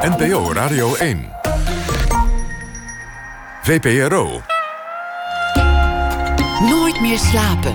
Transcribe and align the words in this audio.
NPO 0.00 0.52
Radio 0.52 0.94
1. 0.94 1.32
VPRO. 3.62 4.40
Nooit 6.60 7.00
meer 7.00 7.18
slapen. 7.18 7.72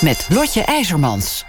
Met 0.00 0.26
Lotje 0.28 0.62
IJzermans. 0.62 1.45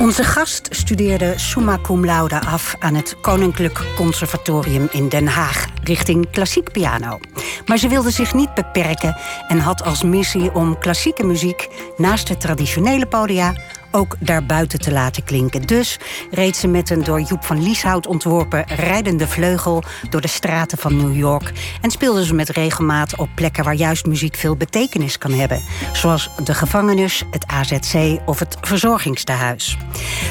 Onze 0.00 0.24
gast 0.24 0.68
studeerde 0.70 1.32
summa 1.36 1.78
cum 1.82 2.04
laude 2.04 2.40
af 2.40 2.76
aan 2.78 2.94
het 2.94 3.16
Koninklijk 3.20 3.84
Conservatorium 3.94 4.88
in 4.90 5.08
Den 5.08 5.26
Haag 5.26 5.66
richting 5.82 6.30
klassiek 6.30 6.72
piano. 6.72 7.18
Maar 7.66 7.78
ze 7.78 7.88
wilde 7.88 8.10
zich 8.10 8.34
niet 8.34 8.54
beperken 8.54 9.16
en 9.48 9.58
had 9.58 9.84
als 9.84 10.02
missie 10.02 10.54
om 10.54 10.78
klassieke 10.78 11.24
muziek 11.24 11.68
naast 11.96 12.26
de 12.26 12.36
traditionele 12.36 13.06
podia 13.06 13.54
ook 13.96 14.16
daarbuiten 14.20 14.78
te 14.78 14.92
laten 14.92 15.24
klinken. 15.24 15.62
Dus 15.62 15.98
reed 16.30 16.56
ze 16.56 16.68
met 16.68 16.90
een 16.90 17.04
door 17.04 17.20
Joep 17.20 17.44
van 17.44 17.62
Lieshout 17.62 18.06
ontworpen 18.06 18.64
rijdende 18.66 19.26
vleugel 19.26 19.82
door 20.10 20.20
de 20.20 20.28
straten 20.28 20.78
van 20.78 20.96
New 20.96 21.16
York 21.16 21.52
en 21.80 21.90
speelde 21.90 22.24
ze 22.24 22.34
met 22.34 22.48
regelmaat 22.48 23.16
op 23.16 23.28
plekken 23.34 23.64
waar 23.64 23.74
juist 23.74 24.06
muziek 24.06 24.36
veel 24.36 24.56
betekenis 24.56 25.18
kan 25.18 25.32
hebben, 25.32 25.62
zoals 25.92 26.30
de 26.44 26.54
gevangenis, 26.54 27.24
het 27.30 27.46
AZC 27.46 28.18
of 28.26 28.38
het 28.38 28.56
verzorgingstehuis. 28.60 29.76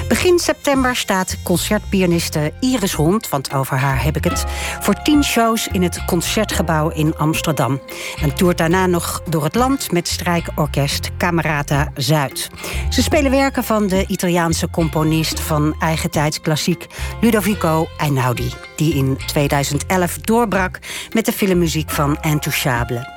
Begin 0.08 0.40
september 0.40 0.96
staat 0.96 1.38
concertpianiste 1.44 2.54
Iris 2.60 2.94
Hond, 2.94 3.30
want 3.30 3.54
over 3.54 3.78
haar 3.78 4.04
heb 4.04 4.16
ik 4.16 4.24
het, 4.24 4.46
voor 4.80 5.02
tien 5.02 5.24
shows 5.24 5.68
in 5.68 5.84
het 5.84 6.06
concertgebouw 6.06 6.90
in 6.90 7.18
Amsterdam 7.18 7.82
en 8.22 8.36
toert 8.36 8.58
daarna 8.58 8.86
nog 8.86 9.22
door 9.30 9.44
het 9.44 9.56
land 9.56 9.92
met 9.92 10.08
strijkorkest 10.08 11.10
Camerata 11.18 11.92
Zuid. 11.96 12.50
Ze 12.90 13.02
spelen 13.02 13.32
van 13.64 13.88
de 13.88 14.06
Italiaanse 14.08 14.70
componist 14.70 15.40
van 15.40 15.76
eigentijds 15.80 16.42
klassiek 16.42 16.88
Ludovico 17.22 17.88
Einaudi, 17.98 18.54
die 18.76 18.94
in 18.94 19.18
2011 19.26 20.18
doorbrak 20.18 20.80
met 21.14 21.26
de 21.26 21.32
filmmuziek 21.32 21.90
van 21.90 22.18
Intouchable. 22.22 23.15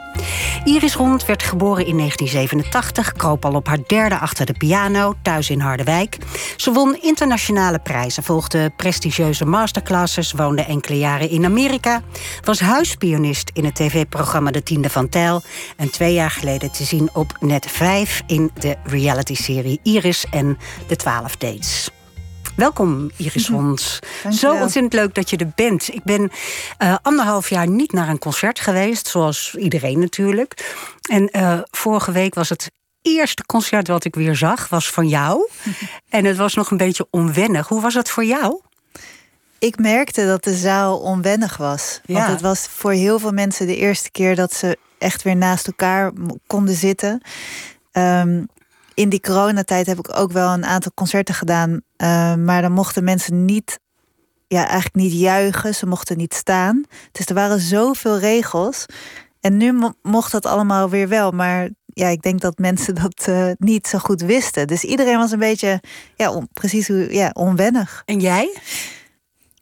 Iris 0.65 0.95
Rond 0.95 1.27
werd 1.27 1.43
geboren 1.43 1.87
in 1.87 1.97
1987, 1.97 3.13
kroop 3.13 3.45
al 3.45 3.55
op 3.55 3.67
haar 3.67 3.79
derde 3.87 4.19
achter 4.19 4.47
de 4.47 4.53
piano, 4.53 5.15
thuis 5.23 5.51
in 5.51 5.61
Harderwijk. 5.61 6.17
Ze 6.57 6.73
won 6.73 6.99
internationale 7.03 7.79
prijzen, 7.79 8.23
volgde 8.23 8.73
prestigieuze 8.77 9.45
masterclasses, 9.45 10.33
woonde 10.33 10.63
enkele 10.63 10.99
jaren 10.99 11.31
in 11.31 11.45
Amerika, 11.45 12.03
was 12.45 12.61
huispianist 12.61 13.51
in 13.53 13.65
het 13.65 13.75
tv-programma 13.75 14.51
De 14.51 14.63
Tiende 14.63 14.91
van 14.91 15.09
Tijl 15.09 15.43
en 15.77 15.91
twee 15.91 16.15
jaar 16.15 16.31
geleden 16.31 16.73
te 16.73 16.85
zien 16.85 17.11
op 17.13 17.37
Net 17.41 17.67
5 17.71 18.23
in 18.27 18.51
de 18.59 18.77
reality-serie 18.85 19.81
Iris 19.83 20.27
en 20.31 20.59
de 20.87 20.97
12 20.97 21.37
Dates. 21.37 21.91
Welkom, 22.59 23.11
Iris 23.17 23.49
Hons. 23.49 23.99
Zo 24.31 24.53
ontzettend 24.53 24.93
leuk 24.93 25.15
dat 25.15 25.31
je 25.31 25.37
er 25.37 25.53
bent. 25.55 25.95
Ik 25.95 26.03
ben 26.05 26.31
uh, 26.79 26.97
anderhalf 27.03 27.51
jaar 27.51 27.69
niet 27.69 27.93
naar 27.93 28.09
een 28.09 28.19
concert 28.19 28.61
geweest, 28.61 29.07
zoals 29.07 29.55
iedereen 29.55 29.99
natuurlijk. 29.99 30.75
En 31.11 31.29
uh, 31.33 31.61
vorige 31.71 32.13
week 32.13 32.35
was 32.35 32.49
het 32.49 32.71
eerste 33.03 33.45
concert 33.47 33.89
wat 33.89 34.05
ik 34.05 34.15
weer 34.15 34.37
zag, 34.37 34.69
was 34.69 34.91
van 34.91 35.09
jou. 35.09 35.49
en 36.09 36.25
het 36.25 36.37
was 36.37 36.55
nog 36.55 36.71
een 36.71 36.77
beetje 36.77 37.07
onwennig. 37.11 37.69
Hoe 37.69 37.81
was 37.81 37.95
het 37.95 38.11
voor 38.11 38.25
jou? 38.25 38.61
Ik 39.59 39.79
merkte 39.79 40.27
dat 40.27 40.45
de 40.45 40.55
zaal 40.55 40.99
onwennig 40.99 41.57
was. 41.57 42.01
Want 42.05 42.27
het 42.27 42.41
was 42.41 42.69
voor 42.69 42.93
heel 42.93 43.19
veel 43.19 43.33
mensen 43.33 43.67
de 43.67 43.77
eerste 43.77 44.11
keer 44.11 44.37
dat 44.37 44.53
ze 44.55 44.79
echt 44.99 45.23
weer 45.23 45.37
naast 45.37 45.67
elkaar 45.67 46.13
konden 46.47 46.75
zitten. 46.75 47.23
Um, 47.93 48.49
in 48.99 49.09
die 49.09 49.21
coronatijd 49.21 49.87
heb 49.87 49.99
ik 49.99 50.19
ook 50.19 50.33
wel 50.33 50.53
een 50.53 50.65
aantal 50.65 50.93
concerten 50.95 51.35
gedaan. 51.35 51.71
Uh, 51.71 52.35
maar 52.35 52.63
dan 52.63 52.73
mochten 52.73 53.05
mensen 53.05 53.45
niet, 53.45 53.79
ja, 54.47 54.61
eigenlijk 54.65 54.95
niet 54.95 55.13
juichen. 55.13 55.75
Ze 55.75 55.87
mochten 55.87 56.17
niet 56.17 56.35
staan. 56.35 56.85
Dus 57.13 57.27
er 57.27 57.35
waren 57.35 57.61
zoveel 57.61 58.19
regels. 58.19 58.87
En 59.41 59.57
nu 59.57 59.93
mocht 60.03 60.33
dat 60.33 60.47
allemaal 60.47 60.89
weer 60.89 61.09
wel. 61.09 61.31
Maar 61.31 61.69
ja, 61.87 62.09
ik 62.09 62.23
denk 62.23 62.41
dat 62.41 62.59
mensen 62.59 62.95
dat 63.03 63.27
uh, 63.29 63.51
niet 63.59 63.87
zo 63.87 63.99
goed 63.99 64.21
wisten. 64.21 64.67
Dus 64.67 64.85
iedereen 64.85 65.19
was 65.19 65.31
een 65.31 65.39
beetje, 65.39 65.81
ja, 66.17 66.33
on, 66.33 66.49
precies 66.53 66.89
hoe, 66.89 67.15
ja, 67.15 67.31
onwennig. 67.33 68.03
En 68.05 68.21
jij? 68.21 68.57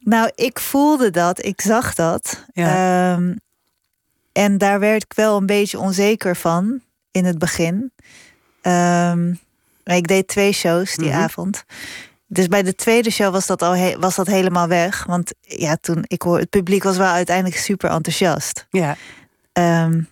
Nou, 0.00 0.30
ik 0.34 0.60
voelde 0.60 1.10
dat, 1.10 1.44
ik 1.44 1.60
zag 1.60 1.94
dat. 1.94 2.44
Ja. 2.52 3.12
Um, 3.12 3.40
en 4.32 4.58
daar 4.58 4.80
werd 4.80 5.02
ik 5.02 5.12
wel 5.14 5.36
een 5.36 5.46
beetje 5.46 5.78
onzeker 5.78 6.36
van 6.36 6.80
in 7.10 7.24
het 7.24 7.38
begin. 7.38 7.92
Um, 8.66 9.40
ik 9.84 10.06
deed 10.06 10.28
twee 10.28 10.52
shows 10.52 10.94
die 10.94 11.06
mm-hmm. 11.06 11.22
avond. 11.22 11.64
Dus 12.26 12.48
bij 12.48 12.62
de 12.62 12.74
tweede 12.74 13.10
show 13.10 13.32
was 13.32 13.46
dat 13.46 13.62
al 13.62 13.96
was 13.98 14.14
dat 14.14 14.26
helemaal 14.26 14.68
weg. 14.68 15.04
Want 15.04 15.32
ja, 15.40 15.76
toen 15.80 16.04
ik 16.06 16.22
hoor, 16.22 16.38
het 16.38 16.50
publiek 16.50 16.82
was 16.82 16.96
wel 16.96 17.06
uiteindelijk 17.06 17.56
super 17.56 17.90
enthousiast. 17.90 18.66
Ja. 18.70 18.96
Um, 19.52 20.08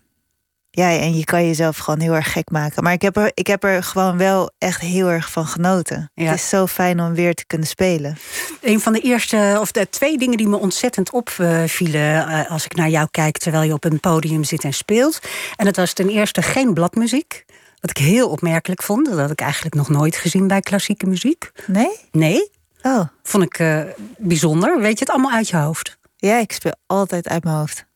ja, 0.70 0.90
en 0.90 1.16
je 1.16 1.24
kan 1.24 1.46
jezelf 1.46 1.76
gewoon 1.76 2.00
heel 2.00 2.14
erg 2.14 2.32
gek 2.32 2.50
maken. 2.50 2.82
Maar 2.82 2.92
ik 2.92 3.02
heb 3.02 3.16
er, 3.16 3.30
ik 3.34 3.46
heb 3.46 3.64
er 3.64 3.82
gewoon 3.82 4.16
wel 4.16 4.50
echt 4.58 4.80
heel 4.80 5.10
erg 5.10 5.30
van 5.30 5.46
genoten. 5.46 6.10
Ja. 6.14 6.24
Het 6.24 6.34
is 6.34 6.48
zo 6.48 6.66
fijn 6.66 7.00
om 7.00 7.14
weer 7.14 7.34
te 7.34 7.46
kunnen 7.46 7.66
spelen. 7.66 8.16
Een 8.60 8.80
van 8.80 8.92
de 8.92 9.00
eerste, 9.00 9.56
of 9.60 9.72
de 9.72 9.88
twee 9.90 10.18
dingen 10.18 10.36
die 10.36 10.48
me 10.48 10.56
ontzettend 10.56 11.10
opvielen 11.10 12.28
uh, 12.28 12.50
als 12.50 12.64
ik 12.64 12.74
naar 12.74 12.88
jou 12.88 13.08
kijk 13.10 13.38
terwijl 13.38 13.62
je 13.62 13.72
op 13.72 13.84
een 13.84 14.00
podium 14.00 14.44
zit 14.44 14.64
en 14.64 14.72
speelt. 14.72 15.18
En 15.56 15.64
dat 15.64 15.76
was 15.76 15.92
ten 15.92 16.08
eerste 16.08 16.42
geen 16.42 16.74
bladmuziek. 16.74 17.44
Wat 17.84 17.98
ik 17.98 18.04
heel 18.04 18.28
opmerkelijk 18.28 18.82
vond. 18.82 19.06
Dat 19.06 19.18
had 19.18 19.30
ik 19.30 19.40
eigenlijk 19.40 19.74
nog 19.74 19.88
nooit 19.88 20.16
gezien 20.16 20.46
bij 20.46 20.60
klassieke 20.60 21.06
muziek. 21.06 21.50
Nee? 21.66 21.98
Nee. 22.12 22.50
Oh. 22.82 23.00
Vond 23.22 23.44
ik 23.44 23.58
uh, 23.58 23.80
bijzonder. 24.18 24.80
Weet 24.80 24.98
je 24.98 25.04
het 25.04 25.10
allemaal 25.10 25.30
uit 25.32 25.48
je 25.48 25.56
hoofd? 25.56 25.98
Ja, 26.16 26.38
ik 26.38 26.52
speel 26.52 26.74
altijd 26.86 27.28
uit 27.28 27.44
mijn 27.44 27.56
hoofd. 27.56 27.86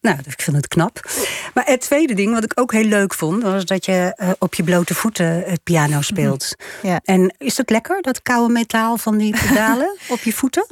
Nou, 0.00 0.18
ik 0.26 0.42
vind 0.42 0.56
het 0.56 0.68
knap. 0.68 1.10
Maar 1.54 1.64
het 1.66 1.80
tweede 1.80 2.14
ding 2.14 2.34
wat 2.34 2.44
ik 2.44 2.60
ook 2.60 2.72
heel 2.72 2.84
leuk 2.84 3.14
vond, 3.14 3.42
was 3.42 3.64
dat 3.64 3.84
je 3.84 4.16
uh, 4.16 4.30
op 4.38 4.54
je 4.54 4.62
blote 4.62 4.94
voeten 4.94 5.42
het 5.46 5.62
piano 5.62 6.00
speelt. 6.00 6.54
Ja. 6.82 7.00
En 7.04 7.34
is 7.38 7.56
het 7.56 7.70
lekker, 7.70 8.02
dat 8.02 8.22
koude 8.22 8.52
metaal 8.52 8.96
van 8.96 9.16
die 9.16 9.36
pedalen 9.46 9.96
op 10.08 10.20
je 10.20 10.32
voeten? 10.32 10.66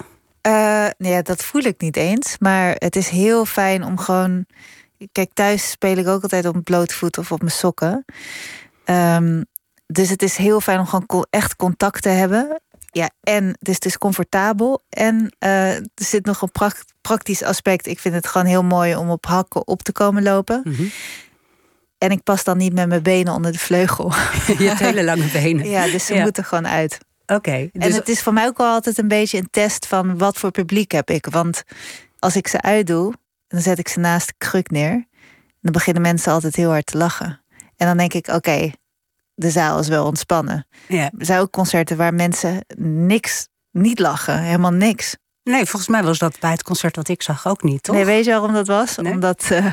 Uh, 0.47 0.86
nee, 0.98 1.22
dat 1.22 1.44
voel 1.44 1.62
ik 1.62 1.80
niet 1.80 1.97
eens. 1.97 2.36
Maar 2.38 2.74
het 2.78 2.97
is 2.97 3.08
heel 3.08 3.44
fijn 3.44 3.84
om 3.84 3.98
gewoon 3.98 4.47
Kijk, 5.12 5.30
thuis 5.34 5.70
speel 5.70 5.96
ik 5.96 6.06
ook 6.06 6.22
altijd 6.22 6.46
op 6.46 6.64
blote 6.64 6.94
voet 6.94 7.18
of 7.18 7.32
op 7.32 7.38
mijn 7.38 7.50
sokken. 7.50 8.04
Um, 8.84 9.44
dus 9.86 10.08
het 10.08 10.22
is 10.22 10.36
heel 10.36 10.60
fijn 10.60 10.78
om 10.78 10.86
gewoon 10.86 11.26
echt 11.30 11.56
contact 11.56 12.02
te 12.02 12.08
hebben. 12.08 12.60
Ja, 12.92 13.10
en 13.20 13.56
dus 13.60 13.74
het 13.74 13.84
is 13.84 13.98
comfortabel. 13.98 14.82
En 14.88 15.34
uh, 15.38 15.76
er 15.76 15.84
zit 15.94 16.24
nog 16.24 16.42
een 16.42 16.72
praktisch 17.00 17.42
aspect. 17.42 17.86
Ik 17.86 17.98
vind 17.98 18.14
het 18.14 18.26
gewoon 18.26 18.46
heel 18.46 18.62
mooi 18.62 18.96
om 18.96 19.10
op 19.10 19.26
hakken 19.26 19.66
op 19.66 19.82
te 19.82 19.92
komen 19.92 20.22
lopen. 20.22 20.60
Mm 20.64 20.74
-hmm. 20.74 20.90
En 21.98 22.10
ik 22.10 22.22
pas 22.22 22.44
dan 22.44 22.56
niet 22.56 22.72
met 22.72 22.88
mijn 22.88 23.02
benen 23.02 23.34
onder 23.34 23.52
de 23.52 23.58
vleugel. 23.58 24.12
Je 24.58 24.64
hebt 24.64 24.78
hele 24.78 25.04
lange 25.04 25.26
benen. 25.32 25.68
Ja, 25.68 25.84
dus 25.84 26.06
ze 26.06 26.14
ja. 26.14 26.22
moeten 26.22 26.44
gewoon 26.44 26.68
uit. 26.68 26.98
Oké. 27.22 27.34
Okay, 27.34 27.70
dus... 27.72 27.88
En 27.88 27.92
het 27.92 28.08
is 28.08 28.22
voor 28.22 28.32
mij 28.32 28.46
ook 28.46 28.58
wel 28.58 28.72
altijd 28.72 28.98
een 28.98 29.08
beetje 29.08 29.38
een 29.38 29.50
test 29.50 29.86
van 29.86 30.18
wat 30.18 30.36
voor 30.36 30.50
publiek 30.50 30.90
heb 30.90 31.10
ik. 31.10 31.26
Want 31.26 31.62
als 32.18 32.36
ik 32.36 32.48
ze 32.48 32.60
uitdoe, 32.60 33.14
dan 33.50 33.60
zet 33.60 33.78
ik 33.78 33.88
ze 33.88 34.00
naast 34.00 34.26
de 34.26 34.34
kruk 34.38 34.70
neer. 34.70 35.06
Dan 35.60 35.72
beginnen 35.72 36.02
mensen 36.02 36.32
altijd 36.32 36.56
heel 36.56 36.70
hard 36.70 36.86
te 36.86 36.98
lachen. 36.98 37.40
En 37.76 37.86
dan 37.86 37.96
denk 37.96 38.14
ik, 38.14 38.28
oké, 38.28 38.70
de 39.34 39.50
zaal 39.50 39.78
is 39.78 39.88
wel 39.88 40.06
ontspannen. 40.06 40.66
Ja. 40.88 41.10
Er 41.18 41.24
zijn 41.24 41.40
ook 41.40 41.50
concerten 41.50 41.96
waar 41.96 42.14
mensen 42.14 42.64
niks, 42.76 43.48
niet 43.70 43.98
lachen, 43.98 44.42
helemaal 44.42 44.72
niks. 44.72 45.16
Nee, 45.42 45.64
volgens 45.66 45.88
mij 45.88 46.02
was 46.02 46.18
dat 46.18 46.40
bij 46.40 46.50
het 46.50 46.62
concert 46.62 46.96
wat 46.96 47.08
ik 47.08 47.22
zag 47.22 47.46
ook 47.46 47.62
niet, 47.62 47.82
toch? 47.82 47.94
Nee, 47.94 48.04
weet 48.04 48.24
je 48.24 48.30
waarom 48.30 48.52
dat 48.52 48.66
was? 48.66 48.96
Nee? 48.96 49.12
Omdat 49.12 49.48
uh, 49.52 49.72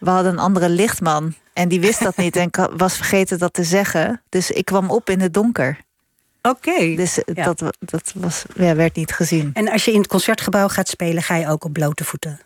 we 0.00 0.10
hadden 0.10 0.32
een 0.32 0.38
andere 0.38 0.68
lichtman 0.68 1.34
en 1.52 1.68
die 1.68 1.80
wist 1.80 2.02
dat 2.02 2.16
niet 2.16 2.36
en 2.42 2.50
was 2.76 2.96
vergeten 2.96 3.38
dat 3.38 3.52
te 3.52 3.64
zeggen. 3.64 4.22
Dus 4.28 4.50
ik 4.50 4.64
kwam 4.64 4.90
op 4.90 5.10
in 5.10 5.20
het 5.20 5.34
donker. 5.34 5.78
Oké. 6.42 6.70
Okay. 6.70 6.96
Dus 6.96 7.18
ja. 7.34 7.44
dat, 7.44 7.76
dat 7.78 8.12
was, 8.14 8.44
ja, 8.54 8.74
werd 8.74 8.96
niet 8.96 9.12
gezien. 9.12 9.50
En 9.52 9.68
als 9.68 9.84
je 9.84 9.92
in 9.92 9.98
het 9.98 10.08
concertgebouw 10.08 10.68
gaat 10.68 10.88
spelen, 10.88 11.22
ga 11.22 11.36
je 11.36 11.48
ook 11.48 11.64
op 11.64 11.72
blote 11.72 12.04
voeten? 12.04 12.40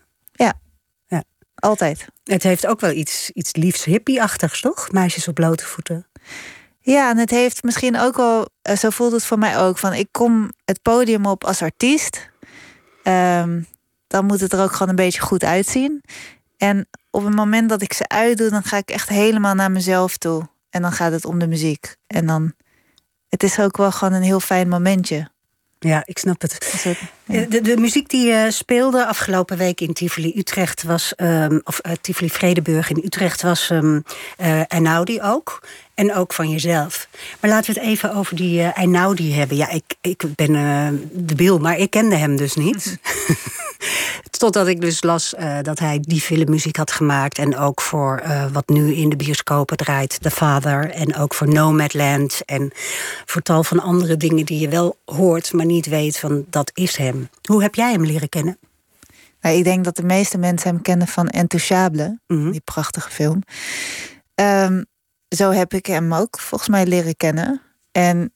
Altijd. 1.58 2.06
Het 2.24 2.42
heeft 2.42 2.66
ook 2.66 2.80
wel 2.80 2.90
iets, 2.90 3.30
iets 3.30 3.54
liefs 3.54 3.84
hippie-achtigs, 3.84 4.60
toch? 4.60 4.92
Meisjes 4.92 5.28
op 5.28 5.34
blote 5.34 5.64
voeten. 5.64 6.06
Ja, 6.80 7.10
en 7.10 7.16
het 7.16 7.30
heeft 7.30 7.62
misschien 7.62 7.98
ook 7.98 8.16
wel, 8.16 8.48
zo 8.78 8.90
voelt 8.90 9.12
het 9.12 9.24
voor 9.24 9.38
mij 9.38 9.58
ook, 9.58 9.78
van 9.78 9.92
ik 9.92 10.08
kom 10.10 10.52
het 10.64 10.82
podium 10.82 11.26
op 11.26 11.44
als 11.44 11.62
artiest. 11.62 12.30
Um, 13.02 13.66
dan 14.06 14.24
moet 14.24 14.40
het 14.40 14.52
er 14.52 14.62
ook 14.62 14.72
gewoon 14.72 14.88
een 14.88 14.94
beetje 14.94 15.20
goed 15.20 15.44
uitzien. 15.44 16.02
En 16.56 16.88
op 17.10 17.24
het 17.24 17.34
moment 17.34 17.68
dat 17.68 17.82
ik 17.82 17.92
ze 17.92 18.08
uitdoe, 18.08 18.50
dan 18.50 18.62
ga 18.62 18.76
ik 18.76 18.90
echt 18.90 19.08
helemaal 19.08 19.54
naar 19.54 19.70
mezelf 19.70 20.16
toe. 20.16 20.48
En 20.70 20.82
dan 20.82 20.92
gaat 20.92 21.12
het 21.12 21.24
om 21.24 21.38
de 21.38 21.46
muziek. 21.46 21.96
En 22.06 22.26
dan, 22.26 22.52
het 23.28 23.42
is 23.42 23.60
ook 23.60 23.76
wel 23.76 23.92
gewoon 23.92 24.14
een 24.14 24.22
heel 24.22 24.40
fijn 24.40 24.68
momentje. 24.68 25.30
Ja, 25.78 26.02
ik 26.04 26.18
snap 26.18 26.40
het. 26.40 26.84
De, 27.24 27.60
de, 27.60 27.76
muziek 27.76 28.08
die 28.08 28.26
je 28.26 28.50
speelde 28.50 29.06
afgelopen 29.06 29.56
week 29.56 29.80
in 29.80 29.92
Tivoli 29.92 30.32
Utrecht 30.36 30.82
was, 30.82 31.12
um, 31.16 31.60
of 31.64 31.80
uh, 31.86 31.92
Tivoli 32.00 32.30
Vredeburg 32.30 32.90
in 32.90 33.02
Utrecht 33.04 33.42
was 33.42 33.70
um, 33.70 34.02
uh, 34.40 34.60
Einaudi 34.66 35.22
ook. 35.22 35.62
En 35.94 36.14
ook 36.14 36.32
van 36.32 36.50
jezelf. 36.50 37.08
Maar 37.40 37.50
laten 37.50 37.74
we 37.74 37.80
het 37.80 37.88
even 37.88 38.14
over 38.14 38.36
die 38.36 38.62
Einaudi 38.62 39.34
hebben. 39.34 39.56
Ja, 39.56 39.70
ik, 39.70 39.84
ik 40.00 40.22
ben 40.34 40.54
uh, 40.54 40.88
debiel, 41.10 41.58
maar 41.58 41.78
ik 41.78 41.90
kende 41.90 42.16
hem 42.16 42.36
dus 42.36 42.54
niet. 42.54 42.98
Totdat 44.38 44.66
ik 44.66 44.80
dus 44.80 45.02
las 45.02 45.34
uh, 45.38 45.58
dat 45.62 45.78
hij 45.78 45.98
die 46.00 46.20
filmmuziek 46.20 46.76
had 46.76 46.90
gemaakt. 46.90 47.38
En 47.38 47.56
ook 47.56 47.80
voor 47.80 48.22
wat 48.52 48.68
nu 48.68 48.94
in 48.94 49.08
de 49.08 49.16
bioscopen 49.16 49.76
draait, 49.76 50.22
The 50.22 50.30
Father. 50.30 50.90
En 50.90 51.16
ook 51.16 51.34
voor 51.34 51.48
Nomadland. 51.48 52.40
En 52.44 52.70
voor 53.24 53.42
tal 53.42 53.64
van 53.64 53.80
andere 53.80 54.16
dingen 54.16 54.46
die 54.46 54.60
je 54.60 54.68
wel 54.68 54.98
hoort, 55.04 55.52
maar 55.52 55.66
niet 55.66 55.86
weet 55.86 56.18
van 56.18 56.46
dat 56.50 56.70
is 56.74 56.96
hem. 56.96 57.28
Hoe 57.42 57.62
heb 57.62 57.74
jij 57.74 57.92
hem 57.92 58.04
leren 58.04 58.28
kennen? 58.28 58.58
Nou, 59.40 59.56
ik 59.56 59.64
denk 59.64 59.84
dat 59.84 59.96
de 59.96 60.02
meeste 60.02 60.38
mensen 60.38 60.70
hem 60.70 60.82
kennen 60.82 61.06
van 61.06 61.28
Intouchable, 61.28 62.18
mm 62.26 62.42
-hmm. 62.42 62.50
die 62.50 62.60
prachtige 62.60 63.10
film. 63.10 63.42
Um, 64.34 64.84
zo 65.28 65.50
heb 65.50 65.74
ik 65.74 65.86
hem 65.86 66.14
ook 66.14 66.40
volgens 66.40 66.70
mij 66.70 66.86
leren 66.86 67.16
kennen. 67.16 67.62
En 67.92 68.32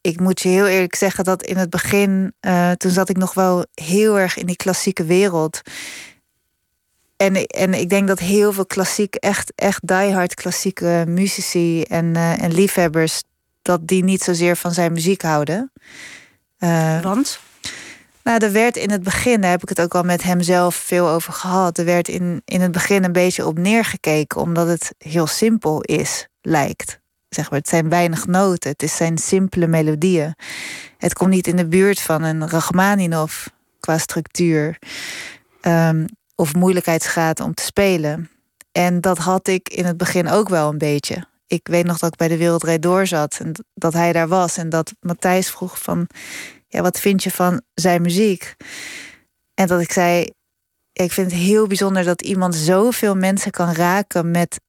ik 0.00 0.20
moet 0.20 0.40
je 0.40 0.48
heel 0.48 0.66
eerlijk 0.66 0.94
zeggen 0.94 1.24
dat 1.24 1.42
in 1.42 1.56
het 1.56 1.70
begin, 1.70 2.34
uh, 2.40 2.70
toen 2.70 2.90
zat 2.90 3.08
ik 3.08 3.16
nog 3.16 3.34
wel 3.34 3.66
heel 3.74 4.18
erg 4.18 4.36
in 4.36 4.46
die 4.46 4.56
klassieke 4.56 5.04
wereld. 5.04 5.60
En, 7.16 7.46
en 7.46 7.74
ik 7.74 7.88
denk 7.88 8.08
dat 8.08 8.18
heel 8.18 8.52
veel 8.52 8.66
klassiek, 8.66 9.14
echt, 9.14 9.52
echt 9.54 9.86
diehard 9.86 10.34
klassieke 10.34 11.04
muzici 11.08 11.82
en, 11.82 12.04
uh, 12.04 12.42
en 12.42 12.52
liefhebbers, 12.52 13.22
dat 13.62 13.86
die 13.86 14.04
niet 14.04 14.22
zozeer 14.22 14.56
van 14.56 14.72
zijn 14.72 14.92
muziek 14.92 15.22
houden. 15.22 15.72
Uh, 16.58 17.02
Want? 17.02 17.40
Nou, 18.22 18.44
er 18.44 18.52
werd 18.52 18.76
in 18.76 18.90
het 18.90 19.02
begin, 19.02 19.40
daar 19.40 19.50
heb 19.50 19.62
ik 19.62 19.68
het 19.68 19.80
ook 19.80 19.94
al 19.94 20.02
met 20.02 20.22
hem 20.22 20.42
zelf 20.42 20.74
veel 20.74 21.08
over 21.08 21.32
gehad. 21.32 21.78
Er 21.78 21.84
werd 21.84 22.08
in, 22.08 22.42
in 22.44 22.60
het 22.60 22.72
begin 22.72 23.04
een 23.04 23.12
beetje 23.12 23.46
op 23.46 23.58
neergekeken, 23.58 24.40
omdat 24.40 24.66
het 24.66 24.94
heel 24.98 25.26
simpel 25.26 25.80
is, 25.80 26.28
lijkt. 26.40 26.97
Zeg 27.28 27.50
maar, 27.50 27.58
het 27.58 27.68
zijn 27.68 27.88
weinig 27.88 28.26
noten, 28.26 28.74
het 28.76 28.90
zijn 28.90 29.18
simpele 29.18 29.66
melodieën. 29.66 30.34
Het 30.98 31.14
komt 31.14 31.30
niet 31.30 31.46
in 31.46 31.56
de 31.56 31.68
buurt 31.68 32.00
van 32.00 32.22
een 32.22 32.48
Rachmaninov 32.48 33.46
qua 33.80 33.98
structuur. 33.98 34.78
Um, 35.62 36.06
of 36.34 36.54
moeilijkheidsgraad 36.54 37.40
om 37.40 37.54
te 37.54 37.62
spelen. 37.62 38.30
En 38.72 39.00
dat 39.00 39.18
had 39.18 39.48
ik 39.48 39.68
in 39.68 39.84
het 39.84 39.96
begin 39.96 40.28
ook 40.28 40.48
wel 40.48 40.68
een 40.68 40.78
beetje. 40.78 41.26
Ik 41.46 41.68
weet 41.68 41.84
nog 41.84 41.98
dat 41.98 42.12
ik 42.12 42.18
bij 42.18 42.28
de 42.28 42.36
Wereldrijd 42.36 42.82
door 42.82 43.06
zat 43.06 43.38
en 43.40 43.52
dat 43.74 43.92
hij 43.92 44.12
daar 44.12 44.28
was. 44.28 44.56
En 44.56 44.68
dat 44.68 44.94
Matthijs 45.00 45.50
vroeg 45.50 45.82
van 45.82 46.06
ja, 46.68 46.82
wat 46.82 47.00
vind 47.00 47.22
je 47.22 47.30
van 47.30 47.62
zijn 47.74 48.02
muziek? 48.02 48.56
En 49.54 49.66
dat 49.66 49.80
ik 49.80 49.92
zei, 49.92 50.30
ik 50.92 51.12
vind 51.12 51.30
het 51.30 51.40
heel 51.40 51.66
bijzonder 51.66 52.04
dat 52.04 52.22
iemand 52.22 52.54
zoveel 52.54 53.14
mensen 53.14 53.50
kan 53.50 53.72
raken 53.72 54.30
met 54.30 54.60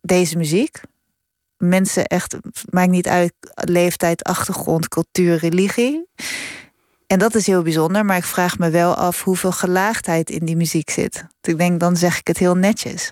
deze 0.00 0.36
muziek. 0.36 0.80
Mensen 1.58 2.04
echt, 2.04 2.36
maakt 2.70 2.90
niet 2.90 3.08
uit 3.08 3.32
leeftijd, 3.54 4.24
achtergrond, 4.24 4.88
cultuur, 4.88 5.36
religie. 5.36 6.06
En 7.06 7.18
dat 7.18 7.34
is 7.34 7.46
heel 7.46 7.62
bijzonder, 7.62 8.04
maar 8.04 8.16
ik 8.16 8.24
vraag 8.24 8.58
me 8.58 8.70
wel 8.70 8.94
af 8.94 9.22
hoeveel 9.22 9.52
gelaagdheid 9.52 10.30
in 10.30 10.44
die 10.44 10.56
muziek 10.56 10.90
zit. 10.90 11.24
Ik 11.40 11.58
denk, 11.58 11.80
dan 11.80 11.96
zeg 11.96 12.18
ik 12.18 12.26
het 12.26 12.38
heel 12.38 12.56
netjes. 12.56 13.10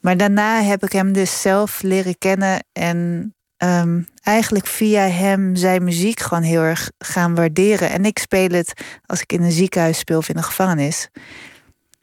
Maar 0.00 0.16
daarna 0.16 0.62
heb 0.62 0.84
ik 0.84 0.92
hem 0.92 1.12
dus 1.12 1.40
zelf 1.40 1.82
leren 1.82 2.18
kennen 2.18 2.64
en 2.72 3.32
um, 3.64 4.06
eigenlijk 4.22 4.66
via 4.66 5.02
hem 5.02 5.56
zijn 5.56 5.84
muziek 5.84 6.20
gewoon 6.20 6.42
heel 6.42 6.62
erg 6.62 6.90
gaan 6.98 7.34
waarderen. 7.34 7.90
En 7.90 8.04
ik 8.04 8.18
speel 8.18 8.48
het 8.48 8.72
als 9.06 9.20
ik 9.20 9.32
in 9.32 9.42
een 9.42 9.52
ziekenhuis 9.52 9.98
speel 9.98 10.18
of 10.18 10.28
in 10.28 10.36
een 10.36 10.42
gevangenis. 10.42 11.08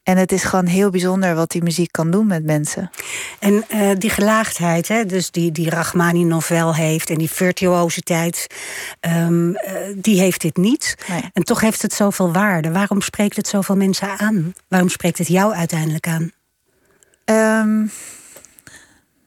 En 0.05 0.17
het 0.17 0.31
is 0.31 0.43
gewoon 0.43 0.65
heel 0.65 0.89
bijzonder 0.89 1.35
wat 1.35 1.51
die 1.51 1.63
muziek 1.63 1.91
kan 1.91 2.11
doen 2.11 2.27
met 2.27 2.43
mensen. 2.43 2.89
En 3.39 3.65
uh, 3.73 3.89
die 3.97 4.09
gelaagdheid, 4.09 4.87
hè, 4.87 5.05
dus 5.05 5.31
die, 5.31 5.51
die 5.51 5.69
Rachmani-novel 5.69 6.75
heeft... 6.75 7.09
en 7.09 7.17
die 7.17 7.29
virtuositeit, 7.29 8.47
um, 9.01 9.49
uh, 9.49 9.57
die 9.95 10.19
heeft 10.19 10.41
dit 10.41 10.57
niet. 10.57 10.95
Nee. 11.07 11.29
En 11.33 11.43
toch 11.43 11.61
heeft 11.61 11.81
het 11.81 11.93
zoveel 11.93 12.31
waarde. 12.31 12.71
Waarom 12.71 13.01
spreekt 13.01 13.35
het 13.35 13.47
zoveel 13.47 13.75
mensen 13.75 14.19
aan? 14.19 14.53
Waarom 14.67 14.89
spreekt 14.89 15.17
het 15.17 15.27
jou 15.27 15.53
uiteindelijk 15.53 16.07
aan? 16.07 16.31
Um, 17.25 17.91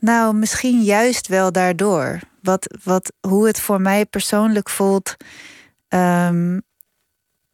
nou, 0.00 0.34
misschien 0.34 0.82
juist 0.82 1.28
wel 1.28 1.52
daardoor. 1.52 2.18
Wat, 2.42 2.78
wat, 2.84 3.12
hoe 3.20 3.46
het 3.46 3.60
voor 3.60 3.80
mij 3.80 4.06
persoonlijk 4.06 4.70
voelt. 4.70 5.16
Um, 5.88 6.62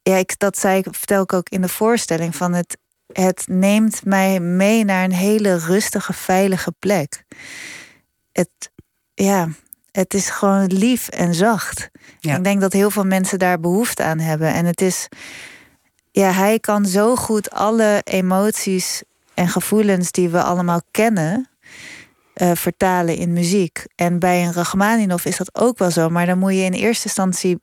ja, 0.03 0.17
ik, 0.17 0.39
dat 0.39 0.59
zei 0.59 0.79
ik, 0.79 0.87
vertel 0.91 1.23
ik 1.23 1.33
ook 1.33 1.49
in 1.49 1.61
de 1.61 1.69
voorstelling. 1.69 2.37
Van 2.37 2.53
het, 2.53 2.77
het 3.15 3.45
neemt 3.49 4.05
mij 4.05 4.41
mee 4.41 4.85
naar 4.85 5.05
een 5.05 5.13
hele 5.13 5.59
rustige, 5.59 6.13
veilige 6.13 6.73
plek. 6.79 7.25
Het, 8.33 8.49
ja, 9.15 9.49
het 9.93 10.15
is 10.15 10.31
gewoon 10.31 10.67
lief 10.67 11.09
en 11.09 11.35
zacht. 11.35 11.91
Ja. 12.21 12.37
Ik 12.37 12.45
denk 12.45 12.61
dat 12.61 12.73
heel 12.73 12.91
veel 12.91 13.05
mensen 13.05 13.39
daar 13.39 13.61
behoefte 13.61 14.03
aan 14.03 14.19
hebben. 14.19 14.53
En 14.53 14.65
het 14.65 14.81
is, 14.81 15.09
ja, 16.11 16.31
hij 16.31 16.59
kan 16.59 16.87
zo 16.87 17.17
goed 17.17 17.51
alle 17.51 18.01
emoties 18.05 19.03
en 19.35 19.49
gevoelens 19.49 20.11
die 20.11 20.29
we 20.29 20.43
allemaal 20.43 20.81
kennen, 20.91 21.49
uh, 22.35 22.51
vertalen 22.55 23.17
in 23.17 23.33
muziek. 23.33 23.85
En 23.95 24.19
bij 24.19 24.45
een 24.45 24.53
Rachmaninov 24.53 25.25
is 25.25 25.37
dat 25.37 25.55
ook 25.55 25.79
wel 25.79 25.91
zo. 25.91 26.09
Maar 26.09 26.27
dan 26.27 26.39
moet 26.39 26.53
je 26.53 26.63
in 26.63 26.73
eerste 26.73 27.07
instantie... 27.07 27.59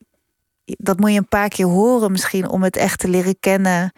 dat 0.65 0.99
moet 0.99 1.11
je 1.11 1.17
een 1.17 1.27
paar 1.27 1.49
keer 1.49 1.65
horen 1.65 2.11
misschien... 2.11 2.49
om 2.49 2.63
het 2.63 2.77
echt 2.77 2.99
te 2.99 3.07
leren 3.07 3.39
kennen. 3.39 3.91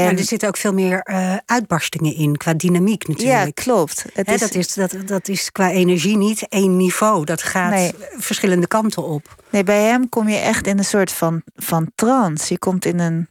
En 0.00 0.10
ja, 0.12 0.18
er 0.18 0.24
zitten 0.24 0.48
ook 0.48 0.56
veel 0.56 0.72
meer 0.72 1.06
uh, 1.10 1.36
uitbarstingen 1.46 2.14
in, 2.14 2.36
qua 2.36 2.54
dynamiek 2.54 3.08
natuurlijk. 3.08 3.58
Ja, 3.58 3.64
klopt. 3.64 4.04
Het 4.12 4.28
is... 4.28 4.40
dat, 4.40 4.54
is, 4.54 4.74
dat, 4.74 4.96
dat 5.06 5.28
is 5.28 5.52
qua 5.52 5.70
energie 5.70 6.16
niet 6.16 6.46
één 6.48 6.76
niveau. 6.76 7.24
Dat 7.24 7.42
gaat 7.42 7.70
nee. 7.70 7.92
verschillende 8.16 8.66
kanten 8.66 9.02
op. 9.02 9.42
Nee, 9.50 9.64
bij 9.64 9.82
hem 9.82 10.08
kom 10.08 10.28
je 10.28 10.36
echt 10.36 10.66
in 10.66 10.78
een 10.78 10.84
soort 10.84 11.12
van, 11.12 11.42
van 11.56 11.90
trance. 11.94 12.52
Je 12.52 12.58
komt 12.58 12.84
in 12.84 12.98
een... 12.98 13.28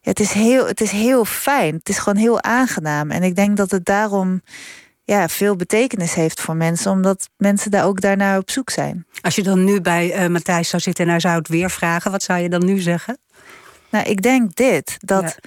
Het 0.00 0.20
is, 0.20 0.32
heel, 0.32 0.66
het 0.66 0.80
is 0.80 0.90
heel 0.90 1.24
fijn. 1.24 1.74
Het 1.74 1.88
is 1.88 1.98
gewoon 1.98 2.18
heel 2.18 2.42
aangenaam. 2.42 3.10
En 3.10 3.22
ik 3.22 3.36
denk 3.36 3.56
dat 3.56 3.70
het 3.70 3.84
daarom 3.84 4.42
ja, 5.04 5.28
veel 5.28 5.56
betekenis 5.56 6.14
heeft 6.14 6.40
voor 6.40 6.56
mensen, 6.56 6.90
omdat 6.90 7.28
mensen 7.36 7.70
daar 7.70 7.84
ook 7.84 8.00
daarnaar 8.00 8.38
op 8.38 8.50
zoek 8.50 8.70
zijn. 8.70 9.06
Als 9.20 9.34
je 9.34 9.42
dan 9.42 9.64
nu 9.64 9.80
bij 9.80 10.22
uh, 10.22 10.28
Matthijs 10.28 10.68
zou 10.68 10.82
zitten 10.82 11.04
en 11.04 11.10
hij 11.10 11.20
zou 11.20 11.38
het 11.38 11.48
weer 11.48 11.70
vragen, 11.70 12.10
wat 12.10 12.22
zou 12.22 12.40
je 12.40 12.48
dan 12.48 12.64
nu 12.64 12.78
zeggen? 12.78 13.18
Nou, 13.94 14.06
ik 14.06 14.22
denk 14.22 14.54
dit, 14.54 14.96
dat. 14.98 15.38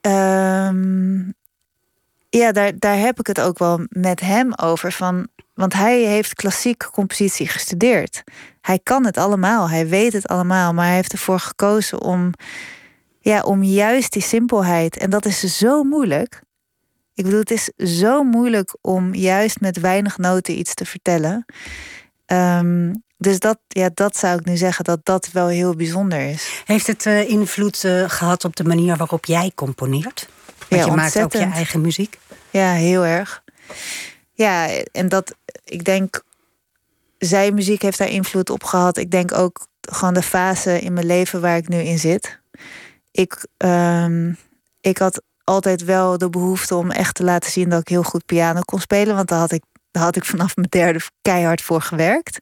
Ja, 0.00 0.68
um, 0.68 1.34
ja 2.28 2.52
daar, 2.52 2.78
daar 2.78 2.98
heb 2.98 3.18
ik 3.18 3.26
het 3.26 3.40
ook 3.40 3.58
wel 3.58 3.80
met 3.88 4.20
hem 4.20 4.52
over. 4.54 4.92
Van, 4.92 5.28
want 5.52 5.72
hij 5.72 6.00
heeft 6.00 6.34
klassieke 6.34 6.90
compositie 6.90 7.48
gestudeerd. 7.48 8.22
Hij 8.60 8.78
kan 8.82 9.04
het 9.06 9.16
allemaal, 9.16 9.70
hij 9.70 9.88
weet 9.88 10.12
het 10.12 10.28
allemaal, 10.28 10.72
maar 10.72 10.86
hij 10.86 10.94
heeft 10.94 11.12
ervoor 11.12 11.38
gekozen 11.38 12.00
om, 12.00 12.32
ja, 13.20 13.42
om 13.42 13.62
juist 13.62 14.12
die 14.12 14.22
simpelheid. 14.22 14.96
En 14.96 15.10
dat 15.10 15.24
is 15.24 15.58
zo 15.58 15.82
moeilijk. 15.82 16.42
Ik 17.14 17.24
bedoel, 17.24 17.40
het 17.40 17.50
is 17.50 17.70
zo 18.00 18.22
moeilijk 18.22 18.76
om 18.80 19.14
juist 19.14 19.60
met 19.60 19.80
weinig 19.80 20.18
noten 20.18 20.58
iets 20.58 20.74
te 20.74 20.84
vertellen. 20.84 21.44
Um, 22.26 23.02
dus 23.24 23.38
dat, 23.38 23.58
ja, 23.68 23.90
dat 23.94 24.16
zou 24.16 24.38
ik 24.38 24.44
nu 24.44 24.56
zeggen 24.56 24.84
dat 24.84 25.00
dat 25.02 25.28
wel 25.32 25.46
heel 25.46 25.76
bijzonder 25.76 26.20
is. 26.20 26.62
Heeft 26.64 26.86
het 26.86 27.04
uh, 27.06 27.28
invloed 27.28 27.82
uh, 27.84 28.04
gehad 28.08 28.44
op 28.44 28.56
de 28.56 28.64
manier 28.64 28.96
waarop 28.96 29.24
jij 29.24 29.52
componeert? 29.54 30.28
Want 30.68 30.82
ja, 30.82 30.90
je 30.90 30.96
maakt 30.96 31.22
ook 31.22 31.32
je 31.32 31.38
eigen 31.38 31.80
muziek. 31.80 32.18
Ja, 32.50 32.72
heel 32.72 33.04
erg. 33.04 33.42
Ja, 34.32 34.68
en 34.92 35.08
dat, 35.08 35.34
ik 35.64 35.84
denk, 35.84 36.22
zijn 37.18 37.54
muziek 37.54 37.82
heeft 37.82 37.98
daar 37.98 38.08
invloed 38.08 38.50
op 38.50 38.64
gehad. 38.64 38.96
Ik 38.96 39.10
denk 39.10 39.32
ook 39.32 39.66
gewoon 39.80 40.14
de 40.14 40.22
fase 40.22 40.80
in 40.80 40.92
mijn 40.92 41.06
leven 41.06 41.40
waar 41.40 41.56
ik 41.56 41.68
nu 41.68 41.78
in 41.78 41.98
zit. 41.98 42.40
Ik, 43.10 43.46
um, 43.56 44.38
ik 44.80 44.98
had 44.98 45.22
altijd 45.44 45.84
wel 45.84 46.18
de 46.18 46.30
behoefte 46.30 46.74
om 46.74 46.90
echt 46.90 47.14
te 47.14 47.24
laten 47.24 47.50
zien 47.50 47.68
dat 47.68 47.80
ik 47.80 47.88
heel 47.88 48.02
goed 48.02 48.26
piano 48.26 48.60
kon 48.60 48.80
spelen. 48.80 49.14
Want 49.14 49.28
daar 49.28 49.38
had 49.38 49.52
ik, 49.52 49.62
daar 49.90 50.02
had 50.02 50.16
ik 50.16 50.24
vanaf 50.24 50.56
mijn 50.56 50.68
derde 50.70 51.00
keihard 51.22 51.62
voor 51.62 51.80
gewerkt. 51.80 52.38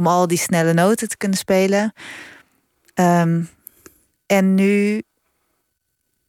Om 0.00 0.06
al 0.06 0.26
die 0.26 0.38
snelle 0.38 0.72
noten 0.72 1.08
te 1.08 1.16
kunnen 1.16 1.38
spelen. 1.38 1.92
Um, 2.94 3.48
en 4.26 4.54
nu 4.54 5.02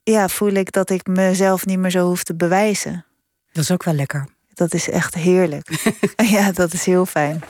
ja, 0.04 0.28
voel 0.28 0.52
ik 0.52 0.72
dat 0.72 0.90
ik 0.90 1.08
mezelf 1.08 1.66
niet 1.66 1.80
meer 1.80 1.92
zo 1.92 2.08
hoef 2.08 2.24
te 2.24 2.36
bewijzen. 2.36 3.06
Dat 3.52 3.64
is 3.64 3.72
ook 3.72 3.84
wel 3.84 3.94
lekker. 3.94 4.28
Dat 4.54 4.74
is 4.74 4.90
echt 4.90 5.14
heerlijk. 5.14 5.94
ja, 6.36 6.52
dat 6.52 6.74
is 6.74 6.86
heel 6.86 7.06
fijn. 7.06 7.44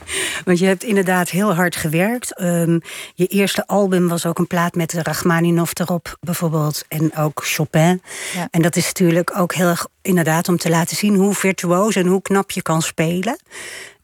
Want 0.45 0.59
je 0.59 0.65
hebt 0.65 0.83
inderdaad 0.83 1.29
heel 1.29 1.55
hard 1.55 1.75
gewerkt. 1.75 2.41
Um, 2.41 2.81
je 3.13 3.27
eerste 3.27 3.67
album 3.67 4.07
was 4.07 4.25
ook 4.25 4.39
een 4.39 4.47
plaat 4.47 4.75
met 4.75 4.93
Rachmaninov 4.93 5.71
erop, 5.73 6.17
bijvoorbeeld. 6.19 6.85
En 6.87 7.15
ook 7.15 7.41
Chopin. 7.43 8.01
Ja. 8.33 8.47
En 8.51 8.61
dat 8.61 8.75
is 8.75 8.85
natuurlijk 8.85 9.37
ook 9.37 9.53
heel 9.53 9.67
erg 9.67 9.87
inderdaad 10.01 10.47
om 10.47 10.57
te 10.57 10.69
laten 10.69 10.97
zien 10.97 11.15
hoe 11.15 11.33
virtuoos 11.33 11.95
en 11.95 12.05
hoe 12.05 12.21
knap 12.21 12.51
je 12.51 12.61
kan 12.61 12.81
spelen. 12.81 13.37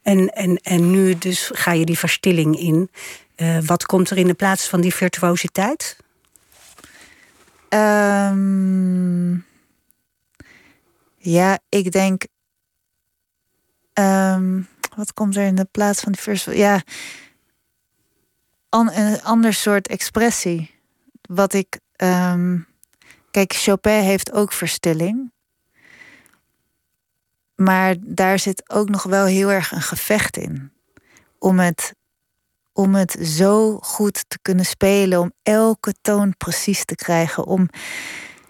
En, 0.07 0.29
en, 0.33 0.57
en 0.57 0.91
nu 0.91 1.17
dus 1.17 1.49
ga 1.53 1.71
je 1.71 1.85
die 1.85 1.97
verstilling 1.97 2.59
in. 2.59 2.91
Uh, 3.37 3.59
wat 3.59 3.85
komt 3.85 4.09
er 4.09 4.17
in 4.17 4.27
de 4.27 4.33
plaats 4.33 4.67
van 4.67 4.81
die 4.81 4.93
virtuositeit? 4.93 5.97
Um, 7.69 9.45
ja, 11.17 11.59
ik 11.69 11.91
denk. 11.91 12.23
Um, 13.93 14.67
wat 14.95 15.13
komt 15.13 15.35
er 15.35 15.45
in 15.45 15.55
de 15.55 15.67
plaats 15.71 16.01
van 16.01 16.11
die 16.11 16.21
first? 16.21 16.51
Ja, 16.51 16.83
een 18.69 19.21
ander 19.21 19.53
soort 19.53 19.87
expressie. 19.87 20.75
Wat 21.21 21.53
ik. 21.53 21.79
Um, 21.97 22.67
kijk, 23.31 23.53
Chopin 23.53 24.01
heeft 24.03 24.31
ook 24.31 24.51
verstilling. 24.51 25.31
Maar 27.57 27.95
daar 27.99 28.39
zit 28.39 28.63
ook 28.69 28.89
nog 28.89 29.03
wel 29.03 29.25
heel 29.25 29.51
erg 29.51 29.71
een 29.71 29.81
gevecht 29.81 30.37
in. 30.37 30.71
Om 31.39 31.59
het, 31.59 31.93
om 32.73 32.95
het 32.95 33.17
zo 33.21 33.77
goed 33.81 34.25
te 34.27 34.39
kunnen 34.41 34.65
spelen, 34.65 35.19
om 35.19 35.31
elke 35.43 35.93
toon 36.01 36.37
precies 36.37 36.85
te 36.85 36.95
krijgen. 36.95 37.45
Om, 37.45 37.69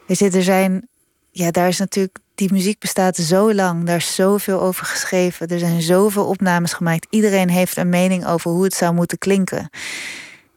weet 0.07 0.19
je, 0.19 0.41
zijn, 0.41 0.87
ja, 1.31 1.51
daar 1.51 1.67
is 1.67 1.77
natuurlijk 1.77 2.17
die 2.35 2.53
muziek 2.53 2.79
bestaat 2.79 3.15
zo 3.15 3.53
lang, 3.53 3.85
daar 3.85 3.95
is 3.95 4.15
zoveel 4.15 4.61
over 4.61 4.85
geschreven, 4.85 5.47
er 5.47 5.59
zijn 5.59 5.81
zoveel 5.81 6.25
opnames 6.25 6.73
gemaakt. 6.73 7.07
Iedereen 7.09 7.49
heeft 7.49 7.77
een 7.77 7.89
mening 7.89 8.25
over 8.27 8.51
hoe 8.51 8.63
het 8.63 8.73
zou 8.73 8.93
moeten 8.93 9.17
klinken. 9.17 9.69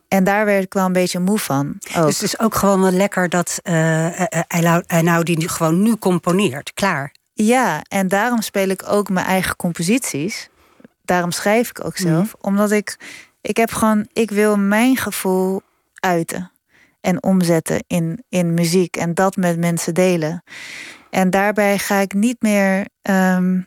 En 0.08 0.24
daar 0.24 0.44
werd 0.44 0.64
ik 0.64 0.72
wel 0.72 0.84
een 0.84 0.92
beetje 0.92 1.18
moe 1.18 1.38
van. 1.38 1.78
Ook. 1.96 2.06
Dus 2.06 2.14
het 2.14 2.22
is 2.22 2.38
ook 2.38 2.54
gewoon 2.54 2.80
wel 2.80 2.90
lekker 2.90 3.28
dat 3.28 3.60
uh, 3.62 4.20
nou 5.00 5.22
die 5.22 5.48
gewoon 5.48 5.82
nu 5.82 5.96
componeert, 5.96 6.72
klaar. 6.74 7.12
Ja, 7.42 7.82
en 7.88 8.08
daarom 8.08 8.42
speel 8.42 8.68
ik 8.68 8.82
ook 8.86 9.08
mijn 9.08 9.26
eigen 9.26 9.56
composities. 9.56 10.48
Daarom 11.04 11.30
schrijf 11.30 11.70
ik 11.70 11.84
ook 11.84 11.96
zelf, 11.96 12.34
mhm. 12.36 12.46
omdat 12.46 12.70
ik, 12.70 12.96
ik 13.40 13.56
heb 13.56 13.70
gewoon, 13.70 14.08
ik 14.12 14.30
wil 14.30 14.56
mijn 14.56 14.96
gevoel 14.96 15.62
uiten 15.94 16.52
en 17.00 17.22
omzetten 17.22 17.84
in, 17.86 18.24
in 18.28 18.54
muziek 18.54 18.96
en 18.96 19.14
dat 19.14 19.36
met 19.36 19.58
mensen 19.58 19.94
delen. 19.94 20.42
En 21.10 21.30
daarbij 21.30 21.78
ga 21.78 21.96
ik 21.96 22.12
niet 22.12 22.42
meer. 22.42 22.86
Um, 23.02 23.66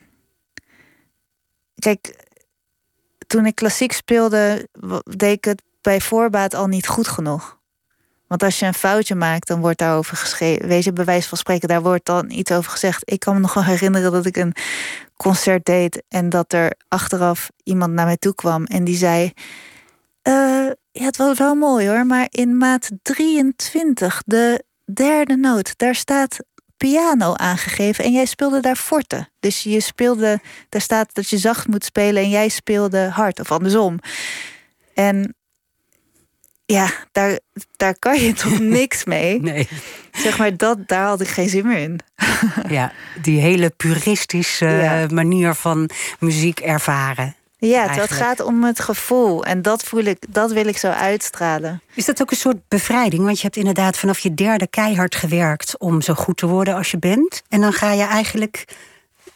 kijk, 1.74 2.26
toen 3.26 3.46
ik 3.46 3.54
klassiek 3.54 3.92
speelde, 3.92 4.68
deed 5.04 5.36
ik 5.36 5.44
het 5.44 5.62
bij 5.80 6.00
voorbaat 6.00 6.54
al 6.54 6.66
niet 6.66 6.86
goed 6.86 7.08
genoeg. 7.08 7.58
Want 8.34 8.46
als 8.46 8.58
je 8.58 8.66
een 8.66 8.74
foutje 8.74 9.14
maakt, 9.14 9.46
dan 9.46 9.60
wordt 9.60 9.78
daarover 9.78 10.16
geschreven. 10.16 10.68
Wees 10.68 10.84
je 10.84 10.92
bij 10.92 11.04
wijze 11.04 11.28
van 11.28 11.38
spreken, 11.38 11.68
daar 11.68 11.82
wordt 11.82 12.06
dan 12.06 12.30
iets 12.30 12.52
over 12.52 12.70
gezegd. 12.70 13.10
Ik 13.10 13.20
kan 13.20 13.34
me 13.34 13.40
nog 13.40 13.54
wel 13.54 13.64
herinneren 13.64 14.12
dat 14.12 14.26
ik 14.26 14.36
een 14.36 14.54
concert 15.16 15.64
deed 15.64 16.02
en 16.08 16.28
dat 16.28 16.52
er 16.52 16.72
achteraf 16.88 17.50
iemand 17.62 17.92
naar 17.92 18.04
mij 18.04 18.16
toe 18.16 18.34
kwam 18.34 18.64
en 18.64 18.84
die 18.84 18.96
zei: 18.96 19.32
uh, 20.28 20.70
Ja, 20.90 21.04
het 21.04 21.16
was 21.16 21.38
wel 21.38 21.54
mooi 21.54 21.88
hoor, 21.88 22.06
maar 22.06 22.26
in 22.30 22.56
maat 22.56 22.90
23, 23.02 24.22
de 24.26 24.64
derde 24.92 25.36
noot, 25.36 25.78
daar 25.78 25.94
staat 25.94 26.38
piano 26.76 27.34
aangegeven 27.34 28.04
en 28.04 28.12
jij 28.12 28.26
speelde 28.26 28.60
daar 28.60 28.76
forte. 28.76 29.28
Dus 29.40 29.62
je 29.62 29.80
speelde, 29.80 30.40
daar 30.68 30.80
staat 30.80 31.14
dat 31.14 31.28
je 31.28 31.38
zacht 31.38 31.68
moet 31.68 31.84
spelen 31.84 32.22
en 32.22 32.30
jij 32.30 32.48
speelde 32.48 33.08
hard 33.08 33.40
of 33.40 33.52
andersom. 33.52 33.98
En 34.94 35.34
ja, 36.66 36.90
daar, 37.12 37.38
daar 37.76 37.98
kan 37.98 38.20
je 38.20 38.32
toch 38.32 38.58
niks 38.78 39.04
mee. 39.04 39.40
Nee. 39.40 39.68
Zeg 40.12 40.38
maar, 40.38 40.56
dat, 40.56 40.78
daar 40.88 41.06
had 41.06 41.20
ik 41.20 41.28
geen 41.28 41.48
zin 41.48 41.66
meer 41.66 41.78
in. 41.78 42.00
Ja, 42.68 42.92
die 43.22 43.40
hele 43.40 43.70
puristische 43.70 45.06
manier 45.12 45.54
van 45.54 45.90
muziek 46.18 46.60
ervaren. 46.60 47.34
Ja, 47.58 47.88
het 47.88 48.12
gaat 48.12 48.40
om 48.40 48.64
het 48.64 48.80
gevoel. 48.80 49.44
En 49.44 49.62
dat 49.62 49.82
voel 49.82 50.02
ik, 50.02 50.24
dat 50.28 50.52
wil 50.52 50.66
ik 50.66 50.76
zo 50.76 50.88
uitstralen. 50.88 51.82
Is 51.94 52.04
dat 52.04 52.22
ook 52.22 52.30
een 52.30 52.36
soort 52.36 52.68
bevrijding? 52.68 53.24
Want 53.24 53.36
je 53.36 53.42
hebt 53.42 53.56
inderdaad 53.56 53.98
vanaf 53.98 54.18
je 54.18 54.34
derde 54.34 54.66
keihard 54.66 55.14
gewerkt 55.14 55.78
om 55.78 56.00
zo 56.00 56.14
goed 56.14 56.36
te 56.36 56.46
worden 56.46 56.74
als 56.74 56.90
je 56.90 56.98
bent. 56.98 57.42
En 57.48 57.60
dan 57.60 57.72
ga 57.72 57.92
je 57.92 58.04
eigenlijk 58.04 58.64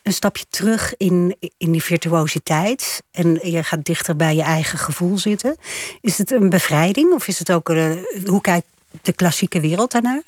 een 0.09 0.15
stapje 0.15 0.45
terug 0.49 0.97
in, 0.97 1.37
in 1.57 1.73
die 1.73 1.83
virtuositeit. 1.83 3.03
En 3.11 3.39
je 3.43 3.63
gaat 3.63 3.85
dichter 3.85 4.17
bij 4.17 4.35
je 4.35 4.43
eigen 4.43 4.79
gevoel 4.79 5.19
zitten. 5.19 5.57
Is 6.01 6.19
het 6.19 6.31
een 6.31 6.49
bevrijding? 6.49 7.13
Of 7.13 7.29
is 7.29 7.39
het 7.39 7.53
ook 7.53 7.69
een, 7.69 8.23
hoe 8.27 8.41
kijkt 8.41 8.67
de 9.03 9.13
klassieke 9.13 9.61
wereld 9.61 9.93
daarnaar? 9.93 10.23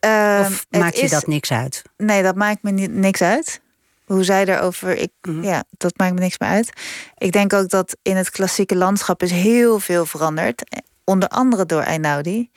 Uh, 0.00 0.46
of 0.46 0.66
maakt 0.70 0.98
je 0.98 1.08
dat 1.08 1.26
niks 1.26 1.52
uit? 1.52 1.82
Nee, 1.96 2.22
dat 2.22 2.34
maakt 2.34 2.62
me 2.62 2.70
niks 2.70 3.22
uit 3.22 3.60
hoe 4.08 4.24
zij 4.24 4.44
daarover. 4.44 4.96
Ik, 4.96 5.12
mhm. 5.22 5.42
Ja, 5.42 5.64
dat 5.70 5.92
maakt 5.96 6.14
me 6.14 6.20
niks 6.20 6.38
meer 6.38 6.48
uit. 6.48 6.72
Ik 7.18 7.32
denk 7.32 7.52
ook 7.52 7.68
dat 7.68 7.96
in 8.02 8.16
het 8.16 8.30
klassieke 8.30 8.76
landschap 8.76 9.22
is 9.22 9.30
heel 9.30 9.78
veel 9.78 10.06
veranderd. 10.06 10.62
Onder 11.04 11.28
andere 11.28 11.66
door 11.66 11.82
Einaudi. 11.82 12.50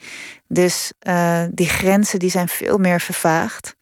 Dus 0.46 0.92
uh, 1.06 1.44
die 1.50 1.68
grenzen 1.68 2.18
die 2.18 2.30
zijn 2.30 2.48
veel 2.48 2.78
meer 2.78 3.00
vervaagd. 3.00 3.76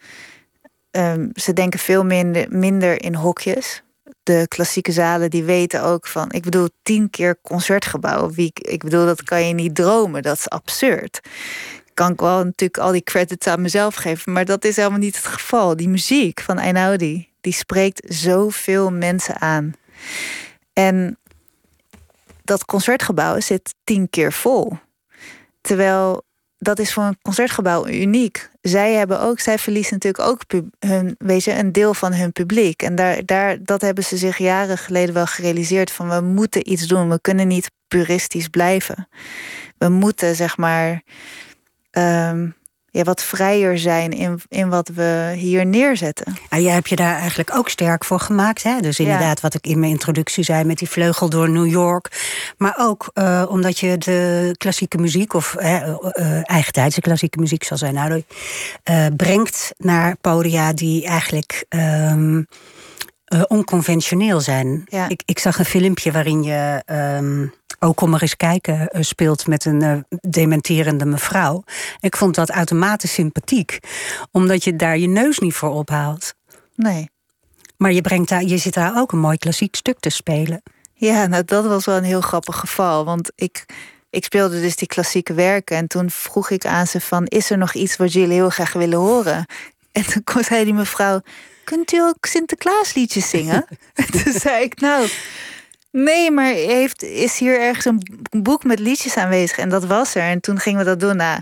Um, 0.91 1.31
ze 1.35 1.53
denken 1.53 1.79
veel 1.79 2.05
minder, 2.05 2.47
minder 2.49 3.03
in 3.03 3.15
hokjes. 3.15 3.83
De 4.23 4.45
klassieke 4.49 4.93
zalen 4.93 5.31
die 5.31 5.45
weten 5.45 5.83
ook 5.83 6.07
van... 6.07 6.33
Ik 6.33 6.43
bedoel, 6.43 6.69
tien 6.83 7.11
keer 7.11 7.41
concertgebouw. 7.43 8.31
Wie, 8.31 8.51
ik 8.55 8.83
bedoel, 8.83 9.07
dat 9.07 9.23
kan 9.23 9.47
je 9.47 9.55
niet 9.55 9.75
dromen. 9.75 10.23
Dat 10.23 10.37
is 10.37 10.49
absurd 10.49 11.21
kan 12.01 12.13
ik 12.13 12.21
wel 12.21 12.45
natuurlijk 12.45 12.79
al 12.79 12.93
die 12.93 13.03
credits 13.03 13.47
aan 13.47 13.61
mezelf 13.61 13.95
geven. 13.95 14.33
Maar 14.33 14.45
dat 14.45 14.65
is 14.65 14.77
helemaal 14.77 14.99
niet 14.99 15.17
het 15.17 15.27
geval. 15.27 15.77
Die 15.77 15.89
muziek 15.89 16.41
van 16.41 16.59
Einaudi, 16.59 17.29
die 17.41 17.53
spreekt 17.53 18.15
zoveel 18.15 18.91
mensen 18.91 19.41
aan. 19.41 19.73
En 20.73 21.19
dat 22.45 22.65
concertgebouw 22.65 23.41
zit 23.41 23.75
tien 23.85 24.11
keer 24.11 24.33
vol. 24.33 24.79
Terwijl 25.61 26.23
dat 26.63 26.79
is 26.79 26.93
voor 26.93 27.03
een 27.03 27.19
concertgebouw 27.23 27.89
uniek. 27.89 28.51
Zij 28.61 28.93
hebben 28.93 29.21
ook, 29.21 29.41
zij 29.41 29.59
verliezen 29.59 29.93
natuurlijk 29.93 30.29
ook 30.29 30.63
hun, 30.79 31.17
een 31.45 31.73
deel 31.73 31.95
van 31.95 32.13
hun 32.13 32.33
publiek. 32.33 32.83
En 32.83 32.95
daar, 32.95 33.25
daar, 33.25 33.57
dat 33.63 33.81
hebben 33.81 34.05
ze 34.05 34.17
zich 34.17 34.39
jaren 34.39 34.79
geleden 34.79 35.15
wel 35.15 35.27
gerealiseerd 35.27 35.91
van 35.91 36.09
we 36.09 36.21
moeten 36.21 36.71
iets 36.71 36.87
doen. 36.87 37.09
We 37.09 37.21
kunnen 37.21 37.49
niet 37.49 37.71
puristisch 37.89 38.49
blijven. 38.49 39.09
We 39.79 39.89
moeten 39.89 40.37
zeg 40.37 40.57
maar 40.57 41.03
um, 41.91 42.55
ja, 42.91 43.03
wat 43.03 43.23
vrijer 43.23 43.79
zijn 43.79 44.11
in, 44.11 44.41
in 44.49 44.69
wat 44.69 44.89
we 44.95 45.33
hier 45.37 45.67
neerzetten. 45.67 46.35
En 46.49 46.63
jij 46.63 46.73
hebt 46.73 46.89
je 46.89 46.97
daar 46.97 47.17
eigenlijk 47.17 47.55
ook 47.55 47.69
sterk 47.69 48.05
voor 48.05 48.21
gemaakt. 48.21 48.63
Hè? 48.63 48.81
Dus 48.81 48.99
inderdaad, 48.99 49.41
wat 49.41 49.55
ik 49.55 49.67
in 49.67 49.79
mijn 49.79 49.93
introductie 49.93 50.45
zei 50.45 50.65
met 50.65 50.79
die 50.79 50.91
vleugel 50.91 51.29
door 51.29 51.51
New 51.51 51.71
York. 51.71 52.09
Maar 52.57 52.75
ook 52.79 53.11
uh, 53.15 53.45
omdat 53.49 53.79
je 53.79 53.99
de 53.99 54.55
klassieke 54.59 54.99
muziek, 54.99 55.35
of 55.35 55.57
uh, 55.59 55.87
uh, 55.87 56.51
eigentijdse 56.51 57.01
klassieke 57.01 57.39
muziek, 57.39 57.65
zoals 57.65 57.83
wij 57.83 57.91
nou 57.91 58.23
uh, 58.91 59.07
brengt 59.17 59.73
naar 59.77 60.17
podia 60.21 60.73
die 60.73 61.07
eigenlijk. 61.07 61.65
Um, 61.69 62.47
uh, 63.35 63.43
onconventioneel 63.49 64.41
zijn. 64.41 64.85
Ja. 64.89 65.09
Ik, 65.09 65.23
ik 65.25 65.39
zag 65.39 65.59
een 65.59 65.65
filmpje 65.65 66.13
waarin 66.13 66.43
je 66.43 66.83
um, 66.87 67.53
ook 67.79 67.97
kom 67.97 68.11
maar 68.11 68.23
eens 68.23 68.37
kijken 68.37 68.89
uh, 68.93 69.03
speelt 69.03 69.47
met 69.47 69.65
een 69.65 69.83
uh, 69.83 69.97
dementerende 70.21 71.05
mevrouw. 71.05 71.65
Ik 72.01 72.17
vond 72.17 72.35
dat 72.35 72.51
automatisch 72.51 73.13
sympathiek, 73.13 73.79
omdat 74.31 74.65
je 74.65 74.77
daar 74.77 74.99
je 74.99 75.09
neus 75.09 75.39
niet 75.39 75.55
voor 75.55 75.71
ophaalt. 75.71 76.35
Nee. 76.75 77.11
Maar 77.77 77.93
je, 77.93 78.01
brengt 78.01 78.29
daar, 78.29 78.43
je 78.43 78.57
zit 78.57 78.75
daar 78.75 78.97
ook 78.97 79.13
een 79.13 79.19
mooi 79.19 79.37
klassiek 79.37 79.77
stuk 79.77 80.01
te 80.01 80.11
spelen. 80.11 80.63
Ja, 80.93 81.27
nou 81.27 81.45
dat 81.45 81.67
was 81.67 81.85
wel 81.85 81.97
een 81.97 82.05
heel 82.05 82.21
grappig 82.21 82.57
geval. 82.57 83.05
Want 83.05 83.31
ik, 83.35 83.67
ik 84.11 84.25
speelde 84.25 84.61
dus 84.61 84.77
die 84.77 84.89
klassieke 84.89 85.35
werken. 85.35 85.77
En 85.77 85.87
toen 85.87 86.11
vroeg 86.11 86.51
ik 86.51 86.67
aan 86.67 86.87
ze 86.87 87.01
van... 87.01 87.27
is 87.27 87.51
er 87.51 87.59
nog 87.59 87.75
iets 87.75 87.97
wat 87.97 88.13
jullie 88.13 88.35
heel 88.35 88.51
graag 88.51 88.73
willen 88.73 88.99
horen? 88.99 89.47
En 89.93 90.05
toen 90.05 90.45
zei 90.49 90.65
die 90.65 90.75
mevrouw 90.75 91.21
kunt 91.65 91.93
u 91.93 92.01
ook 92.01 92.27
Sinterklaasliedjes 92.27 93.29
zingen? 93.29 93.67
Toen 94.23 94.33
zei 94.33 94.65
ik, 94.65 94.81
nou, 94.81 95.09
nee, 95.91 96.31
maar 96.31 96.53
heeft, 96.53 97.03
is 97.03 97.39
hier 97.39 97.61
ergens 97.61 97.85
een 97.85 98.03
boek 98.43 98.65
met 98.65 98.79
liedjes 98.79 99.17
aanwezig? 99.17 99.59
En 99.59 99.69
dat 99.69 99.85
was 99.85 100.15
er. 100.15 100.23
En 100.23 100.41
toen 100.41 100.59
gingen 100.59 100.79
we 100.79 100.85
dat 100.85 101.01
doen. 101.01 101.17
Nou, 101.17 101.41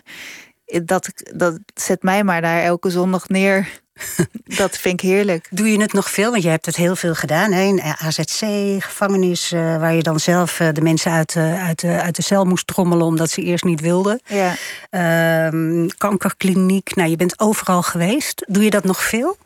dat, 0.85 1.13
dat 1.35 1.59
zet 1.75 2.03
mij 2.03 2.25
maar 2.25 2.41
daar 2.41 2.63
elke 2.63 2.91
zondag 2.91 3.29
neer. 3.29 3.69
dat 4.63 4.77
vind 4.77 5.03
ik 5.03 5.09
heerlijk. 5.09 5.47
Doe 5.51 5.73
je 5.73 5.81
het 5.81 5.93
nog 5.93 6.11
veel? 6.11 6.31
Want 6.31 6.43
je 6.43 6.49
hebt 6.49 6.67
het 6.67 6.77
heel 6.77 6.97
veel 6.97 7.15
gedaan. 7.15 7.53
Hè? 7.53 7.63
In 7.63 7.83
AZC, 7.83 8.45
gevangenis, 8.79 9.53
uh, 9.53 9.61
waar 9.61 9.95
je 9.95 10.03
dan 10.03 10.21
zelf 10.21 10.61
uh, 10.61 10.69
de 10.73 10.81
mensen 10.81 11.13
uit, 11.13 11.35
uh, 11.35 11.67
uit, 11.67 11.85
uit 11.85 12.17
de 12.17 12.23
cel 12.23 12.45
moest 12.45 12.67
trommelen... 12.67 13.07
omdat 13.07 13.31
ze 13.31 13.43
eerst 13.43 13.65
niet 13.65 13.81
wilden. 13.81 14.21
Ja. 14.27 14.55
Ehm, 14.91 15.89
kankerkliniek, 15.99 16.95
nou, 16.95 17.11
je 17.11 17.17
bent 17.17 17.41
overal 17.41 17.83
geweest. 17.83 18.45
Doe 18.49 18.65
je 18.65 18.71
dat 18.71 18.85
nog 18.85 19.03
veel? 19.03 19.37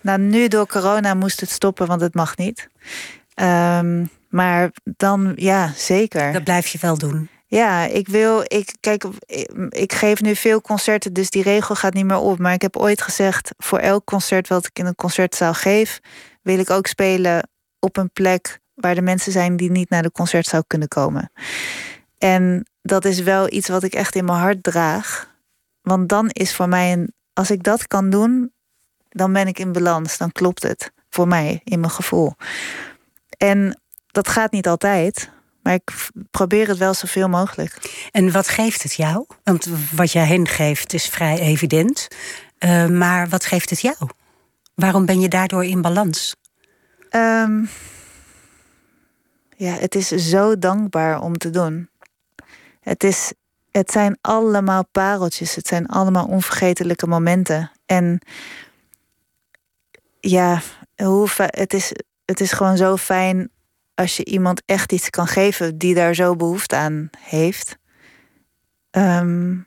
Nou, 0.00 0.18
nu 0.18 0.48
door 0.48 0.66
corona 0.66 1.14
moest 1.14 1.40
het 1.40 1.50
stoppen, 1.50 1.86
want 1.86 2.00
het 2.00 2.14
mag 2.14 2.36
niet. 2.36 2.68
Um, 3.34 4.10
maar 4.28 4.70
dan, 4.96 5.32
ja, 5.36 5.72
zeker. 5.76 6.32
Dat 6.32 6.44
blijf 6.44 6.66
je 6.66 6.78
wel 6.80 6.98
doen. 6.98 7.28
Ja, 7.46 7.84
ik 7.84 8.08
wil, 8.08 8.40
ik, 8.40 8.74
kijk, 8.80 9.04
ik 9.68 9.92
geef 9.92 10.20
nu 10.20 10.36
veel 10.36 10.60
concerten, 10.60 11.12
dus 11.12 11.30
die 11.30 11.42
regel 11.42 11.74
gaat 11.74 11.94
niet 11.94 12.04
meer 12.04 12.18
op. 12.18 12.38
Maar 12.38 12.52
ik 12.52 12.62
heb 12.62 12.76
ooit 12.76 13.02
gezegd, 13.02 13.50
voor 13.56 13.78
elk 13.78 14.04
concert 14.04 14.48
wat 14.48 14.66
ik 14.66 14.78
in 14.78 14.86
een 14.86 14.94
concertzaal 14.94 15.54
geef, 15.54 16.00
wil 16.42 16.58
ik 16.58 16.70
ook 16.70 16.86
spelen 16.86 17.48
op 17.78 17.96
een 17.96 18.10
plek 18.10 18.60
waar 18.74 18.94
de 18.94 19.02
mensen 19.02 19.32
zijn 19.32 19.56
die 19.56 19.70
niet 19.70 19.90
naar 19.90 20.02
de 20.02 20.12
concert 20.12 20.46
zou 20.46 20.62
kunnen 20.66 20.88
komen. 20.88 21.32
En 22.18 22.66
dat 22.82 23.04
is 23.04 23.20
wel 23.20 23.52
iets 23.52 23.68
wat 23.68 23.82
ik 23.82 23.94
echt 23.94 24.14
in 24.14 24.24
mijn 24.24 24.38
hart 24.38 24.62
draag. 24.62 25.34
Want 25.82 26.08
dan 26.08 26.28
is 26.28 26.54
voor 26.54 26.68
mij 26.68 26.92
een. 26.92 27.12
Als 27.32 27.50
ik 27.50 27.62
dat 27.62 27.86
kan 27.86 28.10
doen, 28.10 28.52
dan 29.14 29.32
ben 29.32 29.46
ik 29.46 29.58
in 29.58 29.72
balans. 29.72 30.18
Dan 30.18 30.32
klopt 30.32 30.62
het 30.62 30.92
voor 31.10 31.28
mij 31.28 31.60
in 31.64 31.80
mijn 31.80 31.92
gevoel. 31.92 32.34
En 33.36 33.80
dat 34.10 34.28
gaat 34.28 34.52
niet 34.52 34.68
altijd. 34.68 35.32
Maar 35.62 35.74
ik 35.74 36.10
probeer 36.30 36.68
het 36.68 36.78
wel 36.78 36.94
zoveel 36.94 37.28
mogelijk. 37.28 38.06
En 38.10 38.32
wat 38.32 38.48
geeft 38.48 38.82
het 38.82 38.94
jou? 38.94 39.26
Want 39.44 39.68
wat 39.92 40.12
jij 40.12 40.26
hen 40.26 40.48
geeft 40.48 40.92
is 40.92 41.06
vrij 41.06 41.38
evident. 41.38 42.08
Uh, 42.58 42.86
maar 42.86 43.28
wat 43.28 43.44
geeft 43.44 43.70
het 43.70 43.80
jou? 43.80 43.96
Waarom 44.74 45.06
ben 45.06 45.20
je 45.20 45.28
daardoor 45.28 45.64
in 45.64 45.82
balans? 45.82 46.36
Um, 47.10 47.68
ja, 49.56 49.72
het 49.72 49.94
is 49.94 50.08
zo 50.08 50.58
dankbaar 50.58 51.20
om 51.20 51.38
te 51.38 51.50
doen. 51.50 51.88
Het, 52.80 53.04
is, 53.04 53.32
het 53.70 53.90
zijn 53.90 54.18
allemaal 54.20 54.86
pareltjes. 54.92 55.54
Het 55.54 55.66
zijn 55.66 55.86
allemaal 55.86 56.26
onvergetelijke 56.26 57.06
momenten. 57.06 57.70
En 57.86 58.20
ja, 60.28 60.62
hoe, 60.96 61.28
het, 61.36 61.74
is, 61.74 61.92
het 62.24 62.40
is 62.40 62.52
gewoon 62.52 62.76
zo 62.76 62.96
fijn 62.96 63.50
als 63.94 64.16
je 64.16 64.24
iemand 64.24 64.62
echt 64.66 64.92
iets 64.92 65.10
kan 65.10 65.26
geven 65.26 65.78
die 65.78 65.94
daar 65.94 66.14
zo 66.14 66.36
behoefte 66.36 66.76
aan 66.76 67.10
heeft. 67.18 67.78
Um, 68.90 69.66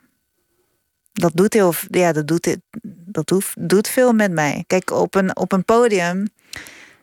dat 1.14 1.32
doet 1.34 1.54
heel, 1.54 1.74
ja, 1.90 2.12
dat 2.12 2.28
doet, 2.28 2.58
dat 2.84 3.28
doet, 3.28 3.54
doet 3.60 3.88
veel 3.88 4.14
met 4.14 4.32
mij. 4.32 4.64
Kijk, 4.68 4.92
op 4.92 5.16
een, 5.16 5.38
op 5.38 5.52
een 5.52 5.66
podium, 5.66 6.28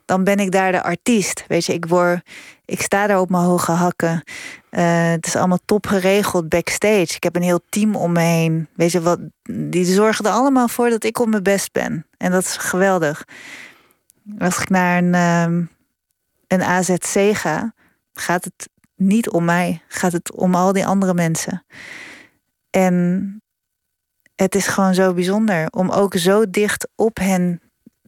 dan 0.04 0.24
ben 0.24 0.38
ik 0.38 0.52
daar 0.52 0.72
de 0.72 0.82
artiest. 0.82 1.44
Weet 1.48 1.64
je, 1.64 1.72
ik 1.72 1.86
word, 1.86 2.20
ik 2.64 2.82
sta 2.82 3.06
daar 3.06 3.20
op 3.20 3.30
mijn 3.30 3.42
hoge 3.42 3.72
hakken. 3.72 4.22
Uh, 4.70 5.10
het 5.10 5.26
is 5.26 5.36
allemaal 5.36 5.58
top 5.64 5.86
geregeld 5.86 6.48
backstage. 6.48 7.14
Ik 7.14 7.22
heb 7.22 7.36
een 7.36 7.42
heel 7.42 7.60
team 7.68 7.96
om 7.96 8.12
me 8.12 8.20
heen. 8.20 8.68
Weet 8.74 8.92
je 8.92 9.00
wat, 9.00 9.18
die 9.42 9.84
zorgen 9.84 10.24
er 10.24 10.30
allemaal 10.30 10.68
voor 10.68 10.90
dat 10.90 11.04
ik 11.04 11.18
op 11.18 11.28
mijn 11.28 11.42
best 11.42 11.72
ben. 11.72 12.06
En 12.24 12.30
dat 12.30 12.44
is 12.44 12.56
geweldig. 12.56 13.24
Als 14.38 14.58
ik 14.58 14.68
naar 14.68 15.02
een, 15.02 15.14
um, 15.14 15.70
een 16.46 16.62
AZC 16.62 17.36
ga, 17.36 17.74
gaat 18.12 18.44
het 18.44 18.68
niet 18.96 19.30
om 19.30 19.44
mij. 19.44 19.82
Gaat 19.88 20.12
het 20.12 20.32
om 20.32 20.54
al 20.54 20.72
die 20.72 20.86
andere 20.86 21.14
mensen. 21.14 21.64
En 22.70 23.42
het 24.34 24.54
is 24.54 24.66
gewoon 24.66 24.94
zo 24.94 25.14
bijzonder 25.14 25.66
om 25.70 25.90
ook 25.90 26.16
zo 26.16 26.50
dicht 26.50 26.88
op 26.94 27.18
hen 27.18 27.60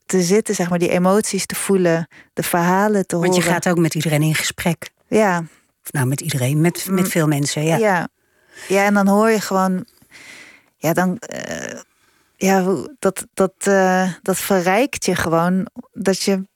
te 0.06 0.22
zitten, 0.22 0.54
zeg 0.54 0.68
maar, 0.68 0.78
die 0.78 0.90
emoties 0.90 1.46
te 1.46 1.54
voelen, 1.54 2.08
de 2.32 2.42
verhalen 2.42 3.06
te 3.06 3.16
horen. 3.16 3.30
Want 3.30 3.44
je 3.44 3.50
gaat 3.50 3.68
ook 3.68 3.78
met 3.78 3.94
iedereen 3.94 4.22
in 4.22 4.34
gesprek. 4.34 4.90
Ja. 5.08 5.38
Of 5.84 5.92
nou, 5.92 6.06
met 6.06 6.20
iedereen, 6.20 6.60
met, 6.60 6.86
met 6.90 7.08
veel 7.08 7.26
mensen, 7.26 7.64
ja. 7.64 7.76
Ja, 7.76 8.08
ja 8.68 8.84
en 8.84 8.94
dan 8.94 9.08
hoor 9.08 9.30
je 9.30 9.40
gewoon, 9.40 9.86
ja, 10.76 10.92
dan, 10.92 11.18
uh, 11.34 11.80
ja, 12.36 12.84
dat, 12.98 13.26
dat, 13.34 13.52
uh, 13.68 14.12
dat 14.22 14.38
verrijkt 14.38 15.04
je 15.04 15.14
gewoon, 15.14 15.66
dat 15.92 16.22
je, 16.22 16.48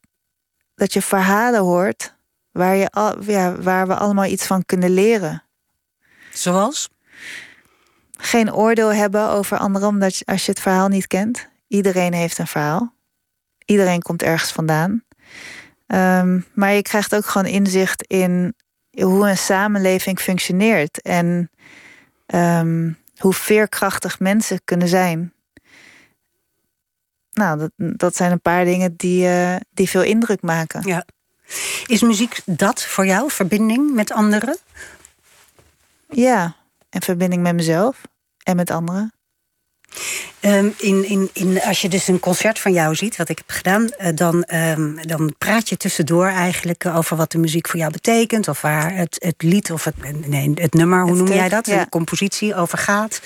dat 0.74 0.92
je 0.92 1.02
verhalen 1.02 1.60
hoort 1.60 2.14
waar, 2.50 2.76
je 2.76 2.90
al, 2.90 3.22
ja, 3.22 3.54
waar 3.54 3.86
we 3.86 3.94
allemaal 3.94 4.24
iets 4.24 4.46
van 4.46 4.64
kunnen 4.64 4.90
leren. 4.90 5.44
Zoals? 6.32 6.88
geen 8.20 8.54
oordeel 8.54 8.92
hebben 8.92 9.28
over 9.28 9.58
anderen 9.58 9.88
omdat 9.88 10.16
je, 10.16 10.24
als 10.24 10.44
je 10.44 10.50
het 10.50 10.60
verhaal 10.60 10.88
niet 10.88 11.06
kent. 11.06 11.48
Iedereen 11.68 12.12
heeft 12.12 12.38
een 12.38 12.46
verhaal. 12.46 12.94
Iedereen 13.64 14.02
komt 14.02 14.22
ergens 14.22 14.52
vandaan. 14.52 15.04
Um, 15.86 16.46
maar 16.54 16.72
je 16.72 16.82
krijgt 16.82 17.14
ook 17.14 17.26
gewoon 17.26 17.52
inzicht 17.52 18.02
in 18.02 18.54
hoe 18.90 19.28
een 19.28 19.38
samenleving 19.38 20.20
functioneert 20.20 21.02
en 21.02 21.50
um, 22.26 22.98
hoe 23.16 23.34
veerkrachtig 23.34 24.18
mensen 24.18 24.60
kunnen 24.64 24.88
zijn. 24.88 25.32
Nou, 27.40 27.58
dat, 27.58 27.70
dat 27.76 28.16
zijn 28.16 28.32
een 28.32 28.40
paar 28.40 28.64
dingen 28.64 28.94
die, 28.96 29.26
uh, 29.26 29.56
die 29.70 29.88
veel 29.88 30.02
indruk 30.02 30.42
maken. 30.42 30.82
Ja. 30.86 31.04
Is 31.86 32.02
muziek 32.02 32.40
dat 32.44 32.84
voor 32.84 33.06
jou, 33.06 33.30
verbinding 33.30 33.94
met 33.94 34.12
anderen? 34.12 34.56
Ja, 36.08 36.56
en 36.90 37.02
verbinding 37.02 37.42
met 37.42 37.54
mezelf 37.54 38.00
en 38.42 38.56
met 38.56 38.70
anderen? 38.70 39.12
Um, 40.40 40.74
in, 40.78 41.08
in, 41.08 41.30
in, 41.32 41.62
als 41.62 41.80
je 41.80 41.88
dus 41.88 42.08
een 42.08 42.20
concert 42.20 42.58
van 42.58 42.72
jou 42.72 42.94
ziet, 42.94 43.16
wat 43.16 43.28
ik 43.28 43.38
heb 43.38 43.50
gedaan, 43.50 43.82
uh, 43.82 44.08
dan, 44.14 44.44
um, 44.54 45.06
dan 45.06 45.34
praat 45.38 45.68
je 45.68 45.76
tussendoor 45.76 46.26
eigenlijk 46.26 46.86
over 46.86 47.16
wat 47.16 47.32
de 47.32 47.38
muziek 47.38 47.68
voor 47.68 47.78
jou 47.78 47.92
betekent, 47.92 48.48
of 48.48 48.60
waar 48.60 48.94
het, 48.94 49.16
het 49.18 49.42
lied 49.42 49.70
of 49.72 49.84
het, 49.84 50.26
nee, 50.28 50.52
het 50.54 50.74
nummer, 50.74 51.00
hoe 51.00 51.10
het 51.10 51.18
noem 51.18 51.36
jij 51.36 51.48
dat? 51.48 51.66
Ja. 51.66 51.82
De 51.82 51.88
compositie 51.88 52.54
over 52.54 52.78
gaat. 52.78 53.20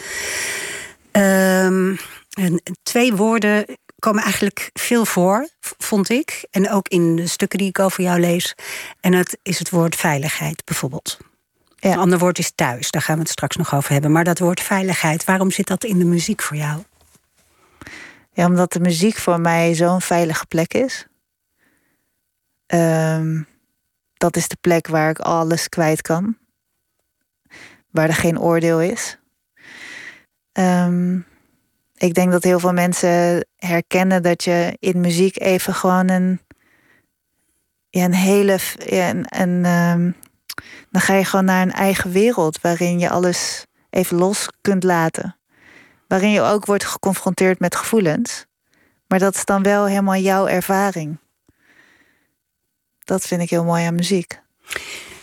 Um, 1.13 1.99
en 2.35 2.63
twee 2.83 3.15
woorden 3.15 3.67
komen 4.05 4.23
eigenlijk 4.23 4.71
veel 4.73 5.05
voor, 5.05 5.49
vond 5.61 6.09
ik. 6.09 6.47
En 6.51 6.71
ook 6.71 6.89
in 6.89 7.17
de 7.17 7.27
stukken 7.27 7.59
die 7.59 7.69
ik 7.69 7.79
over 7.79 8.03
jou 8.03 8.21
lees. 8.21 8.55
En 9.01 9.13
dat 9.13 9.37
is 9.43 9.59
het 9.59 9.71
woord 9.71 9.97
veiligheid 9.97 10.65
bijvoorbeeld. 10.65 11.19
Ja. 11.77 11.93
Een 11.93 11.99
ander 11.99 12.19
woord 12.19 12.39
is 12.39 12.53
thuis, 12.55 12.91
daar 12.91 13.03
gaan 13.03 13.15
we 13.15 13.21
het 13.21 13.31
straks 13.31 13.57
nog 13.57 13.75
over 13.75 13.93
hebben. 13.93 14.13
Maar 14.13 14.25
dat 14.25 14.39
woord 14.39 14.61
veiligheid, 14.61 15.25
waarom 15.25 15.51
zit 15.51 15.67
dat 15.67 15.85
in 15.85 15.99
de 15.99 16.05
muziek 16.05 16.43
voor 16.43 16.57
jou? 16.57 16.83
Ja, 18.33 18.47
omdat 18.47 18.73
de 18.73 18.81
muziek 18.81 19.17
voor 19.17 19.41
mij 19.41 19.75
zo'n 19.75 20.01
veilige 20.01 20.47
plek 20.47 20.75
is. 20.75 21.07
Um, 22.67 23.47
dat 24.15 24.37
is 24.37 24.49
de 24.49 24.57
plek 24.61 24.87
waar 24.87 25.11
ik 25.11 25.19
alles 25.19 25.69
kwijt 25.69 26.03
kan. 26.03 26.37
Waar 27.91 28.09
er 28.09 28.15
geen 28.15 28.41
oordeel 28.41 28.81
is. 28.81 29.19
Um, 30.53 31.27
ik 32.05 32.15
denk 32.15 32.33
dat 32.33 32.45
heel 32.45 32.61
veel 32.61 32.73
mensen 32.73 33.47
herkennen 33.57 34.23
dat 34.23 34.45
je 34.45 34.77
in 34.79 35.01
muziek 35.01 35.41
even 35.41 35.75
gewoon 35.75 36.09
een, 36.09 36.41
ja, 37.91 38.05
een 38.05 38.15
hele 38.15 38.59
een, 39.29 39.65
um, 39.65 40.17
dan 40.91 41.01
ga 41.01 41.15
je 41.15 41.25
gewoon 41.25 41.45
naar 41.45 41.63
een 41.63 41.73
eigen 41.73 42.13
wereld 42.13 42.61
waarin 42.61 42.99
je 42.99 43.11
alles 43.11 43.67
even 43.91 44.17
los 44.17 44.49
kunt 44.61 44.83
laten. 44.83 45.37
Waarin 46.09 46.31
je 46.31 46.41
ook 46.41 46.67
wordt 46.67 46.85
geconfronteerd 46.85 47.59
met 47.59 47.77
gevoelens. 47.77 48.47
Maar 49.07 49.19
dat 49.19 49.35
is 49.35 49.45
dan 49.45 49.63
wel 49.63 49.87
helemaal 49.87 50.17
jouw 50.17 50.47
ervaring. 50.47 51.19
Dat 53.05 53.27
vind 53.27 53.43
ik 53.43 53.51
heel 53.51 53.65
mooi 53.65 53.85
aan 53.85 53.95
muziek. 53.95 54.41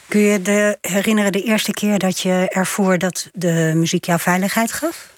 Kun 0.07 0.19
je 0.19 0.41
de, 0.41 0.77
herinneren 0.81 1.31
de 1.31 1.43
eerste 1.43 1.71
keer 1.71 1.99
dat 1.99 2.19
je 2.19 2.47
ervoor 2.49 2.97
dat 2.97 3.29
de 3.33 3.71
muziek 3.75 4.05
jouw 4.05 4.17
veiligheid 4.17 4.71
gaf? 4.71 5.10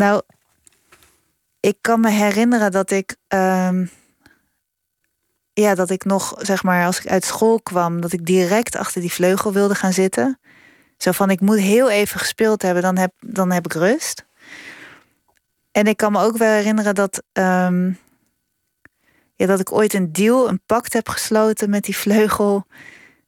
Nou, 0.00 0.22
ik 1.60 1.76
kan 1.80 2.00
me 2.00 2.10
herinneren 2.10 2.70
dat 2.72 2.90
ik 2.90 3.16
um, 3.28 3.90
ja, 5.52 5.74
dat 5.74 5.90
ik 5.90 6.04
nog, 6.04 6.34
zeg 6.38 6.62
maar, 6.62 6.86
als 6.86 6.98
ik 6.98 7.06
uit 7.06 7.24
school 7.24 7.60
kwam, 7.60 8.00
dat 8.00 8.12
ik 8.12 8.26
direct 8.26 8.76
achter 8.76 9.00
die 9.00 9.12
vleugel 9.12 9.52
wilde 9.52 9.74
gaan 9.74 9.92
zitten. 9.92 10.38
Zo 10.96 11.12
van, 11.12 11.30
ik 11.30 11.40
moet 11.40 11.58
heel 11.58 11.90
even 11.90 12.20
gespeeld 12.20 12.62
hebben, 12.62 12.82
dan 12.82 12.98
heb, 12.98 13.12
dan 13.18 13.50
heb 13.50 13.64
ik 13.64 13.72
rust. 13.72 14.24
En 15.72 15.86
ik 15.86 15.96
kan 15.96 16.12
me 16.12 16.22
ook 16.22 16.36
wel 16.36 16.52
herinneren 16.52 16.94
dat, 16.94 17.22
um, 17.32 17.98
ja, 19.34 19.46
dat 19.46 19.60
ik 19.60 19.72
ooit 19.72 19.94
een 19.94 20.12
deal, 20.12 20.48
een 20.48 20.62
pact 20.66 20.92
heb 20.92 21.08
gesloten 21.08 21.70
met 21.70 21.84
die 21.84 21.96
vleugel. 21.96 22.66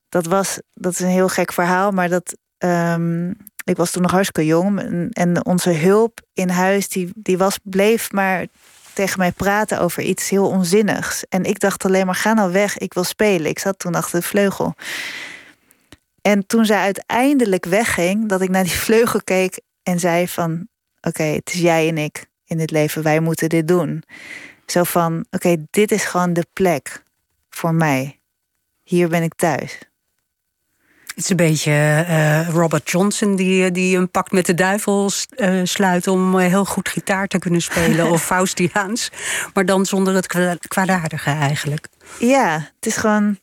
Dat 0.09 0.27
was, 0.27 0.61
dat 0.75 0.93
is 0.93 1.01
een 1.01 1.09
heel 1.09 1.29
gek 1.29 1.53
verhaal, 1.53 1.91
maar 1.91 2.09
dat, 2.09 2.37
um, 2.59 3.37
ik 3.64 3.77
was 3.77 3.90
toen 3.90 4.03
nog 4.03 4.11
hartstikke 4.11 4.46
jong. 4.46 4.81
En, 5.12 5.44
onze 5.46 5.70
hulp 5.70 6.20
in 6.33 6.48
huis, 6.48 6.88
die, 6.88 7.11
die 7.14 7.38
was, 7.38 7.59
bleef 7.62 8.12
maar 8.12 8.46
tegen 8.92 9.18
mij 9.18 9.33
praten 9.33 9.81
over 9.81 10.03
iets 10.03 10.29
heel 10.29 10.48
onzinnigs. 10.48 11.25
En 11.29 11.44
ik 11.44 11.61
dacht 11.61 11.85
alleen 11.85 12.07
maar, 12.07 12.14
ga 12.14 12.33
nou 12.33 12.53
weg, 12.53 12.79
ik 12.79 12.94
wil 12.94 13.05
spelen. 13.05 13.51
Ik 13.51 13.59
zat 13.59 13.79
toen 13.79 13.94
achter 13.94 14.20
de 14.20 14.27
vleugel. 14.27 14.75
En 16.22 16.46
toen 16.46 16.64
zij 16.64 16.79
uiteindelijk 16.79 17.64
wegging, 17.64 18.29
dat 18.29 18.40
ik 18.40 18.48
naar 18.48 18.62
die 18.62 18.72
vleugel 18.88 19.20
keek 19.25 19.61
en 19.83 20.01
zei 20.01 20.29
van... 20.29 20.68
oké, 21.01 21.22
het 21.22 21.53
is 21.53 21.61
jij 21.61 21.88
en 21.88 21.98
ik 21.98 22.27
in 22.44 22.59
dit 22.59 22.70
leven, 22.70 23.03
wij 23.03 23.20
moeten 23.20 23.48
dit 23.48 23.68
doen. 23.68 24.03
Zo 24.66 24.83
van, 24.83 25.25
oké, 25.31 25.57
dit 25.70 25.92
is 25.92 26.05
gewoon 26.05 26.33
de 26.33 26.46
plek 26.53 27.03
voor 27.51 27.75
mij. 27.75 28.20
Hier 28.83 29.09
ben 29.09 29.22
ik 29.22 29.35
thuis. 29.35 29.79
Het 31.14 31.25
is 31.25 31.31
een 31.31 31.37
beetje 31.37 31.70
uh, 32.09 32.48
Robert 32.48 32.90
Johnson 32.90 33.37
die, 33.37 33.70
die 33.70 33.96
een 33.96 34.11
pact 34.11 34.33
met 34.33 34.46
de 34.46 34.55
duivel 34.55 35.11
uh, 35.37 35.61
sluit 35.64 36.07
om 36.07 36.38
uh, 36.38 36.46
heel 36.46 36.64
goed 36.64 36.88
gitaar 36.88 37.27
te 37.27 37.38
kunnen 37.38 37.61
spelen. 37.61 38.11
of 38.11 38.22
Faustiaans. 38.33 39.11
Maar 39.55 39.64
dan 39.64 39.87
zonder 39.87 40.14
het 40.14 40.27
kwaadaardige 40.68 41.31
eigenlijk. 41.31 41.88
Ja, 42.18 42.53
het 42.75 42.87
is 42.87 42.96
gewoon. 42.96 43.38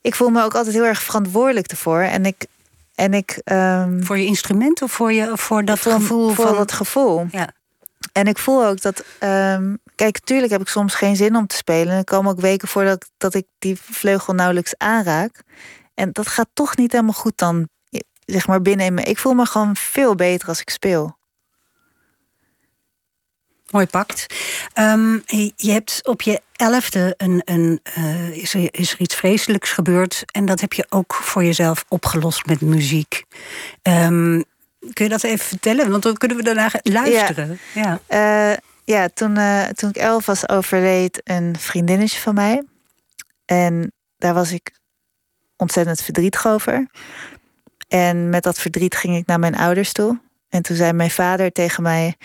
Ik 0.00 0.14
voel 0.14 0.28
me 0.28 0.42
ook 0.42 0.54
altijd 0.54 0.74
heel 0.74 0.84
erg 0.84 1.02
verantwoordelijk 1.02 1.66
ervoor. 1.66 2.00
En 2.00 2.26
ik. 2.26 2.46
En 2.94 3.14
ik 3.14 3.40
um... 3.44 4.04
Voor 4.04 4.18
je 4.18 4.26
instrument 4.26 4.82
of 4.82 4.92
voor, 4.92 5.12
je, 5.12 5.30
voor 5.34 5.64
dat 5.64 5.78
voor, 5.78 5.92
gevoel? 5.92 6.30
Voor 6.30 6.46
van... 6.46 6.56
dat 6.56 6.72
gevoel. 6.72 7.26
Ja. 7.30 7.50
En 8.12 8.26
ik 8.26 8.38
voel 8.38 8.66
ook 8.66 8.80
dat. 8.80 9.04
Um, 9.20 9.78
kijk, 10.02 10.20
tuurlijk 10.20 10.52
heb 10.52 10.60
ik 10.60 10.68
soms 10.68 10.94
geen 10.94 11.16
zin 11.16 11.36
om 11.36 11.46
te 11.46 11.56
spelen. 11.56 11.96
Er 11.96 12.04
komen 12.04 12.30
ook 12.30 12.40
weken 12.40 12.68
voor 12.68 12.84
dat, 12.84 13.10
dat 13.16 13.34
ik 13.34 13.46
die 13.58 13.76
vleugel 13.80 14.34
nauwelijks 14.34 14.74
aanraak. 14.78 15.42
En 15.94 16.12
dat 16.12 16.26
gaat 16.26 16.48
toch 16.52 16.76
niet 16.76 16.92
helemaal 16.92 17.12
goed 17.12 17.38
dan, 17.38 17.68
zeg 18.24 18.46
maar, 18.46 18.62
binnen 18.62 18.86
in 18.86 18.94
me. 18.94 19.02
Ik 19.02 19.18
voel 19.18 19.34
me 19.34 19.46
gewoon 19.46 19.76
veel 19.76 20.14
beter 20.14 20.48
als 20.48 20.60
ik 20.60 20.70
speel. 20.70 21.16
Mooi 23.70 23.86
pakt. 23.86 24.26
Um, 24.78 25.22
je 25.56 25.72
hebt 25.72 26.06
op 26.06 26.22
je 26.22 26.40
elfde 26.52 27.14
een, 27.16 27.42
een, 27.44 27.80
uh, 27.98 28.36
is, 28.36 28.54
er, 28.54 28.68
is 28.70 28.92
er 28.92 29.00
iets 29.00 29.14
vreselijks 29.14 29.70
gebeurd. 29.70 30.22
En 30.26 30.44
dat 30.44 30.60
heb 30.60 30.72
je 30.72 30.86
ook 30.88 31.14
voor 31.14 31.44
jezelf 31.44 31.84
opgelost 31.88 32.46
met 32.46 32.60
muziek. 32.60 33.24
Um, 33.82 34.44
kun 34.92 35.04
je 35.04 35.08
dat 35.08 35.22
even 35.22 35.46
vertellen? 35.46 35.90
Want 35.90 36.02
dan 36.02 36.16
kunnen 36.16 36.36
we 36.36 36.42
daarna 36.42 36.70
luisteren. 36.82 37.58
Ja, 37.74 38.00
ja. 38.08 38.50
Uh, 38.50 38.56
ja 38.92 39.08
toen, 39.08 39.38
uh, 39.38 39.64
toen 39.64 39.88
ik 39.88 39.96
elf 39.96 40.26
was, 40.26 40.48
overleed 40.48 41.20
een 41.24 41.58
vriendinnetje 41.58 42.20
van 42.20 42.34
mij. 42.34 42.62
En 43.44 43.92
daar 44.16 44.34
was 44.34 44.52
ik 44.52 44.78
ontzettend 45.56 46.02
verdrietig 46.02 46.46
over. 46.46 46.90
En 47.88 48.28
met 48.28 48.42
dat 48.42 48.58
verdriet 48.58 48.94
ging 48.94 49.16
ik 49.16 49.26
naar 49.26 49.38
mijn 49.38 49.56
ouders 49.56 49.92
toe. 49.92 50.20
En 50.48 50.62
toen 50.62 50.76
zei 50.76 50.92
mijn 50.92 51.10
vader 51.10 51.52
tegen 51.52 51.82
mij: 51.82 52.16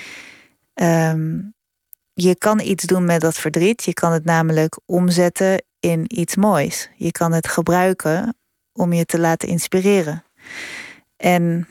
um, 0.74 1.54
Je 2.14 2.36
kan 2.36 2.60
iets 2.60 2.84
doen 2.84 3.06
met 3.06 3.22
dat 3.22 3.38
verdriet. 3.38 3.84
Je 3.84 3.94
kan 3.94 4.12
het 4.12 4.26
namelijk 4.26 4.80
omzetten 4.86 5.64
in 5.80 6.20
iets 6.20 6.36
moois. 6.36 6.90
Je 6.96 7.12
kan 7.12 7.32
het 7.32 7.48
gebruiken 7.48 8.38
om 8.74 8.94
je 8.94 9.06
te 9.06 9.20
laten 9.20 9.48
inspireren. 9.48 10.24
En 11.18 11.68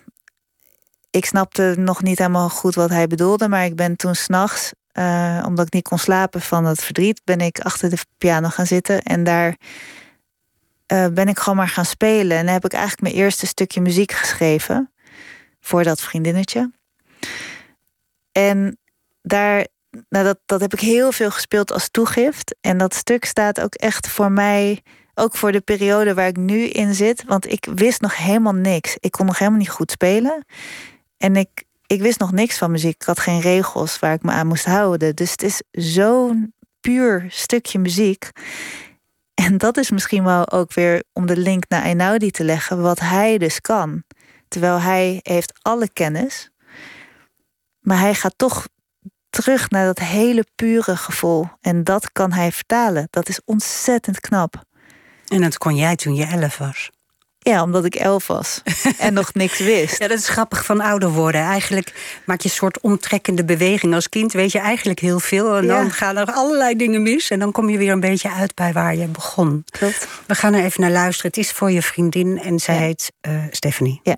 ik 1.11 1.25
snapte 1.25 1.75
nog 1.79 2.03
niet 2.03 2.19
helemaal 2.19 2.49
goed 2.49 2.75
wat 2.75 2.91
hij 2.91 3.07
bedoelde, 3.07 3.49
maar 3.49 3.65
ik 3.65 3.77
ben 3.77 3.97
toen 3.97 4.15
s'nachts, 4.15 4.73
uh, 4.99 5.43
omdat 5.47 5.67
ik 5.67 5.73
niet 5.73 5.89
kon 5.89 5.99
slapen 5.99 6.41
van 6.41 6.65
het 6.65 6.85
verdriet, 6.85 7.21
ben 7.25 7.41
ik 7.41 7.61
achter 7.61 7.91
de 7.91 7.99
piano 8.19 8.49
gaan 8.49 8.67
zitten 8.67 9.03
en 9.03 9.25
daar 9.25 9.57
uh, 10.93 11.07
ben 11.07 11.29
ik 11.29 11.39
gewoon 11.39 11.57
maar 11.59 11.69
gaan 11.69 11.85
spelen. 11.85 12.37
En 12.37 12.45
dan 12.45 12.55
heb 12.55 12.65
ik 12.65 12.73
eigenlijk 12.73 13.03
mijn 13.03 13.25
eerste 13.25 13.47
stukje 13.47 13.81
muziek 13.81 14.13
geschreven 14.13 14.93
voor 15.61 15.83
dat 15.83 16.01
vriendinnetje. 16.01 16.73
En 18.33 18.79
daar, 19.23 19.67
nou 20.09 20.25
dat, 20.25 20.39
dat 20.47 20.61
heb 20.61 20.73
ik 20.73 20.81
heel 20.81 21.13
veel 21.13 21.31
gespeeld 21.31 21.73
als 21.73 21.89
toegift. 21.91 22.57
En 22.61 22.79
dat 22.79 22.95
stuk 22.95 23.25
staat 23.25 23.61
ook 23.61 23.75
echt 23.75 24.09
voor 24.09 24.33
mij, 24.33 24.83
ook 25.15 25.37
voor 25.37 25.53
de 25.53 25.61
periode 25.61 26.15
waar 26.15 26.27
ik 26.27 26.37
nu 26.37 26.63
in 26.63 26.95
zit. 26.95 27.25
Want 27.25 27.53
ik 27.53 27.69
wist 27.75 28.01
nog 28.01 28.17
helemaal 28.17 28.55
niks. 28.55 28.97
Ik 29.01 29.11
kon 29.11 29.27
nog 29.27 29.39
helemaal 29.39 29.61
niet 29.61 29.71
goed 29.71 29.91
spelen. 29.91 30.45
En 31.17 31.37
ik, 31.37 31.65
ik 31.87 32.03
wist 32.03 32.19
nog 32.19 32.33
niks 32.33 32.59
van 32.59 32.71
muziek. 32.71 32.95
Ik 32.95 33.07
had 33.07 33.21
geen 33.21 33.41
regels 33.41 33.99
waar 33.99 34.13
ik 34.13 34.23
me 34.23 34.31
aan 34.31 34.47
moest 34.47 34.65
houden. 34.65 35.17
Dus 35.17 35.31
het 35.31 35.43
is 35.43 35.63
zo'n 35.71 36.55
puur 36.81 37.27
stukje 37.29 37.79
muziek. 37.79 38.31
En 39.35 39.59
dat 39.59 39.77
is 39.77 39.91
misschien 39.91 40.25
wel 40.25 40.51
ook 40.51 40.73
weer 40.73 41.03
om 41.13 41.27
de 41.27 41.37
link 41.37 41.65
naar 41.69 41.83
Einaudi 41.83 42.31
te 42.31 42.45
leggen, 42.45 42.83
wat 42.83 43.01
hij 43.01 43.39
dus 43.39 43.61
kan. 43.61 44.03
Terwijl 44.49 44.81
hij 44.81 45.21
heeft 45.23 45.59
alle 45.63 45.89
kennis, 45.89 46.51
maar 47.81 47.99
hij 47.99 48.15
gaat 48.15 48.35
toch 48.37 48.67
terug 49.31 49.71
naar 49.71 49.87
dat 49.87 49.99
hele 49.99 50.45
pure 50.55 50.97
gevoel. 50.97 51.49
En 51.61 51.85
dat 51.85 52.13
kan 52.13 52.33
hij 52.33 52.53
vertalen. 52.53 53.07
Dat 53.11 53.29
is 53.29 53.41
ontzettend 53.45 54.21
knap. 54.21 54.65
En 55.29 55.41
dat 55.41 55.59
kon 55.59 55.77
jij 55.77 55.97
toen 55.97 56.15
je 56.15 56.25
elf 56.25 56.59
was. 56.59 56.91
Ja, 57.51 57.63
omdat 57.63 57.85
ik 57.85 57.95
elf 57.95 58.27
was 58.27 58.63
en 58.99 59.15
nog 59.15 59.35
niks 59.35 59.59
wist. 59.59 59.99
Ja, 59.99 60.09
dat 60.09 60.19
is 60.19 60.29
grappig 60.29 60.65
van 60.65 60.81
ouder 60.81 61.11
worden. 61.11 61.41
Eigenlijk 61.41 62.21
maak 62.25 62.41
je 62.41 62.49
een 62.49 62.55
soort 62.55 62.81
omtrekkende 62.81 63.45
beweging. 63.45 63.95
Als 63.95 64.09
kind 64.09 64.33
weet 64.33 64.53
je 64.53 64.59
eigenlijk 64.59 64.99
heel 64.99 65.21
veel. 65.21 65.57
En 65.57 65.67
dan 65.67 65.91
gaan 65.91 66.17
er 66.17 66.33
allerlei 66.33 66.77
dingen 66.77 67.03
mis. 67.03 67.31
En 67.31 67.39
dan 67.39 67.53
kom 67.53 67.69
je 67.69 67.79
weer 67.79 67.93
een 67.93 68.01
beetje 68.01 68.31
uit 68.31 68.55
bij 68.55 68.73
waar 68.73 68.97
je 68.97 69.07
begon. 69.07 69.65
Klopt. 69.71 70.09
We 70.27 70.35
gaan 70.35 70.55
er 70.55 70.65
even 70.65 70.81
naar 70.81 70.91
luisteren. 70.91 71.31
Het 71.31 71.41
is 71.41 71.53
voor 71.53 71.71
je 71.71 71.83
vriendin 71.83 72.41
en 72.41 72.59
zij 72.59 72.77
heet 72.77 73.13
uh, 73.29 73.43
Stephanie. 73.51 74.01
Ja. 74.03 74.17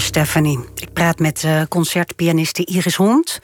Stephanie. 0.00 0.58
Ik 0.74 0.92
praat 0.92 1.18
met 1.18 1.42
uh, 1.42 1.62
concertpianiste 1.68 2.64
Iris 2.64 2.96
Hond... 2.96 3.40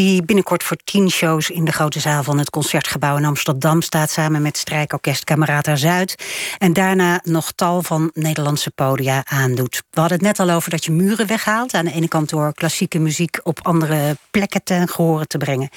die 0.00 0.22
binnenkort 0.22 0.62
voor 0.62 0.76
tien 0.84 1.10
shows 1.10 1.50
in 1.50 1.64
de 1.64 1.72
grote 1.72 2.00
zaal 2.00 2.22
van 2.22 2.38
het 2.38 2.50
Concertgebouw 2.50 3.16
in 3.16 3.24
Amsterdam 3.24 3.82
staat... 3.82 4.10
samen 4.10 4.42
met 4.42 4.56
strijkorkest 4.56 5.24
Camerata 5.24 5.76
Zuid. 5.76 6.14
En 6.58 6.72
daarna 6.72 7.20
nog 7.24 7.52
tal 7.52 7.82
van 7.82 8.10
Nederlandse 8.14 8.70
podia 8.70 9.24
aandoet. 9.24 9.82
We 9.90 10.00
hadden 10.00 10.18
het 10.18 10.26
net 10.26 10.48
al 10.48 10.54
over 10.54 10.70
dat 10.70 10.84
je 10.84 10.92
muren 10.92 11.26
weghaalt. 11.26 11.74
Aan 11.74 11.84
de 11.84 11.92
ene 11.92 12.08
kant 12.08 12.28
door 12.28 12.54
klassieke 12.54 12.98
muziek 12.98 13.40
op 13.42 13.58
andere 13.62 14.16
plekken 14.30 14.62
ten 14.62 14.88
gehore 14.88 15.26
te 15.26 15.38
brengen. 15.38 15.68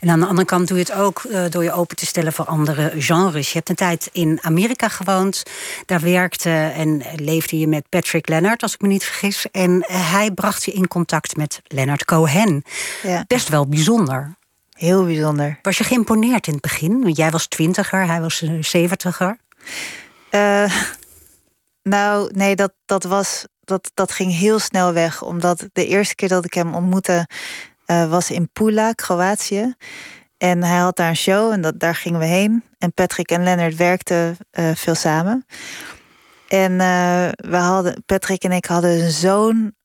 En 0.00 0.10
aan 0.10 0.20
de 0.20 0.26
andere 0.26 0.46
kant 0.46 0.68
doe 0.68 0.78
je 0.78 0.82
het 0.82 0.92
ook 0.92 1.22
uh, 1.22 1.44
door 1.50 1.62
je 1.62 1.72
open 1.72 1.96
te 1.96 2.06
stellen 2.06 2.32
voor 2.32 2.44
andere 2.44 2.92
genres. 2.98 3.46
Je 3.46 3.56
hebt 3.56 3.68
een 3.68 3.74
tijd 3.74 4.08
in 4.12 4.38
Amerika 4.42 4.88
gewoond. 4.88 5.42
Daar 5.86 6.00
werkte 6.00 6.50
en 6.74 7.02
leefde 7.16 7.58
je 7.58 7.66
met 7.68 7.88
Patrick 7.88 8.28
Leonard, 8.28 8.62
als 8.62 8.74
ik 8.74 8.80
me 8.80 8.88
niet 8.88 9.04
vergis. 9.04 9.46
En 9.50 9.84
hij 9.88 10.30
bracht 10.30 10.64
je 10.64 10.72
in 10.72 10.88
contact 10.88 11.36
met 11.36 11.60
Leonard 11.64 12.04
Cohen. 12.04 12.64
Ja. 13.02 13.24
Best 13.26 13.48
wel 13.48 13.55
bijzonder. 13.64 14.36
Heel 14.72 15.04
bijzonder. 15.04 15.58
Was 15.62 15.78
je 15.78 15.84
geïmponeerd 15.84 16.46
in 16.46 16.52
het 16.52 16.62
begin? 16.62 17.02
Want 17.02 17.16
jij 17.16 17.30
was 17.30 17.46
twintiger, 17.46 18.06
hij 18.06 18.20
was 18.20 18.42
zeventiger. 18.60 19.38
Uh, 20.30 20.72
nou, 21.82 22.30
nee, 22.34 22.56
dat, 22.56 22.72
dat, 22.86 23.04
was, 23.04 23.46
dat, 23.60 23.90
dat 23.94 24.12
ging 24.12 24.32
heel 24.32 24.58
snel 24.58 24.92
weg. 24.92 25.22
Omdat 25.22 25.68
de 25.72 25.86
eerste 25.86 26.14
keer 26.14 26.28
dat 26.28 26.44
ik 26.44 26.54
hem 26.54 26.74
ontmoette 26.74 27.28
uh, 27.86 28.10
was 28.10 28.30
in 28.30 28.48
Pula, 28.52 28.92
Kroatië. 28.92 29.74
En 30.38 30.62
hij 30.62 30.78
had 30.78 30.96
daar 30.96 31.08
een 31.08 31.16
show 31.16 31.52
en 31.52 31.60
dat, 31.60 31.80
daar 31.80 31.94
gingen 31.94 32.20
we 32.20 32.26
heen. 32.26 32.64
En 32.78 32.92
Patrick 32.92 33.30
en 33.30 33.42
Leonard 33.42 33.76
werkten 33.76 34.36
uh, 34.52 34.70
veel 34.74 34.94
samen. 34.94 35.46
En 36.48 36.76
we 37.36 37.56
hadden, 37.56 38.02
Patrick 38.06 38.42
en 38.42 38.52
ik 38.52 38.64
hadden 38.64 39.10
zo'n 39.10 39.75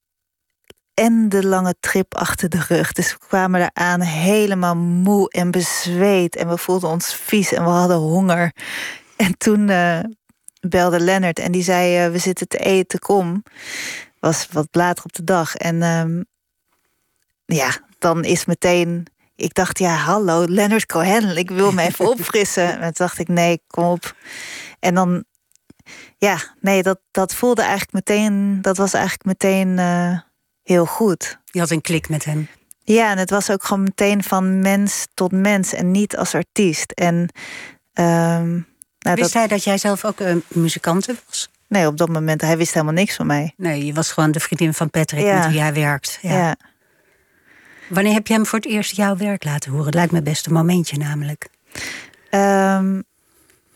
en 0.93 1.29
de 1.29 1.45
lange 1.45 1.75
trip 1.79 2.15
achter 2.15 2.49
de 2.49 2.63
rug. 2.67 2.91
Dus 2.91 3.11
we 3.11 3.17
kwamen 3.27 3.71
eraan 3.73 4.01
helemaal 4.01 4.75
moe 4.75 5.29
en 5.29 5.51
bezweet. 5.51 6.35
En 6.35 6.47
we 6.47 6.57
voelden 6.57 6.89
ons 6.89 7.15
vies 7.15 7.53
en 7.53 7.63
we 7.63 7.69
hadden 7.69 7.97
honger. 7.97 8.51
En 9.15 9.37
toen 9.37 9.67
uh, 9.67 9.99
belde 10.59 10.99
Leonard 10.99 11.39
en 11.39 11.51
die 11.51 11.63
zei: 11.63 12.05
uh, 12.05 12.11
We 12.11 12.17
zitten 12.17 12.47
te 12.47 12.57
eten, 12.57 12.99
kom. 12.99 13.43
Was 14.19 14.47
wat 14.51 14.67
later 14.71 15.03
op 15.03 15.13
de 15.13 15.23
dag. 15.23 15.55
En 15.55 15.81
um, 15.83 16.25
ja, 17.45 17.69
dan 17.99 18.23
is 18.23 18.45
meteen. 18.45 19.05
Ik 19.35 19.53
dacht, 19.53 19.79
ja, 19.79 19.95
hallo, 19.95 20.45
Leonard 20.47 20.85
Cohen, 20.85 21.37
ik 21.37 21.49
wil 21.49 21.71
me 21.71 21.81
even 21.81 22.09
opfrissen. 22.13 22.71
En 22.71 22.79
toen 22.79 22.93
dacht 22.93 23.19
ik, 23.19 23.27
nee, 23.27 23.61
kom 23.67 23.83
op. 23.83 24.15
En 24.79 24.95
dan 24.95 25.25
ja, 26.17 26.37
nee, 26.59 26.83
dat, 26.83 26.99
dat 27.11 27.35
voelde 27.35 27.61
eigenlijk 27.61 27.91
meteen, 27.91 28.61
dat 28.61 28.77
was 28.77 28.93
eigenlijk 28.93 29.25
meteen 29.25 29.77
uh, 29.77 30.19
heel 30.63 30.85
goed. 30.85 31.39
Je 31.45 31.59
had 31.59 31.69
een 31.69 31.81
klik 31.81 32.09
met 32.09 32.25
hem. 32.25 32.47
Ja, 32.83 33.11
en 33.11 33.17
het 33.17 33.29
was 33.29 33.49
ook 33.49 33.63
gewoon 33.63 33.83
meteen 33.83 34.23
van 34.23 34.59
mens 34.59 35.07
tot 35.13 35.31
mens 35.31 35.73
en 35.73 35.91
niet 35.91 36.17
als 36.17 36.35
artiest. 36.35 36.91
En, 36.91 37.15
um, 37.93 38.67
nou, 38.99 39.15
wist 39.15 39.21
dat... 39.21 39.33
hij 39.33 39.47
dat 39.47 39.63
jij 39.63 39.77
zelf 39.77 40.05
ook 40.05 40.19
een 40.19 40.43
muzikante 40.47 41.15
was? 41.27 41.49
Nee, 41.67 41.87
op 41.87 41.97
dat 41.97 42.09
moment, 42.09 42.41
hij 42.41 42.57
wist 42.57 42.73
helemaal 42.73 42.93
niks 42.93 43.15
van 43.15 43.25
mij. 43.25 43.53
Nee, 43.57 43.85
je 43.85 43.93
was 43.93 44.11
gewoon 44.11 44.31
de 44.31 44.39
vriendin 44.39 44.73
van 44.73 44.89
Patrick 44.89 45.25
ja. 45.25 45.37
met 45.37 45.51
wie 45.51 45.61
hij 45.61 45.73
werkt. 45.73 46.19
Ja. 46.21 46.31
ja. 46.31 46.55
Wanneer 47.89 48.13
heb 48.13 48.27
je 48.27 48.33
hem 48.33 48.45
voor 48.45 48.59
het 48.59 48.67
eerst 48.67 48.95
jouw 48.95 49.17
werk 49.17 49.43
laten 49.43 49.71
horen? 49.71 49.85
Het 49.85 49.95
lijkt 49.95 50.11
me 50.11 50.21
best 50.21 50.45
een 50.45 50.53
momentje 50.53 50.97
namelijk. 50.97 51.49
Um, 52.31 53.03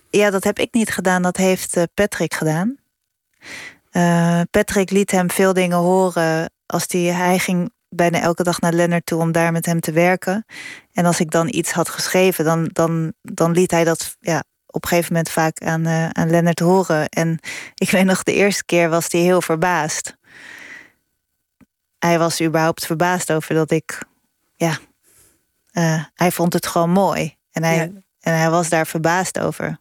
ja, 0.10 0.30
dat 0.30 0.44
heb 0.44 0.60
ik 0.60 0.74
niet 0.74 0.90
gedaan, 0.90 1.22
dat 1.22 1.38
heeft 1.38 1.78
eh, 1.78 1.84
Patrick 1.94 2.34
gedaan. 2.34 2.78
Uh, 3.92 4.42
Patrick 4.52 4.90
liet 4.90 5.12
hem 5.12 5.32
veel 5.32 5.54
dingen 5.54 5.78
horen 5.78 6.50
als 6.66 6.88
die, 6.88 7.12
hij 7.12 7.40
ging 7.40 7.74
bijna 7.90 8.20
elke 8.20 8.44
dag 8.44 8.60
naar 8.60 8.74
Lennart 8.74 9.06
toe 9.06 9.22
om 9.22 9.32
daar 9.32 9.52
met 9.52 9.66
hem 9.66 9.80
te 9.80 9.92
werken. 9.92 10.46
En 10.94 11.06
als 11.06 11.20
ik 11.20 11.32
dan 11.32 11.48
iets 11.52 11.72
had 11.72 11.90
geschreven, 11.90 12.46
dan, 12.46 12.70
dan, 12.74 13.14
dan 13.22 13.52
liet 13.52 13.72
hij 13.72 13.84
dat 13.84 14.16
ja, 14.20 14.44
op 14.66 14.84
een 14.84 14.90
gegeven 14.90 15.14
moment 15.14 15.32
vaak 15.32 15.62
aan, 15.62 15.88
uh, 15.88 16.10
aan 16.10 16.30
Lennart 16.30 16.60
horen. 16.60 17.10
En 17.10 17.40
ik 17.76 17.90
weet 17.96 18.06
nog, 18.06 18.24
de 18.24 18.34
eerste 18.34 18.66
keer 18.66 18.90
was 18.90 19.12
hij 19.12 19.22
heel 19.22 19.42
verbaasd. 19.42 20.16
Hij 22.00 22.20
was 22.20 22.42
überhaupt 22.42 22.86
verbaasd 22.86 23.32
over 23.32 23.56
dat 23.56 23.72
ik, 23.72 24.04
ja, 24.56 24.78
uh, 25.74 26.04
hij 26.14 26.32
vond 26.32 26.54
het 26.54 26.68
gewoon 26.68 26.90
mooi. 26.90 27.36
En 27.52 27.64
hij, 27.64 27.80
en 28.20 28.38
hij 28.38 28.50
was 28.50 28.70
daar 28.70 28.88
verbaasd 28.88 29.40
over. 29.40 29.80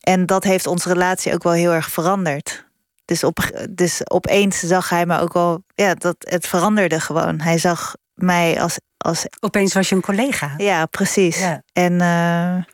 En 0.00 0.26
dat 0.26 0.44
heeft 0.44 0.66
onze 0.66 0.88
relatie 0.88 1.34
ook 1.34 1.42
wel 1.42 1.52
heel 1.52 1.72
erg 1.72 1.90
veranderd. 1.90 2.67
Dus, 3.08 3.24
op, 3.24 3.66
dus 3.70 4.10
opeens 4.10 4.58
zag 4.58 4.88
hij 4.88 5.06
me 5.06 5.18
ook 5.18 5.32
wel, 5.32 5.64
ja, 5.74 5.94
dat 5.94 6.16
het 6.18 6.46
veranderde 6.46 7.00
gewoon. 7.00 7.40
Hij 7.40 7.58
zag 7.58 7.94
mij 8.14 8.60
als. 8.60 8.78
als 8.96 9.26
opeens 9.40 9.74
was 9.74 9.88
je 9.88 9.94
een 9.94 10.00
collega. 10.00 10.54
Ja, 10.56 10.86
precies. 10.86 11.38
Ja. 11.38 11.62
En 11.72 11.92
uh, 11.92 12.64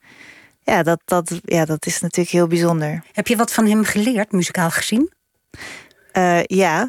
ja, 0.61 0.83
dat, 0.83 1.01
dat, 1.05 1.41
ja, 1.45 1.65
dat 1.65 1.87
is 1.87 2.01
natuurlijk 2.01 2.31
heel 2.31 2.47
bijzonder. 2.47 3.03
Heb 3.13 3.27
je 3.27 3.37
wat 3.37 3.53
van 3.53 3.67
hem 3.67 3.85
geleerd, 3.85 4.33
muzikaal 4.33 4.71
gezien? 4.71 5.13
Uh, 6.13 6.43
ja, 6.43 6.89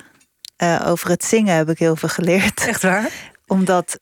uh, 0.63 0.83
over 0.87 1.09
het 1.09 1.23
zingen 1.25 1.55
heb 1.55 1.69
ik 1.69 1.79
heel 1.79 1.95
veel 1.95 2.09
geleerd. 2.09 2.67
Echt 2.67 2.81
waar? 2.81 3.09
Omdat 3.47 3.99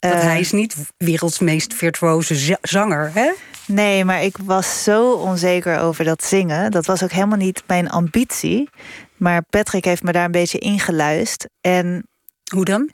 want 0.00 0.22
hij 0.22 0.34
eh, 0.34 0.40
is 0.40 0.52
niet 0.52 0.76
werelds 0.96 1.38
meest 1.38 1.74
virtuoze 1.74 2.58
zanger, 2.62 3.10
hè? 3.14 3.30
Nee, 3.70 4.04
maar 4.04 4.22
ik 4.22 4.36
was 4.44 4.82
zo 4.82 5.12
onzeker 5.12 5.78
over 5.78 6.04
dat 6.04 6.24
zingen. 6.24 6.70
Dat 6.70 6.86
was 6.86 7.02
ook 7.02 7.10
helemaal 7.10 7.38
niet 7.38 7.62
mijn 7.66 7.90
ambitie. 7.90 8.68
Maar 9.16 9.42
Patrick 9.50 9.84
heeft 9.84 10.02
me 10.02 10.12
daar 10.12 10.24
een 10.24 10.30
beetje 10.30 10.58
ingeluist. 10.58 11.48
En 11.60 12.06
hoe 12.54 12.64
dan? 12.64 12.90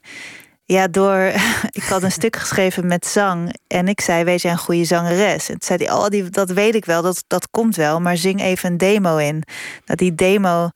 Ja, 0.64 0.88
door. 0.88 1.18
Ik 1.70 1.82
had 1.82 2.02
een 2.02 2.12
stuk 2.12 2.36
geschreven 2.36 2.86
met 2.86 3.06
zang. 3.06 3.54
En 3.66 3.88
ik 3.88 4.00
zei: 4.00 4.24
Wees 4.24 4.42
jij 4.42 4.52
een 4.52 4.58
goede 4.58 4.84
zangeres? 4.84 5.48
En 5.48 5.58
toen 5.58 5.76
zei 5.78 5.84
hij: 5.84 5.94
Oh, 5.94 6.06
die, 6.06 6.30
dat 6.30 6.50
weet 6.50 6.74
ik 6.74 6.84
wel, 6.84 7.02
dat, 7.02 7.24
dat 7.26 7.50
komt 7.50 7.76
wel. 7.76 8.00
Maar 8.00 8.16
zing 8.16 8.40
even 8.40 8.70
een 8.70 8.76
demo 8.76 9.16
in. 9.16 9.42
Dat 9.84 9.98
die 9.98 10.14
demo. 10.14 10.70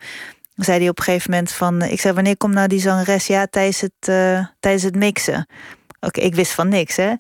zei 0.55 0.79
hij 0.79 0.89
op 0.89 0.99
een 0.99 1.05
gegeven 1.05 1.31
moment: 1.31 1.53
van, 1.53 1.83
Ik 1.83 2.01
zei: 2.01 2.15
Wanneer 2.15 2.37
komt 2.37 2.55
nou 2.55 2.69
die 2.69 2.81
zangeres? 2.81 3.27
Ja, 3.27 3.47
tijdens 3.47 3.81
het, 3.81 4.09
uh, 4.09 4.47
tijdens 4.61 4.85
het 4.85 4.97
mixen. 4.97 5.47
Oké, 6.01 6.21
ik 6.21 6.35
wist 6.35 6.53
van 6.53 6.69
niks, 6.69 6.97
hè. 6.97 7.13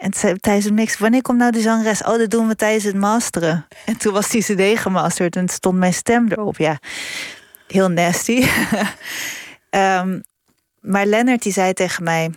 En 0.00 0.10
tijdens 0.40 0.64
het 0.64 0.74
mix, 0.74 0.98
wanneer 0.98 1.22
komt 1.22 1.38
nou 1.38 1.52
de 1.52 1.60
zangeres? 1.60 2.02
Oh, 2.02 2.18
dat 2.18 2.30
doen 2.30 2.48
we 2.48 2.56
tijdens 2.56 2.84
het 2.84 2.96
masteren. 2.96 3.66
En 3.84 3.96
toen 3.96 4.12
was 4.12 4.28
die 4.28 4.42
cd 4.42 4.80
gemasterd 4.80 5.36
en 5.36 5.48
stond 5.48 5.78
mijn 5.78 5.94
stem 5.94 6.28
erop. 6.28 6.56
Ja, 6.56 6.78
heel 7.66 7.88
nasty. 7.88 8.46
um, 9.70 10.22
maar 10.92 11.06
Lennart 11.06 11.42
die 11.42 11.52
zei 11.52 11.72
tegen 11.72 12.04
mij... 12.04 12.30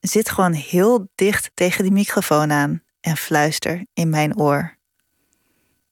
zit 0.00 0.30
gewoon 0.30 0.52
heel 0.52 1.08
dicht 1.14 1.50
tegen 1.54 1.82
die 1.82 1.92
microfoon 1.92 2.52
aan... 2.52 2.82
en 3.00 3.16
fluister 3.16 3.84
in 3.94 4.10
mijn 4.10 4.38
oor. 4.38 4.76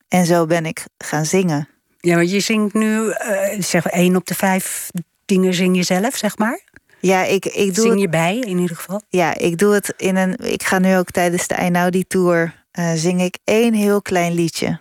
En 0.08 0.26
zo 0.26 0.46
ben 0.46 0.66
ik 0.66 0.84
gaan 0.98 1.24
zingen. 1.26 1.68
Ja, 2.00 2.16
want 2.16 2.30
je 2.30 2.40
zingt 2.40 2.74
nu, 2.74 3.04
uh, 3.04 3.14
zeg 3.58 3.86
één 3.86 4.16
op 4.16 4.26
de 4.26 4.34
vijf 4.34 4.90
dingen 5.24 5.54
zing 5.54 5.76
je 5.76 5.82
zelf, 5.82 6.16
zeg 6.16 6.38
maar? 6.38 6.60
Ja, 7.06 7.24
ik, 7.24 7.44
ik 7.44 7.74
doe 7.74 7.84
Zing 7.86 8.00
je 8.00 8.08
bij 8.08 8.38
in 8.38 8.58
ieder 8.58 8.76
geval? 8.76 9.02
Ja, 9.08 9.34
ik 9.36 9.58
doe 9.58 9.74
het 9.74 9.94
in 9.96 10.16
een. 10.16 10.36
Ik 10.36 10.62
ga 10.62 10.78
nu 10.78 10.96
ook 10.96 11.10
tijdens 11.10 11.46
de 11.46 11.54
Einaudi 11.54 12.06
Tour. 12.06 12.64
Uh, 12.78 12.92
zing 12.94 13.22
ik 13.22 13.38
één 13.44 13.74
heel 13.74 14.02
klein 14.02 14.34
liedje. 14.34 14.80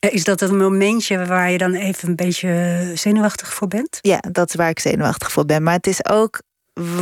Eh, 0.00 0.12
is 0.12 0.24
dat 0.24 0.40
het 0.40 0.52
momentje 0.52 1.26
waar 1.26 1.50
je 1.50 1.58
dan 1.58 1.74
even 1.74 2.08
een 2.08 2.16
beetje 2.16 2.92
zenuwachtig 2.94 3.54
voor 3.54 3.68
bent? 3.68 3.98
Ja, 4.00 4.18
dat 4.30 4.48
is 4.48 4.54
waar 4.54 4.68
ik 4.68 4.78
zenuwachtig 4.78 5.32
voor 5.32 5.44
ben. 5.44 5.62
Maar 5.62 5.74
het 5.74 5.86
is 5.86 6.04
ook 6.04 6.42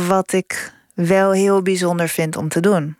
wat 0.07 0.33
ik 0.33 0.73
wel 0.93 1.31
heel 1.31 1.61
bijzonder 1.61 2.07
vind 2.07 2.37
om 2.37 2.49
te 2.49 2.59
doen. 2.59 2.97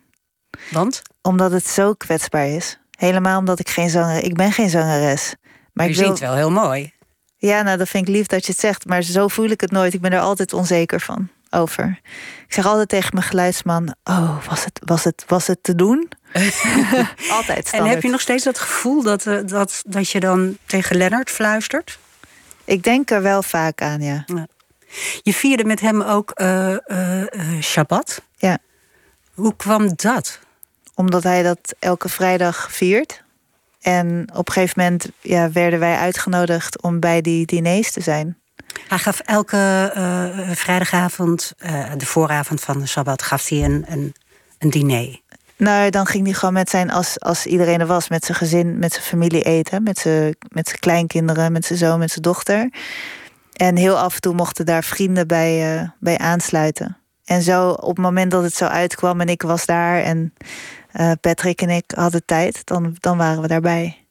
Want? 0.71 1.01
Omdat 1.21 1.51
het 1.51 1.67
zo 1.67 1.93
kwetsbaar 1.93 2.47
is. 2.47 2.79
Helemaal 2.97 3.39
omdat 3.39 3.59
ik 3.59 3.69
geen 3.69 3.89
zanger. 3.89 4.23
Ik 4.23 4.33
ben 4.33 4.51
geen 4.51 4.69
zangeres. 4.69 5.35
Maar 5.73 5.85
je 5.85 5.91
ik 5.91 5.97
wil... 5.97 6.05
zingt 6.05 6.19
wel 6.19 6.35
heel 6.35 6.51
mooi. 6.51 6.95
Ja, 7.38 7.62
nou, 7.62 7.78
dat 7.78 7.89
vind 7.89 8.08
ik 8.08 8.13
lief 8.15 8.26
dat 8.26 8.45
je 8.45 8.52
het 8.52 8.62
zegt, 8.62 8.86
maar 8.86 9.02
zo 9.02 9.28
voel 9.28 9.50
ik 9.50 9.62
het 9.62 9.71
nooit. 9.71 9.93
Ik 9.93 10.02
ben 10.02 10.12
er 10.12 10.19
altijd 10.19 10.54
onzeker 10.54 11.02
van 11.02 11.30
over. 11.50 12.00
Ik 12.47 12.54
zeg 12.54 12.65
altijd 12.65 12.89
tegen 12.89 13.10
mijn 13.13 13.26
geluidsman: 13.26 13.95
Oh, 14.04 14.45
was 14.45 14.65
het, 14.65 14.80
was 14.86 15.04
het, 15.04 15.23
was 15.28 15.47
het 15.47 15.63
te 15.63 15.76
doen? 15.76 16.10
altijd. 17.30 17.67
Standaard. 17.67 17.71
En 17.71 17.86
heb 17.86 18.02
je 18.02 18.10
nog 18.10 18.21
steeds 18.21 18.43
dat 18.43 18.60
gevoel 18.60 19.04
dat, 19.04 19.26
eh, 19.26 19.39
dat, 19.45 19.82
dat 19.88 20.10
je 20.10 20.19
dan 20.19 20.58
tegen 20.65 20.97
Lennart 20.97 21.30
fluistert? 21.30 22.00
Ik 22.65 22.84
denk 22.84 23.12
er 23.12 23.21
wel 23.21 23.43
vaak 23.43 23.82
aan, 23.82 24.02
ja. 24.02 24.23
ja. 24.26 24.47
Je 25.21 25.34
vierde 25.34 25.63
met 25.63 25.80
hem 25.80 26.02
ook 26.02 26.32
uh, 26.41 26.76
uh, 26.88 27.23
Shabbat. 27.62 28.21
Ja. 28.36 28.58
Hoe 29.34 29.56
kwam 29.56 29.91
dat? 29.95 30.39
Omdat 30.93 31.23
hij 31.23 31.43
dat 31.43 31.76
elke 31.80 32.10
vrijdag 32.10 32.71
viert. 32.71 33.23
En 33.88 34.28
op 34.34 34.47
een 34.47 34.54
gegeven 34.54 34.84
moment 34.84 35.10
ja, 35.21 35.52
werden 35.52 35.80
wij 35.80 35.97
uitgenodigd 35.97 36.82
om 36.82 37.00
bij 37.00 37.21
die 37.21 37.45
diners 37.45 37.91
te 37.91 38.02
zijn. 38.02 38.38
Hij 38.88 38.97
gaf 38.97 39.19
elke 39.19 39.93
uh, 39.97 40.52
vrijdagavond, 40.52 41.54
uh, 41.60 41.91
de 41.97 42.06
vooravond 42.06 42.62
van 42.62 42.80
de 42.80 42.86
Sabbat, 42.86 43.21
gaf 43.21 43.47
hij 43.47 43.63
een, 43.63 43.86
een, 43.88 44.15
een 44.60 44.69
diner. 44.69 45.19
Nou, 45.58 45.89
dan 45.89 46.06
ging 46.06 46.26
hij 46.26 46.34
gewoon 46.34 46.54
met 46.54 46.69
zijn, 46.69 46.91
als, 46.91 47.19
als 47.19 47.45
iedereen 47.45 47.80
er 47.80 47.86
was, 47.86 48.10
met 48.10 48.26
zijn 48.26 48.38
gezin, 48.38 48.80
met 48.80 48.91
zijn 48.91 49.06
familie 49.06 49.43
eten. 49.43 49.84
Met 49.84 49.97
zijn, 49.97 50.36
met 50.50 50.67
zijn 50.67 50.80
kleinkinderen, 50.80 51.52
met 51.52 51.65
zijn 51.65 51.80
zoon, 51.80 52.00
met 52.00 52.12
zijn 52.12 52.21
dochter. 52.21 52.69
En 53.54 53.76
heel 53.76 54.00
af 54.00 54.15
en 54.15 54.21
toe 54.21 54.34
mochten 54.34 54.65
daar 54.65 54.84
vrienden 54.84 55.28
bij, 55.28 55.76
uh, 55.76 55.89
bij 56.00 56.17
aansluiten. 56.17 56.97
En 57.26 57.41
zo 57.41 57.69
op 57.69 57.95
het 57.95 58.06
moment 58.06 58.32
dat 58.32 58.43
het 58.43 58.56
zo 58.56 58.65
uitkwam 58.65 59.21
en 59.21 59.30
ik 59.30 59.41
was 59.41 59.65
daar 59.65 60.02
en 60.02 60.34
uh, 60.99 61.12
Patrick 61.21 61.62
en 61.62 61.69
ik 61.69 61.91
hadden 61.95 62.25
tijd, 62.25 62.65
dan, 62.65 62.95
dan 62.99 63.17
waren 63.17 63.41
we 63.41 63.47
daarbij. 63.47 64.05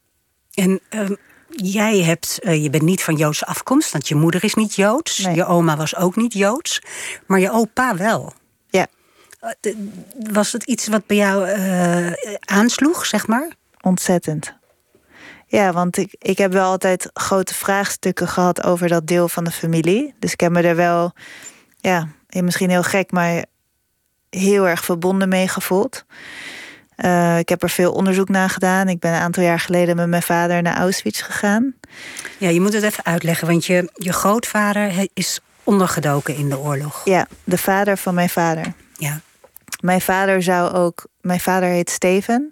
En 0.55 0.81
uh, 0.91 1.11
jij 1.49 1.99
hebt, 1.99 2.39
uh, 2.43 2.63
je 2.63 2.71
bent 2.71 2.83
niet 2.83 3.03
van 3.03 3.17
Joodse 3.17 3.47
afkomst, 3.47 3.93
want 3.93 4.09
je 4.09 4.15
moeder 4.15 4.45
is 4.45 4.55
niet 4.55 4.75
Joods. 4.75 5.19
Nee. 5.19 5.35
Je 5.35 5.47
oma 5.47 5.77
was 5.77 5.97
ook 5.97 6.17
niet 6.17 6.33
Joods, 6.33 6.83
maar 7.27 7.41
je 7.41 7.51
opa 7.51 7.97
wel. 7.97 8.33
Ja. 8.69 8.87
Was 10.31 10.53
het 10.53 10.63
iets 10.63 10.87
wat 10.87 11.07
bij 11.07 11.17
jou 11.17 11.49
aansloeg, 12.41 13.07
zeg 13.07 13.27
maar? 13.27 13.49
Ontzettend. 13.81 14.55
Ja, 15.47 15.73
want 15.73 15.97
ik, 15.97 16.17
ik 16.19 16.39
heb 16.39 16.53
wel 16.53 16.71
altijd 16.71 17.11
grote 17.13 17.55
vraagstukken 17.55 18.29
gehad 18.29 18.65
over 18.65 18.89
dat 18.89 19.07
deel 19.07 19.29
van 19.29 19.45
de 19.45 19.51
familie. 19.51 20.15
Dus 20.19 20.33
ik 20.33 20.41
heb 20.41 20.53
me 20.53 20.63
er 20.63 20.77
wel, 20.77 21.13
ja, 21.77 22.09
misschien 22.29 22.71
heel 22.71 22.83
gek, 22.83 23.11
maar 23.11 23.45
heel 24.31 24.69
erg 24.69 24.85
verbonden 24.85 25.29
mee 25.29 25.49
gevoeld. 25.49 26.05
Uh, 26.97 27.39
ik 27.39 27.49
heb 27.49 27.63
er 27.63 27.71
veel 27.71 27.93
onderzoek 27.93 28.29
naar 28.29 28.51
gedaan. 28.51 28.89
Ik 28.89 28.99
ben 28.99 29.13
een 29.13 29.21
aantal 29.21 29.43
jaar 29.43 29.61
geleden 29.61 29.97
met 29.97 30.09
mijn 30.09 30.23
vader 30.23 30.63
naar 30.63 30.77
Auschwitz 30.77 31.25
gegaan. 31.25 31.75
Ja, 32.39 32.49
je 32.49 32.61
moet 32.61 32.73
het 32.73 32.83
even 32.83 33.05
uitleggen, 33.05 33.49
want 33.49 33.67
je, 33.67 33.91
je 33.95 34.13
grootvader 34.13 35.07
is 35.15 35.41
ondergedoken 35.65 36.37
in 36.37 36.49
de 36.49 36.59
oorlog. 36.59 37.01
Ja, 37.05 37.27
de 37.45 37.59
vader 37.59 37.97
van 37.97 38.15
mijn 38.15 38.29
vader. 38.29 38.73
Ja. 38.97 39.21
Mijn 39.81 40.01
vader 40.01 40.43
zou 40.43 40.73
ook. 40.73 41.07
Mijn 41.21 41.41
vader 41.41 41.69
heet 41.69 41.91
Steven, 41.91 42.51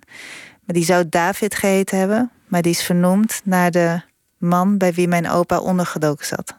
maar 0.64 0.74
die 0.74 0.84
zou 0.84 1.04
David 1.08 1.54
geheten 1.54 1.98
hebben. 1.98 2.30
Maar 2.46 2.62
die 2.62 2.72
is 2.72 2.82
vernoemd 2.82 3.40
naar 3.44 3.70
de 3.70 4.00
man 4.38 4.78
bij 4.78 4.92
wie 4.92 5.08
mijn 5.08 5.30
opa 5.30 5.58
ondergedoken 5.58 6.26
zat. 6.26 6.56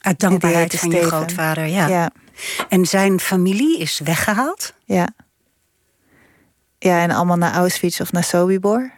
Uit 0.00 0.20
dankbaarheid 0.20 0.78
van 0.78 0.90
je 0.90 1.02
grootvader, 1.02 1.66
ja. 1.66 1.86
ja. 1.86 2.10
En 2.68 2.86
zijn 2.86 3.20
familie 3.20 3.78
is 3.78 4.00
weggehaald? 4.04 4.74
Ja. 4.84 5.08
Ja, 6.82 7.02
en 7.02 7.10
allemaal 7.10 7.36
naar 7.36 7.54
Auschwitz 7.54 8.00
of 8.00 8.12
naar 8.12 8.24
Sobibor. 8.24 8.92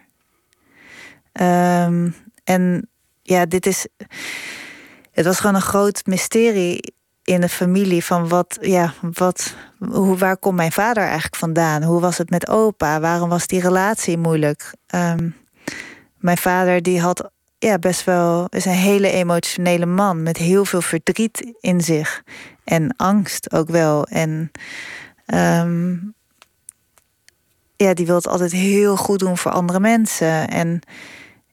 Um, 1.41 2.15
en 2.43 2.89
ja, 3.21 3.45
dit 3.45 3.65
is. 3.65 3.87
Het 5.11 5.25
was 5.25 5.39
gewoon 5.39 5.55
een 5.55 5.61
groot 5.61 6.05
mysterie 6.05 6.93
in 7.23 7.41
de 7.41 7.49
familie 7.49 8.03
van 8.03 8.27
wat, 8.27 8.57
ja, 8.61 8.93
wat, 9.01 9.55
hoe, 9.77 10.17
waar 10.17 10.37
komt 10.37 10.55
mijn 10.55 10.71
vader 10.71 11.03
eigenlijk 11.03 11.35
vandaan? 11.35 11.83
Hoe 11.83 12.01
was 12.01 12.17
het 12.17 12.29
met 12.29 12.49
opa? 12.49 12.99
Waarom 12.99 13.29
was 13.29 13.47
die 13.47 13.61
relatie 13.61 14.17
moeilijk? 14.17 14.73
Um, 14.95 15.35
mijn 16.17 16.37
vader 16.37 16.81
die 16.81 17.01
had 17.01 17.29
ja, 17.57 17.79
best 17.79 18.03
wel 18.03 18.45
is 18.49 18.65
een 18.65 18.71
hele 18.71 19.11
emotionele 19.11 19.85
man 19.85 20.23
met 20.23 20.37
heel 20.37 20.65
veel 20.65 20.81
verdriet 20.81 21.53
in 21.59 21.81
zich 21.81 22.23
en 22.63 22.95
angst 22.95 23.53
ook 23.53 23.69
wel. 23.69 24.05
En 24.05 24.51
um, 25.25 26.15
ja, 27.77 27.93
die 27.93 28.05
wil 28.05 28.15
het 28.15 28.27
altijd 28.27 28.51
heel 28.51 28.97
goed 28.97 29.19
doen 29.19 29.37
voor 29.37 29.51
andere 29.51 29.79
mensen. 29.79 30.49
En 30.49 30.81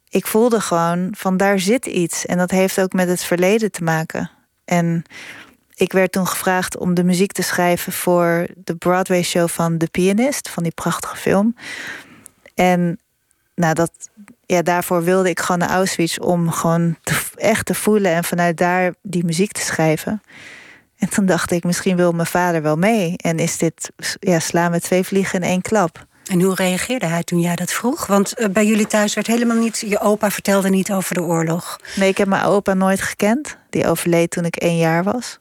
ik 0.09 0.27
voelde 0.27 0.61
gewoon 0.61 1.09
van 1.17 1.37
daar 1.37 1.59
zit 1.59 1.87
iets. 1.87 2.27
En 2.27 2.39
dat 2.39 2.51
heeft 2.51 2.81
ook 2.81 2.93
met 2.93 3.09
het 3.09 3.25
verleden 3.25 3.71
te 3.71 3.83
maken. 3.83 4.31
En 4.65 5.05
ik 5.75 5.93
werd 5.93 6.13
toen 6.13 6.27
gevraagd 6.27 6.77
om 6.77 6.95
de 6.95 7.05
muziek 7.05 7.33
te 7.33 7.43
schrijven 7.43 7.93
voor 7.93 8.47
de 8.57 8.77
Broadway 8.77 9.23
show 9.23 9.49
van 9.49 9.79
The 9.79 9.89
Pianist, 9.91 10.49
van 10.49 10.63
die 10.63 10.73
prachtige 10.73 11.17
film. 11.17 11.57
En 12.55 12.99
nou, 13.55 13.75
dat, 13.75 13.93
ja, 14.47 14.63
daarvoor 14.63 15.05
wilde 15.05 15.29
ik 15.29 15.41
gewoon 15.41 15.59
naar 15.59 15.71
Auschwitz 15.71 16.19
om 16.19 16.51
gewoon 16.51 16.97
echt 17.35 17.67
te 17.67 17.75
voelen 17.75 18.13
en 18.13 18.25
vanuit 18.25 18.57
daar 18.57 18.95
die 19.03 19.25
muziek 19.25 19.53
te 19.53 19.61
schrijven. 19.61 20.23
En 20.99 21.09
toen 21.09 21.27
dacht 21.27 21.51
ik, 21.51 21.65
misschien 21.65 21.97
wil 21.97 22.13
mijn 22.13 22.27
vader 22.27 22.63
wel 22.63 22.77
mee. 22.77 23.17
En 23.17 23.39
is 23.39 23.59
dit, 23.59 23.91
ja, 24.21 24.39
slaan 24.39 24.73
we 24.73 24.81
twee 24.81 25.05
vliegen 25.05 25.41
in 25.41 25.49
één 25.49 25.63
klap. 25.63 26.07
En 26.31 26.41
hoe 26.41 26.55
reageerde 26.55 27.07
hij 27.07 27.23
toen 27.23 27.41
jij 27.41 27.57
dat 27.57 27.73
vroeg? 27.73 28.07
Want 28.07 28.41
uh, 28.41 28.49
bij 28.49 28.67
jullie 28.67 28.87
thuis 28.87 29.15
werd 29.15 29.27
helemaal 29.27 29.57
niet... 29.57 29.85
Je 29.87 30.01
opa 30.01 30.31
vertelde 30.31 30.69
niet 30.69 30.93
over 30.93 31.15
de 31.15 31.23
oorlog. 31.23 31.81
Nee, 31.97 32.09
ik 32.09 32.19
heb 32.19 32.29
mijn 32.29 32.45
opa 32.45 32.75
nooit 32.75 33.01
gekend. 33.01 33.57
Die 33.71 33.87
overleed 33.87 34.31
toen 34.31 34.45
ik 34.45 34.57
één 34.57 34.77
jaar 34.77 35.05
was. 35.05 35.39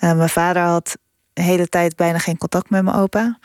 Uh, 0.00 0.12
mijn 0.12 0.28
vader 0.28 0.62
had 0.62 0.96
de 1.32 1.42
hele 1.42 1.68
tijd 1.68 1.96
bijna 1.96 2.18
geen 2.18 2.38
contact 2.38 2.70
met 2.70 2.82
mijn 2.82 2.96
opa. 2.96 3.38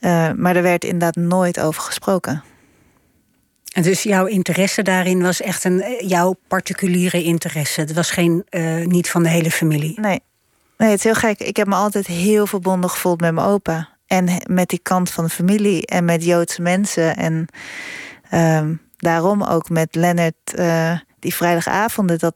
Uh, 0.00 0.30
maar 0.32 0.56
er 0.56 0.62
werd 0.62 0.84
inderdaad 0.84 1.16
nooit 1.16 1.60
over 1.60 1.82
gesproken. 1.82 2.42
En 3.72 3.82
dus 3.82 4.02
jouw 4.02 4.26
interesse 4.26 4.82
daarin 4.82 5.22
was 5.22 5.40
echt 5.40 5.64
een, 5.64 6.06
jouw 6.06 6.34
particuliere 6.48 7.22
interesse. 7.22 7.80
Het 7.80 7.92
was 7.92 8.10
geen, 8.10 8.44
niet 8.84 9.10
van 9.10 9.22
de 9.22 9.28
hele 9.28 9.50
familie. 9.50 10.00
Nee. 10.00 10.20
nee, 10.76 10.90
het 10.90 10.98
is 10.98 11.04
heel 11.04 11.14
gek. 11.14 11.40
Ik 11.40 11.56
heb 11.56 11.66
me 11.66 11.74
altijd 11.74 12.06
heel 12.06 12.46
verbonden 12.46 12.90
gevoeld 12.90 13.20
met 13.20 13.34
mijn 13.34 13.46
opa. 13.46 13.97
En 14.08 14.42
met 14.46 14.68
die 14.68 14.78
kant 14.82 15.10
van 15.10 15.24
de 15.24 15.30
familie 15.30 15.86
en 15.86 16.04
met 16.04 16.24
Joodse 16.24 16.62
mensen. 16.62 17.16
En 17.16 17.46
um, 18.32 18.80
daarom 18.96 19.42
ook 19.42 19.68
met 19.68 19.94
Lennart, 19.94 20.54
uh, 20.58 20.98
die 21.18 21.34
vrijdagavonden. 21.34 22.18
Dat, 22.18 22.34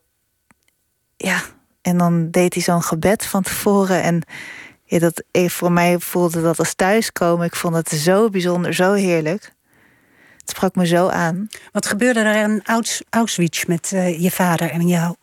ja, 1.16 1.40
en 1.82 1.98
dan 1.98 2.30
deed 2.30 2.54
hij 2.54 2.62
zo'n 2.62 2.82
gebed 2.82 3.26
van 3.26 3.42
tevoren. 3.42 4.02
En 4.02 4.22
ja, 4.84 4.98
dat, 4.98 5.24
voor 5.32 5.72
mij 5.72 5.98
voelde 5.98 6.42
dat 6.42 6.58
als 6.58 6.74
thuiskomen. 6.74 7.46
Ik 7.46 7.56
vond 7.56 7.74
het 7.74 7.88
zo 7.88 8.30
bijzonder, 8.30 8.74
zo 8.74 8.92
heerlijk. 8.92 9.52
Het 10.40 10.50
sprak 10.50 10.74
me 10.74 10.86
zo 10.86 11.08
aan. 11.08 11.48
Wat 11.72 11.86
gebeurde 11.86 12.20
er 12.20 12.42
in 12.42 12.62
Auschwitz 13.10 13.64
met 13.64 13.90
uh, 13.94 14.20
je 14.20 14.30
vader 14.30 14.70
en 14.70 14.86
jou? 14.86 15.14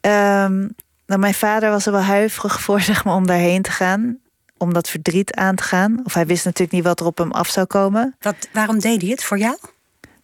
Um, 0.00 0.74
nou, 1.06 1.20
mijn 1.20 1.34
vader 1.34 1.70
was 1.70 1.86
er 1.86 1.92
wel 1.92 2.00
huiverig 2.00 2.60
voor 2.60 2.80
zeg 2.90 3.04
maar, 3.04 3.14
om 3.14 3.26
daarheen 3.26 3.62
te 3.62 3.70
gaan 3.70 4.20
om 4.60 4.72
dat 4.72 4.90
verdriet 4.90 5.34
aan 5.34 5.54
te 5.54 5.62
gaan. 5.62 6.00
Of 6.04 6.14
hij 6.14 6.26
wist 6.26 6.44
natuurlijk 6.44 6.72
niet 6.72 6.84
wat 6.84 7.00
er 7.00 7.06
op 7.06 7.18
hem 7.18 7.32
af 7.32 7.48
zou 7.48 7.66
komen. 7.66 8.16
Wat, 8.20 8.48
waarom 8.52 8.78
deed 8.78 9.00
hij 9.00 9.10
het 9.10 9.24
voor 9.24 9.38
jou? 9.38 9.56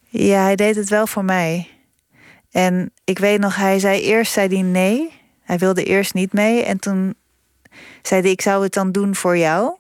Ja, 0.09 0.43
hij 0.43 0.57
deed 0.57 0.77
het 0.77 0.89
wel 0.89 1.07
voor 1.07 1.25
mij. 1.25 1.71
En 2.51 2.93
ik 3.05 3.19
weet 3.19 3.41
nog, 3.41 3.57
hij 3.57 3.79
zei 3.79 4.01
eerst 4.01 4.33
zei 4.33 4.49
hij 4.49 4.63
nee. 4.63 5.21
Hij 5.43 5.59
wilde 5.59 5.85
eerst 5.85 6.15
niet 6.15 6.33
mee. 6.33 6.63
En 6.63 6.79
toen 6.79 7.15
zei 8.03 8.21
hij, 8.21 8.31
ik 8.31 8.41
zou 8.41 8.63
het 8.63 8.73
dan 8.73 8.93
doen 8.93 9.15
voor 9.15 9.37
jou. 9.37 9.75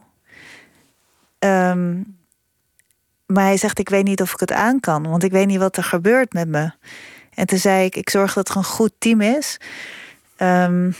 Um, 1.38 2.16
maar 3.26 3.44
hij 3.44 3.56
zegt, 3.56 3.78
ik 3.78 3.88
weet 3.88 4.04
niet 4.04 4.20
of 4.20 4.32
ik 4.32 4.40
het 4.40 4.52
aan 4.52 4.80
kan. 4.80 5.08
Want 5.08 5.22
ik 5.22 5.30
weet 5.32 5.46
niet 5.46 5.58
wat 5.58 5.76
er 5.76 5.84
gebeurt 5.84 6.32
met 6.32 6.48
me. 6.48 6.70
En 7.34 7.46
toen 7.46 7.58
zei 7.58 7.84
ik, 7.84 7.96
ik 7.96 8.10
zorg 8.10 8.32
dat 8.32 8.48
er 8.48 8.56
een 8.56 8.64
goed 8.64 8.92
team 8.98 9.20
is. 9.20 9.56
Um, 10.38 10.94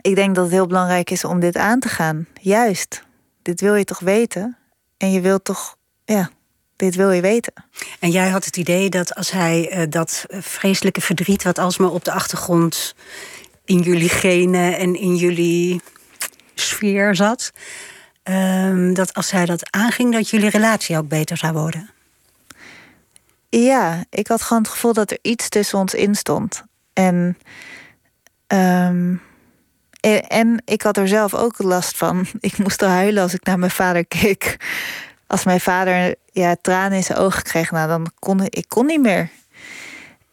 ik 0.00 0.14
denk 0.14 0.34
dat 0.34 0.44
het 0.44 0.52
heel 0.52 0.66
belangrijk 0.66 1.10
is 1.10 1.24
om 1.24 1.40
dit 1.40 1.56
aan 1.56 1.80
te 1.80 1.88
gaan. 1.88 2.26
Juist, 2.40 3.02
dit 3.42 3.60
wil 3.60 3.74
je 3.74 3.84
toch 3.84 3.98
weten? 3.98 4.56
En 4.96 5.12
je 5.12 5.20
wilt 5.20 5.44
toch, 5.44 5.76
ja, 6.04 6.30
dit 6.76 6.94
wil 6.94 7.10
je 7.10 7.20
weten. 7.20 7.52
En 8.00 8.10
jij 8.10 8.28
had 8.28 8.44
het 8.44 8.56
idee 8.56 8.90
dat 8.90 9.14
als 9.14 9.30
hij 9.30 9.78
uh, 9.78 9.86
dat 9.88 10.24
vreselijke 10.28 11.00
verdriet, 11.00 11.42
wat 11.42 11.58
alsmaar 11.58 11.90
op 11.90 12.04
de 12.04 12.12
achtergrond 12.12 12.94
in 13.64 13.80
jullie 13.80 14.08
genen 14.08 14.78
en 14.78 14.94
in 14.94 15.16
jullie 15.16 15.80
sfeer 16.54 17.14
zat, 17.14 17.50
um, 18.22 18.94
dat 18.94 19.14
als 19.14 19.30
hij 19.30 19.46
dat 19.46 19.70
aanging, 19.70 20.12
dat 20.12 20.28
jullie 20.28 20.50
relatie 20.50 20.96
ook 20.96 21.08
beter 21.08 21.36
zou 21.36 21.52
worden. 21.52 21.90
Ja, 23.48 24.04
ik 24.10 24.28
had 24.28 24.42
gewoon 24.42 24.62
het 24.62 24.72
gevoel 24.72 24.92
dat 24.92 25.10
er 25.10 25.18
iets 25.22 25.48
tussen 25.48 25.78
ons 25.78 25.94
in 25.94 26.14
stond. 26.14 26.62
En. 26.92 27.38
Um, 28.46 29.20
en 30.12 30.62
ik 30.64 30.82
had 30.82 30.96
er 30.96 31.08
zelf 31.08 31.34
ook 31.34 31.58
last 31.58 31.96
van. 31.96 32.26
Ik 32.40 32.58
moest 32.58 32.82
er 32.82 32.88
huilen 32.88 33.22
als 33.22 33.34
ik 33.34 33.44
naar 33.44 33.58
mijn 33.58 33.70
vader 33.70 34.06
keek. 34.06 34.56
Als 35.26 35.44
mijn 35.44 35.60
vader 35.60 36.14
ja, 36.32 36.56
tranen 36.60 36.96
in 36.96 37.04
zijn 37.04 37.18
ogen 37.18 37.42
kreeg, 37.42 37.70
nou, 37.70 37.88
dan 37.88 38.06
kon 38.18 38.40
ik 38.44 38.64
kon 38.68 38.86
niet 38.86 39.00
meer. 39.00 39.30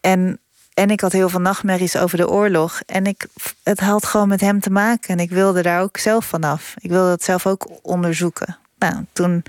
En, 0.00 0.40
en 0.74 0.90
ik 0.90 1.00
had 1.00 1.12
heel 1.12 1.28
veel 1.28 1.40
nachtmerries 1.40 1.96
over 1.96 2.16
de 2.16 2.28
oorlog. 2.28 2.80
En 2.86 3.06
ik, 3.06 3.26
het 3.62 3.80
had 3.80 4.06
gewoon 4.06 4.28
met 4.28 4.40
hem 4.40 4.60
te 4.60 4.70
maken. 4.70 5.08
En 5.08 5.18
ik 5.18 5.30
wilde 5.30 5.62
daar 5.62 5.82
ook 5.82 5.96
zelf 5.96 6.24
vanaf. 6.24 6.74
Ik 6.78 6.90
wilde 6.90 7.10
het 7.10 7.24
zelf 7.24 7.46
ook 7.46 7.68
onderzoeken. 7.82 8.58
Nou, 8.78 9.04
toen 9.12 9.42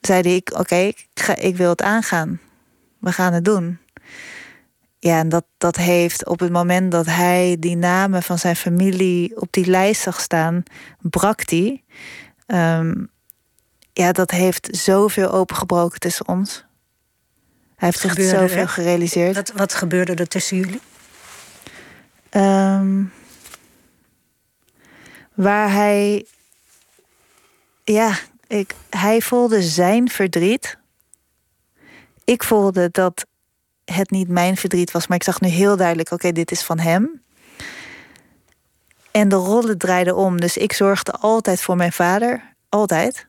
zei 0.00 0.22
ik: 0.34 0.58
Oké, 0.58 0.92
ik 1.34 1.56
wil 1.56 1.68
het 1.68 1.82
aangaan. 1.82 2.40
We 2.98 3.12
gaan 3.12 3.32
het 3.32 3.44
doen. 3.44 3.78
Ja, 5.04 5.18
en 5.18 5.28
dat, 5.28 5.44
dat 5.58 5.76
heeft 5.76 6.26
op 6.26 6.40
het 6.40 6.52
moment 6.52 6.92
dat 6.92 7.06
hij 7.06 7.56
die 7.58 7.76
namen 7.76 8.22
van 8.22 8.38
zijn 8.38 8.56
familie 8.56 9.40
op 9.40 9.48
die 9.50 9.66
lijst 9.66 10.02
zag 10.02 10.20
staan, 10.20 10.62
brak 11.00 11.46
die. 11.46 11.84
Um, 12.46 13.10
ja, 13.92 14.12
dat 14.12 14.30
heeft 14.30 14.68
zoveel 14.70 15.30
opengebroken 15.32 16.00
tussen 16.00 16.28
ons. 16.28 16.64
Hij 17.76 17.88
heeft 17.88 17.98
zich 17.98 18.14
zoveel 18.14 18.62
er? 18.62 18.68
gerealiseerd. 18.68 19.34
Wat, 19.34 19.52
wat 19.52 19.74
gebeurde 19.74 20.14
er 20.14 20.28
tussen 20.28 20.56
jullie? 20.56 20.80
Um, 22.30 23.12
waar 25.34 25.72
hij. 25.72 26.26
Ja, 27.84 28.18
Ik, 28.46 28.74
hij 28.90 29.20
voelde 29.20 29.62
zijn 29.62 30.08
verdriet. 30.10 30.78
Ik 32.24 32.42
voelde 32.42 32.88
dat 32.90 33.26
het 33.92 34.10
niet 34.10 34.28
mijn 34.28 34.56
verdriet 34.56 34.90
was, 34.90 35.06
maar 35.06 35.16
ik 35.16 35.22
zag 35.22 35.40
nu 35.40 35.48
heel 35.48 35.76
duidelijk: 35.76 36.10
oké, 36.10 36.32
dit 36.32 36.50
is 36.50 36.62
van 36.62 36.78
hem. 36.78 37.20
En 39.10 39.28
de 39.28 39.36
rollen 39.36 39.78
draaiden 39.78 40.16
om. 40.16 40.40
Dus 40.40 40.56
ik 40.56 40.72
zorgde 40.72 41.12
altijd 41.12 41.60
voor 41.60 41.76
mijn 41.76 41.92
vader. 41.92 42.54
Altijd. 42.68 43.26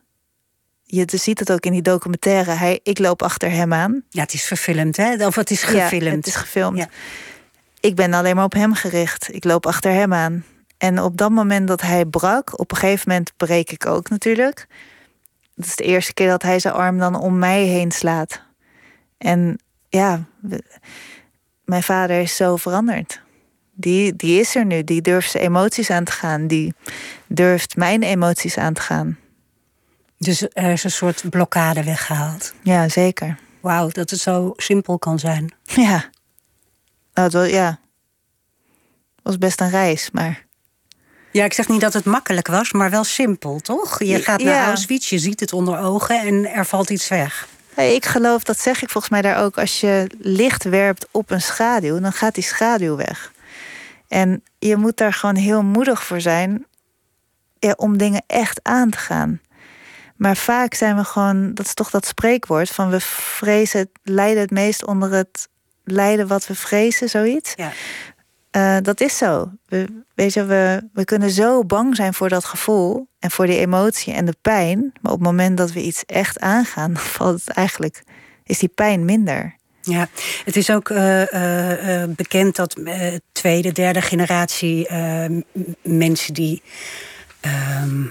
Je 0.82 1.04
ziet 1.06 1.38
het 1.38 1.52
ook 1.52 1.64
in 1.64 1.72
die 1.72 1.82
documentaire. 1.82 2.50
Hij, 2.50 2.80
ik 2.82 2.98
loop 2.98 3.22
achter 3.22 3.50
hem 3.50 3.72
aan. 3.72 4.02
Ja, 4.08 4.20
het 4.20 4.32
is 4.32 4.42
verfilmd, 4.42 4.96
hè? 4.96 5.26
Of 5.26 5.34
het 5.34 5.50
is 5.50 5.62
gefilmd. 5.62 6.04
Ja, 6.04 6.10
het 6.10 6.26
is 6.26 6.34
gefilmd. 6.34 6.78
Ja. 6.78 6.88
Ik 7.80 7.94
ben 7.94 8.12
alleen 8.12 8.36
maar 8.36 8.44
op 8.44 8.52
hem 8.52 8.74
gericht. 8.74 9.34
Ik 9.34 9.44
loop 9.44 9.66
achter 9.66 9.92
hem 9.92 10.12
aan. 10.12 10.44
En 10.78 11.00
op 11.00 11.16
dat 11.16 11.30
moment 11.30 11.68
dat 11.68 11.80
hij 11.80 12.04
brak, 12.04 12.58
op 12.58 12.70
een 12.70 12.76
gegeven 12.76 13.08
moment 13.08 13.32
breek 13.36 13.70
ik 13.70 13.86
ook 13.86 14.08
natuurlijk. 14.08 14.66
Dat 15.54 15.66
is 15.66 15.76
de 15.76 15.84
eerste 15.84 16.14
keer 16.14 16.28
dat 16.28 16.42
hij 16.42 16.58
zijn 16.58 16.74
arm 16.74 16.98
dan 16.98 17.14
om 17.14 17.38
mij 17.38 17.62
heen 17.62 17.92
slaat. 17.92 18.42
En 19.18 19.58
ja, 19.94 20.24
mijn 21.64 21.82
vader 21.82 22.20
is 22.20 22.36
zo 22.36 22.56
veranderd. 22.56 23.22
Die, 23.72 24.16
die 24.16 24.40
is 24.40 24.54
er 24.54 24.64
nu. 24.64 24.84
Die 24.84 25.02
durft 25.02 25.30
zijn 25.30 25.44
emoties 25.44 25.90
aan 25.90 26.04
te 26.04 26.12
gaan. 26.12 26.46
Die 26.46 26.74
durft 27.26 27.76
mijn 27.76 28.02
emoties 28.02 28.58
aan 28.58 28.72
te 28.72 28.80
gaan. 28.80 29.18
Dus 30.18 30.46
er 30.52 30.72
is 30.72 30.84
een 30.84 30.90
soort 30.90 31.30
blokkade 31.30 31.84
weggehaald. 31.84 32.54
Ja, 32.62 32.88
zeker. 32.88 33.38
Wauw, 33.60 33.88
dat 33.88 34.10
het 34.10 34.20
zo 34.20 34.52
simpel 34.56 34.98
kan 34.98 35.18
zijn. 35.18 35.54
Ja. 35.62 36.10
Nou, 37.14 37.28
het 37.28 37.32
was, 37.32 37.48
ja. 37.48 37.78
was 39.22 39.38
best 39.38 39.60
een 39.60 39.70
reis, 39.70 40.10
maar. 40.10 40.46
Ja, 41.32 41.44
ik 41.44 41.52
zeg 41.52 41.68
niet 41.68 41.80
dat 41.80 41.92
het 41.92 42.04
makkelijk 42.04 42.46
was, 42.46 42.72
maar 42.72 42.90
wel 42.90 43.04
simpel, 43.04 43.60
toch? 43.60 44.02
Je 44.02 44.22
gaat 44.22 44.42
naar 44.42 44.54
ja. 44.54 44.66
Auschwitz, 44.66 45.10
je 45.10 45.18
ziet 45.18 45.40
het 45.40 45.52
onder 45.52 45.78
ogen 45.78 46.20
en 46.20 46.52
er 46.52 46.66
valt 46.66 46.90
iets 46.90 47.08
weg. 47.08 47.48
Ik 47.76 48.06
geloof, 48.06 48.42
dat 48.42 48.60
zeg 48.60 48.82
ik 48.82 48.90
volgens 48.90 49.12
mij 49.12 49.22
daar 49.22 49.44
ook, 49.44 49.58
als 49.58 49.80
je 49.80 50.10
licht 50.18 50.64
werpt 50.64 51.08
op 51.10 51.30
een 51.30 51.42
schaduw, 51.42 52.00
dan 52.00 52.12
gaat 52.12 52.34
die 52.34 52.44
schaduw 52.44 52.96
weg. 52.96 53.32
En 54.08 54.42
je 54.58 54.76
moet 54.76 54.96
daar 54.96 55.12
gewoon 55.12 55.36
heel 55.36 55.62
moedig 55.62 56.04
voor 56.04 56.20
zijn 56.20 56.66
om 57.76 57.98
dingen 57.98 58.22
echt 58.26 58.60
aan 58.62 58.90
te 58.90 58.98
gaan. 58.98 59.40
Maar 60.16 60.36
vaak 60.36 60.74
zijn 60.74 60.96
we 60.96 61.04
gewoon, 61.04 61.54
dat 61.54 61.66
is 61.66 61.74
toch 61.74 61.90
dat 61.90 62.06
spreekwoord 62.06 62.70
van 62.70 62.90
we 62.90 63.00
vrezen, 63.00 63.80
het 63.80 63.90
lijden 64.02 64.42
het 64.42 64.50
meest 64.50 64.84
onder 64.84 65.12
het 65.12 65.48
lijden 65.84 66.26
wat 66.26 66.46
we 66.46 66.54
vrezen, 66.54 67.08
zoiets. 67.08 67.52
Ja. 67.56 67.72
Uh, 68.56 68.76
dat 68.82 69.00
is 69.00 69.16
zo. 69.16 69.50
We, 69.66 70.02
weet 70.14 70.32
je, 70.32 70.44
we, 70.44 70.88
we 70.92 71.04
kunnen 71.04 71.30
zo 71.30 71.64
bang 71.64 71.96
zijn 71.96 72.14
voor 72.14 72.28
dat 72.28 72.44
gevoel 72.44 73.08
en 73.18 73.30
voor 73.30 73.46
die 73.46 73.58
emotie 73.58 74.12
en 74.12 74.24
de 74.24 74.36
pijn. 74.42 74.92
Maar 75.00 75.12
op 75.12 75.18
het 75.18 75.28
moment 75.28 75.56
dat 75.56 75.72
we 75.72 75.82
iets 75.82 76.04
echt 76.04 76.40
aangaan, 76.40 76.96
valt 76.96 77.44
het 77.44 77.56
eigenlijk, 77.56 78.02
is 78.44 78.58
die 78.58 78.68
pijn 78.68 79.04
minder. 79.04 79.56
Ja, 79.80 80.08
het 80.44 80.56
is 80.56 80.70
ook 80.70 80.88
uh, 80.88 81.32
uh, 81.32 82.04
bekend 82.08 82.56
dat 82.56 82.76
tweede, 83.32 83.72
derde 83.72 84.02
generatie 84.02 84.88
mensen 85.82 86.34
die 86.34 86.62
ehm, 87.40 88.02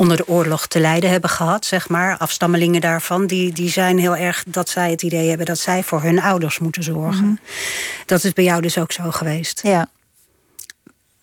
onder 0.00 0.16
de 0.16 0.28
oorlog 0.28 0.66
te 0.66 0.80
lijden 0.80 1.10
hebben 1.10 1.30
gehad, 1.30 1.64
zeg 1.64 1.88
maar, 1.88 2.16
afstammelingen 2.16 2.80
daarvan, 2.80 3.26
die, 3.26 3.52
die 3.52 3.70
zijn 3.70 3.98
heel 3.98 4.16
erg 4.16 4.44
dat 4.46 4.68
zij 4.68 4.90
het 4.90 5.02
idee 5.02 5.28
hebben 5.28 5.46
dat 5.46 5.58
zij 5.58 5.82
voor 5.82 6.02
hun 6.02 6.20
ouders 6.20 6.58
moeten 6.58 6.82
zorgen. 6.82 7.24
Mhm. 7.24 7.34
Dat 8.06 8.24
is 8.24 8.32
bij 8.32 8.44
jou 8.44 8.60
dus 8.60 8.78
ook 8.78 8.92
zo 8.92 9.10
geweest. 9.10 9.62
Ja. 9.62 9.88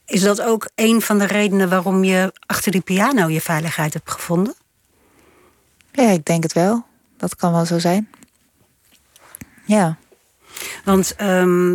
Is 0.05 0.21
dat 0.21 0.41
ook 0.41 0.69
een 0.75 1.01
van 1.01 1.17
de 1.17 1.25
redenen 1.25 1.69
waarom 1.69 2.03
je 2.03 2.33
achter 2.45 2.71
die 2.71 2.81
piano 2.81 3.27
je 3.27 3.41
veiligheid 3.41 3.93
hebt 3.93 4.11
gevonden? 4.11 4.55
Ja, 5.91 6.09
ik 6.09 6.25
denk 6.25 6.43
het 6.43 6.53
wel. 6.53 6.85
Dat 7.17 7.35
kan 7.35 7.51
wel 7.51 7.65
zo 7.65 7.79
zijn. 7.79 8.09
Ja. 9.65 9.97
Want 10.83 11.15
um, 11.21 11.73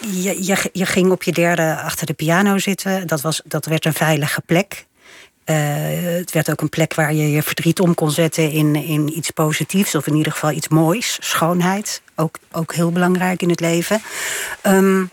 je, 0.00 0.44
je, 0.44 0.70
je, 0.72 0.86
ging 0.86 1.10
op 1.10 1.22
je 1.22 1.32
derde 1.32 1.80
achter 1.80 2.06
de 2.06 2.12
piano 2.12 2.58
zitten. 2.58 3.06
Dat, 3.06 3.20
was, 3.20 3.42
dat 3.44 3.66
werd 3.66 3.84
een 3.84 3.94
veilige 3.94 4.40
plek. 4.40 4.86
Uh, 5.46 5.56
het 6.18 6.32
werd 6.32 6.50
ook 6.50 6.60
een 6.60 6.68
plek 6.68 6.94
waar 6.94 7.14
je 7.14 7.30
je 7.30 7.42
verdriet 7.42 7.80
om 7.80 7.94
kon 7.94 8.10
zetten 8.10 8.50
in, 8.50 8.74
in 8.74 9.16
iets 9.16 9.30
positiefs. 9.30 9.94
Of 9.94 10.06
in 10.06 10.14
ieder 10.14 10.32
geval 10.32 10.50
iets 10.50 10.68
moois. 10.68 11.18
Schoonheid. 11.20 12.02
Ook, 12.16 12.38
ook 12.52 12.74
heel 12.74 12.92
belangrijk 12.92 13.42
in 13.42 13.50
het 13.50 13.60
leven. 13.60 14.02
Um, 14.66 15.10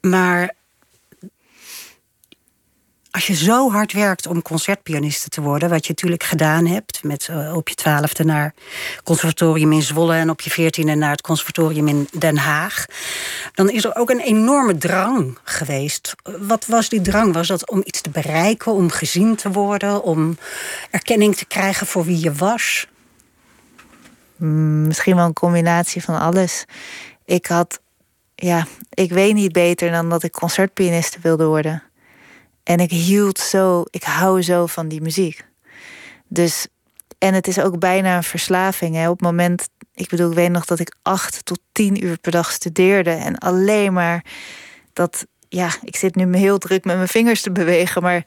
maar 0.00 0.54
als 3.16 3.26
je 3.26 3.34
zo 3.34 3.70
hard 3.70 3.92
werkt 3.92 4.26
om 4.26 4.42
concertpianiste 4.42 5.28
te 5.28 5.40
worden, 5.40 5.68
wat 5.68 5.86
je 5.86 5.92
natuurlijk 5.92 6.22
gedaan 6.22 6.66
hebt, 6.66 7.02
met 7.02 7.28
uh, 7.30 7.56
op 7.56 7.68
je 7.68 7.74
twaalfde 7.74 8.24
naar 8.24 8.54
het 8.94 9.02
conservatorium 9.04 9.72
in 9.72 9.82
Zwolle 9.82 10.14
en 10.14 10.30
op 10.30 10.40
je 10.40 10.50
veertiende 10.50 10.94
naar 10.94 11.10
het 11.10 11.20
conservatorium 11.20 11.88
in 11.88 12.08
Den 12.18 12.36
Haag, 12.36 12.86
dan 13.54 13.70
is 13.70 13.84
er 13.84 13.96
ook 13.96 14.10
een 14.10 14.20
enorme 14.20 14.76
drang 14.76 15.38
geweest. 15.44 16.14
Wat 16.22 16.66
was 16.66 16.88
die 16.88 17.00
drang? 17.00 17.32
Was 17.32 17.48
dat 17.48 17.70
om 17.70 17.82
iets 17.84 18.00
te 18.00 18.10
bereiken, 18.10 18.72
om 18.72 18.90
gezien 18.90 19.36
te 19.36 19.50
worden, 19.50 20.02
om 20.02 20.38
erkenning 20.90 21.36
te 21.36 21.46
krijgen 21.46 21.86
voor 21.86 22.04
wie 22.04 22.20
je 22.20 22.32
was? 22.32 22.86
Mm, 24.36 24.86
misschien 24.86 25.16
wel 25.16 25.26
een 25.26 25.32
combinatie 25.32 26.02
van 26.02 26.18
alles. 26.18 26.64
Ik 27.24 27.46
had, 27.46 27.80
ja, 28.34 28.66
ik 28.90 29.12
weet 29.12 29.34
niet 29.34 29.52
beter 29.52 29.90
dan 29.90 30.08
dat 30.08 30.22
ik 30.22 30.32
concertpianiste 30.32 31.18
wilde 31.22 31.44
worden. 31.46 31.85
En 32.66 32.78
ik 32.78 32.90
hield 32.90 33.38
zo, 33.38 33.84
ik 33.90 34.02
hou 34.02 34.42
zo 34.42 34.66
van 34.66 34.88
die 34.88 35.00
muziek. 35.00 35.44
Dus, 36.28 36.66
en 37.18 37.34
het 37.34 37.46
is 37.46 37.58
ook 37.58 37.78
bijna 37.78 38.16
een 38.16 38.22
verslaving. 38.22 38.94
Hè. 38.94 39.08
Op 39.08 39.18
het 39.18 39.26
moment, 39.26 39.68
ik 39.94 40.08
bedoel, 40.08 40.30
ik 40.30 40.36
weet 40.36 40.50
nog 40.50 40.64
dat 40.64 40.78
ik 40.78 40.94
acht 41.02 41.44
tot 41.44 41.60
tien 41.72 42.04
uur 42.04 42.18
per 42.18 42.32
dag 42.32 42.52
studeerde. 42.52 43.10
En 43.10 43.38
alleen 43.38 43.92
maar 43.92 44.24
dat, 44.92 45.26
ja, 45.48 45.68
ik 45.82 45.96
zit 45.96 46.14
nu 46.14 46.36
heel 46.36 46.58
druk 46.58 46.84
met 46.84 46.96
mijn 46.96 47.08
vingers 47.08 47.42
te 47.42 47.52
bewegen. 47.52 48.02
Maar 48.02 48.24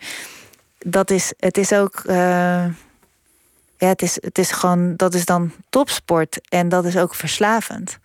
dat 0.78 1.12
is, 1.12 1.34
het 1.38 1.58
is 1.58 1.74
ook, 1.74 2.02
uh, 2.06 2.16
ja, 3.78 3.88
het 3.88 4.02
is, 4.02 4.18
het 4.22 4.38
is 4.38 4.52
gewoon, 4.52 4.96
dat 4.96 5.14
is 5.14 5.26
dan 5.26 5.52
topsport. 5.70 6.40
En 6.50 6.70
dat 6.70 6.86
is 6.86 6.98
ook 6.98 7.16
verslavend. 7.16 8.00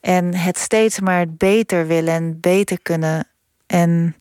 En 0.00 0.34
het 0.34 0.58
steeds 0.58 1.00
maar 1.00 1.26
beter 1.28 1.86
willen 1.86 2.14
en 2.14 2.40
beter 2.40 2.80
kunnen. 2.82 3.28
En 3.66 4.16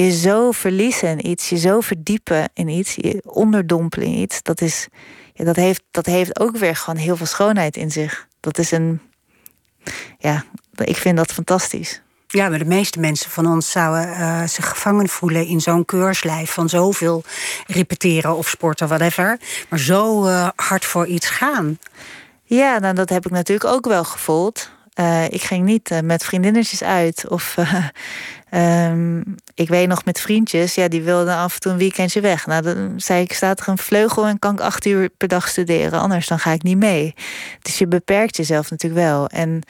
je 0.00 0.10
zo 0.10 0.50
verliezen 0.50 1.08
in 1.08 1.30
iets, 1.30 1.48
je 1.48 1.56
zo 1.56 1.80
verdiepen 1.80 2.50
in 2.54 2.68
iets, 2.68 2.94
je 2.94 3.22
onderdompelen 3.26 4.06
in 4.06 4.18
iets, 4.18 4.42
dat, 4.42 4.60
is, 4.60 4.88
ja, 5.34 5.44
dat, 5.44 5.56
heeft, 5.56 5.82
dat 5.90 6.06
heeft 6.06 6.40
ook 6.40 6.56
weer 6.56 6.76
gewoon 6.76 7.00
heel 7.00 7.16
veel 7.16 7.26
schoonheid 7.26 7.76
in 7.76 7.90
zich. 7.90 8.26
Dat 8.40 8.58
is 8.58 8.70
een, 8.70 9.00
ja, 10.18 10.44
ik 10.84 10.96
vind 10.96 11.16
dat 11.16 11.32
fantastisch. 11.32 12.02
Ja, 12.26 12.48
maar 12.48 12.58
de 12.58 12.64
meeste 12.64 13.00
mensen 13.00 13.30
van 13.30 13.46
ons 13.46 13.70
zouden 13.70 14.08
uh, 14.08 14.42
zich 14.46 14.68
gevangen 14.68 15.08
voelen 15.08 15.46
in 15.46 15.60
zo'n 15.60 15.84
keurslijf 15.84 16.52
van 16.52 16.68
zoveel 16.68 17.22
repeteren 17.66 18.36
of 18.36 18.48
sporten, 18.48 18.88
whatever. 18.88 19.38
Maar 19.68 19.78
zo 19.78 20.26
uh, 20.26 20.48
hard 20.56 20.84
voor 20.84 21.06
iets 21.06 21.28
gaan. 21.28 21.78
Ja, 22.44 22.78
nou, 22.78 22.94
dat 22.94 23.08
heb 23.08 23.26
ik 23.26 23.30
natuurlijk 23.30 23.70
ook 23.74 23.86
wel 23.86 24.04
gevoeld. 24.04 24.70
Uh, 25.00 25.24
ik 25.24 25.42
ging 25.42 25.64
niet 25.64 26.00
met 26.04 26.24
vriendinnetjes 26.24 26.82
uit 26.82 27.28
of 27.28 27.56
Um, 28.54 29.34
ik 29.54 29.68
weet 29.68 29.88
nog 29.88 30.04
met 30.04 30.20
vriendjes, 30.20 30.74
ja, 30.74 30.88
die 30.88 31.02
wilden 31.02 31.36
af 31.36 31.54
en 31.54 31.60
toe 31.60 31.72
een 31.72 31.78
weekendje 31.78 32.20
weg. 32.20 32.46
Nou, 32.46 32.62
dan 32.62 32.92
zei 32.96 33.22
ik, 33.22 33.32
staat 33.32 33.60
er 33.60 33.68
een 33.68 33.78
vleugel 33.78 34.26
en 34.26 34.38
kan 34.38 34.52
ik 34.52 34.60
acht 34.60 34.86
uur 34.86 35.08
per 35.08 35.28
dag 35.28 35.48
studeren. 35.48 36.00
Anders 36.00 36.26
dan 36.26 36.38
ga 36.38 36.52
ik 36.52 36.62
niet 36.62 36.76
mee. 36.76 37.14
Dus 37.62 37.78
je 37.78 37.86
beperkt 37.86 38.36
jezelf 38.36 38.70
natuurlijk 38.70 39.02
wel. 39.02 39.26
En 39.26 39.62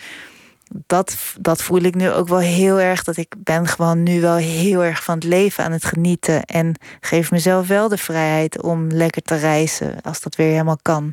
dat, 0.86 1.16
dat 1.40 1.62
voel 1.62 1.80
ik 1.80 1.94
nu 1.94 2.10
ook 2.10 2.28
wel 2.28 2.38
heel 2.38 2.80
erg. 2.80 3.04
Dat 3.04 3.16
ik 3.16 3.34
ben 3.38 3.66
gewoon 3.66 4.02
nu 4.02 4.20
wel 4.20 4.36
heel 4.36 4.84
erg 4.84 5.04
van 5.04 5.14
het 5.14 5.24
leven 5.24 5.64
aan 5.64 5.72
het 5.72 5.84
genieten. 5.84 6.44
En 6.44 6.74
geef 7.00 7.30
mezelf 7.30 7.66
wel 7.66 7.88
de 7.88 7.98
vrijheid 7.98 8.62
om 8.62 8.90
lekker 8.90 9.22
te 9.22 9.36
reizen. 9.36 10.00
Als 10.02 10.20
dat 10.20 10.36
weer 10.36 10.50
helemaal 10.50 10.78
kan. 10.82 11.12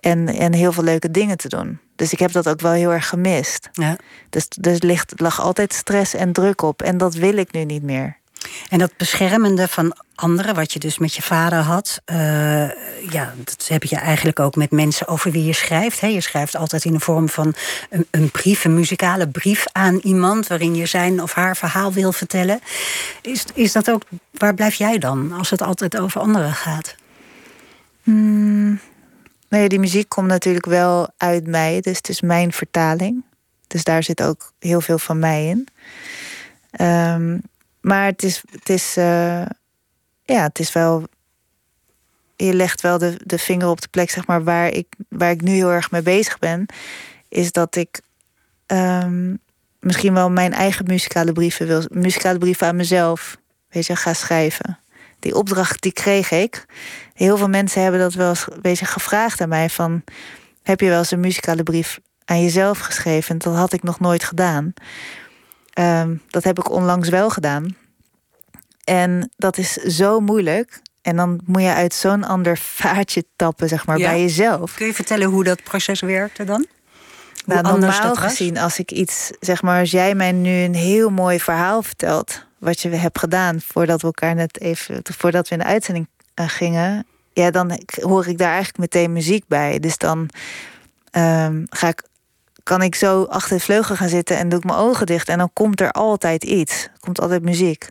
En, 0.00 0.28
en 0.28 0.52
heel 0.52 0.72
veel 0.72 0.84
leuke 0.84 1.10
dingen 1.10 1.36
te 1.36 1.48
doen. 1.48 1.78
Dus 1.96 2.12
ik 2.12 2.18
heb 2.18 2.32
dat 2.32 2.48
ook 2.48 2.60
wel 2.60 2.72
heel 2.72 2.92
erg 2.92 3.08
gemist. 3.08 3.68
Ja. 3.72 3.96
Dus, 4.30 4.48
dus 4.48 4.80
ligt, 4.80 5.12
lag 5.16 5.40
altijd 5.40 5.72
stress 5.72 6.14
en 6.14 6.32
druk 6.32 6.62
op. 6.62 6.82
En 6.82 6.98
dat 6.98 7.14
wil 7.14 7.36
ik 7.36 7.52
nu 7.52 7.64
niet 7.64 7.82
meer. 7.82 8.18
En 8.68 8.78
dat 8.78 8.96
beschermende 8.96 9.68
van 9.68 9.96
anderen, 10.14 10.54
wat 10.54 10.72
je 10.72 10.78
dus 10.78 10.98
met 10.98 11.14
je 11.14 11.22
vader 11.22 11.58
had, 11.58 12.00
uh, 12.12 12.16
ja, 13.10 13.34
dat 13.44 13.68
heb 13.68 13.84
je 13.84 13.96
eigenlijk 13.96 14.40
ook 14.40 14.56
met 14.56 14.70
mensen 14.70 15.08
over 15.08 15.30
wie 15.30 15.44
je 15.44 15.52
schrijft. 15.52 16.00
Hè. 16.00 16.06
Je 16.06 16.20
schrijft 16.20 16.56
altijd 16.56 16.84
in 16.84 16.92
de 16.92 17.00
vorm 17.00 17.28
van 17.28 17.54
een, 17.90 18.06
een, 18.10 18.30
brief, 18.30 18.64
een 18.64 18.74
muzikale 18.74 19.28
brief 19.28 19.64
aan 19.72 19.98
iemand, 20.02 20.46
waarin 20.46 20.74
je 20.74 20.86
zijn 20.86 21.22
of 21.22 21.32
haar 21.32 21.56
verhaal 21.56 21.92
wil 21.92 22.12
vertellen. 22.12 22.60
Is, 23.22 23.44
is 23.54 23.72
dat 23.72 23.90
ook, 23.90 24.02
waar 24.30 24.54
blijf 24.54 24.74
jij 24.74 24.98
dan 24.98 25.32
als 25.32 25.50
het 25.50 25.62
altijd 25.62 25.98
over 25.98 26.20
anderen 26.20 26.52
gaat? 26.52 26.94
Hmm, 28.02 28.80
Nee, 29.50 29.68
die 29.68 29.78
muziek 29.78 30.08
komt 30.08 30.26
natuurlijk 30.26 30.66
wel 30.66 31.08
uit 31.16 31.46
mij, 31.46 31.80
dus 31.80 31.96
het 31.96 32.08
is 32.08 32.20
mijn 32.20 32.52
vertaling. 32.52 33.24
Dus 33.66 33.84
daar 33.84 34.02
zit 34.02 34.22
ook 34.22 34.52
heel 34.58 34.80
veel 34.80 34.98
van 34.98 35.18
mij 35.18 35.48
in. 35.48 35.68
Um, 36.86 37.42
maar 37.80 38.06
het 38.06 38.22
is, 38.22 38.42
het 38.50 38.68
is, 38.68 38.96
uh, 38.96 39.46
ja, 40.24 40.42
het 40.42 40.58
is 40.58 40.72
wel. 40.72 41.04
je 42.36 42.54
legt 42.54 42.80
wel 42.80 42.98
de, 42.98 43.20
de 43.24 43.38
vinger 43.38 43.68
op 43.68 43.80
de 43.80 43.88
plek, 43.88 44.10
zeg 44.10 44.26
maar, 44.26 44.44
waar 44.44 44.68
ik, 44.68 44.86
waar 45.08 45.30
ik 45.30 45.40
nu 45.40 45.52
heel 45.52 45.70
erg 45.70 45.90
mee 45.90 46.02
bezig 46.02 46.38
ben. 46.38 46.66
Is 47.28 47.52
dat 47.52 47.76
ik 47.76 48.00
ehm, 48.66 49.34
misschien 49.80 50.14
wel 50.14 50.30
mijn 50.30 50.52
eigen 50.52 50.86
muzikale 50.86 51.32
brieven 51.32 51.66
wil, 51.66 51.82
muzikale 51.88 52.38
brieven 52.38 52.66
aan 52.66 52.76
mezelf, 52.76 53.36
weet 53.68 53.86
je, 53.86 53.96
ga 53.96 54.12
schrijven. 54.12 54.78
Die 55.20 55.34
opdracht 55.34 55.82
die 55.82 55.92
kreeg 55.92 56.30
ik. 56.30 56.66
Heel 57.14 57.36
veel 57.36 57.48
mensen 57.48 57.82
hebben 57.82 58.00
dat 58.00 58.14
wel 58.14 58.28
eens 58.28 58.46
weet 58.62 58.78
je, 58.78 58.84
gevraagd 58.84 59.40
aan 59.40 59.48
mij 59.48 59.70
van, 59.70 60.02
heb 60.62 60.80
je 60.80 60.88
wel 60.88 60.98
eens 60.98 61.10
een 61.10 61.20
muzikale 61.20 61.62
brief 61.62 62.00
aan 62.24 62.42
jezelf 62.42 62.78
geschreven? 62.78 63.38
Dat 63.38 63.54
had 63.54 63.72
ik 63.72 63.82
nog 63.82 64.00
nooit 64.00 64.24
gedaan. 64.24 64.72
Ehm, 65.72 66.16
dat 66.28 66.44
heb 66.44 66.58
ik 66.58 66.70
onlangs 66.70 67.08
wel 67.08 67.30
gedaan. 67.30 67.76
En 68.84 69.30
dat 69.36 69.58
is 69.58 69.72
zo 69.72 70.20
moeilijk. 70.20 70.80
En 71.02 71.16
dan 71.16 71.40
moet 71.44 71.62
je 71.62 71.74
uit 71.74 71.94
zo'n 71.94 72.24
ander 72.24 72.58
vaatje 72.58 73.24
tappen, 73.36 73.68
zeg 73.68 73.86
maar, 73.86 73.98
bij 73.98 74.20
jezelf. 74.20 74.74
Kun 74.74 74.86
je 74.86 74.94
vertellen 74.94 75.28
hoe 75.28 75.44
dat 75.44 75.62
proces 75.62 76.00
werkte 76.00 76.44
dan? 76.44 76.66
Nou, 77.46 77.62
normaal 77.62 78.14
gezien, 78.14 78.58
als 78.58 78.78
ik 78.78 78.90
iets, 78.90 79.30
zeg 79.40 79.62
maar, 79.62 79.80
als 79.80 79.90
jij 79.90 80.14
mij 80.14 80.32
nu 80.32 80.50
een 80.50 80.74
heel 80.74 81.10
mooi 81.10 81.40
verhaal 81.40 81.82
vertelt, 81.82 82.46
wat 82.60 82.80
je 82.80 82.88
hebt 82.88 83.18
gedaan 83.18 83.60
voordat 83.60 84.00
we 84.00 84.06
elkaar 84.06 84.34
net 84.34 84.60
even, 84.60 85.00
voordat 85.02 85.48
we 85.48 85.54
in 85.54 85.60
de 85.60 85.66
uitzending 85.66 86.08
eh, 86.34 86.48
gingen, 86.48 87.06
ja, 87.32 87.50
dan 87.50 87.80
hoor 88.00 88.26
ik 88.26 88.38
daar 88.38 88.52
eigenlijk 88.52 88.78
meteen 88.78 89.12
muziek 89.12 89.44
bij. 89.48 89.78
Dus 89.78 89.98
dan 89.98 90.18
um, 91.12 91.64
ga 91.70 91.88
ik, 91.88 92.02
kan 92.62 92.82
ik 92.82 92.94
zo 92.94 93.24
achter 93.24 93.56
de 93.56 93.62
vleugel 93.62 93.96
gaan 93.96 94.08
zitten 94.08 94.38
en 94.38 94.48
doe 94.48 94.58
ik 94.58 94.64
mijn 94.64 94.78
ogen 94.78 95.06
dicht 95.06 95.28
en 95.28 95.38
dan 95.38 95.50
komt 95.52 95.80
er 95.80 95.90
altijd 95.90 96.44
iets, 96.44 96.88
komt 97.00 97.20
altijd 97.20 97.42
muziek. 97.42 97.88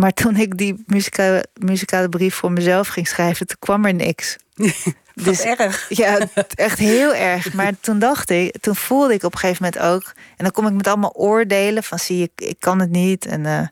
Maar 0.00 0.12
toen 0.12 0.36
ik 0.36 0.56
die 0.56 0.84
muzikale, 0.86 1.44
muzikale 1.54 2.08
brief 2.08 2.34
voor 2.34 2.52
mezelf 2.52 2.88
ging 2.88 3.08
schrijven, 3.08 3.46
toen 3.46 3.56
kwam 3.58 3.84
er 3.84 3.94
niks. 3.94 4.36
dus 5.14 5.40
erg. 5.40 5.88
Ja, 5.88 6.18
echt 6.54 6.78
heel 6.78 7.14
erg. 7.14 7.52
Maar 7.52 7.72
toen 7.80 7.98
dacht 7.98 8.30
ik, 8.30 8.58
toen 8.60 8.76
voelde 8.76 9.14
ik 9.14 9.22
op 9.22 9.32
een 9.32 9.38
gegeven 9.38 9.64
moment 9.64 9.82
ook. 9.82 10.12
En 10.36 10.44
dan 10.44 10.50
kom 10.50 10.66
ik 10.66 10.72
met 10.72 10.86
allemaal 10.86 11.14
oordelen 11.14 11.82
van 11.82 11.98
zie 11.98 12.18
je, 12.18 12.30
ik 12.36 12.56
kan 12.58 12.80
het 12.80 12.90
niet. 12.90 13.26
En, 13.26 13.44
uh, 13.44 13.66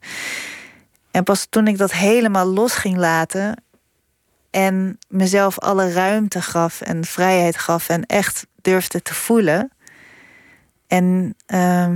en 1.11 1.25
pas 1.25 1.47
toen 1.51 1.67
ik 1.67 1.79
dat 1.79 1.93
helemaal 1.93 2.47
los 2.47 2.75
ging 2.75 2.97
laten. 2.97 3.63
En 4.51 4.99
mezelf 5.09 5.59
alle 5.59 5.93
ruimte 5.93 6.43
gaf 6.43 6.81
en 6.81 7.05
vrijheid 7.05 7.59
gaf. 7.59 7.89
En 7.89 8.07
echt 8.07 8.47
durfde 8.63 9.03
te 9.03 9.15
voelen. 9.15 9.73
En 10.87 11.35
uh, 11.47 11.95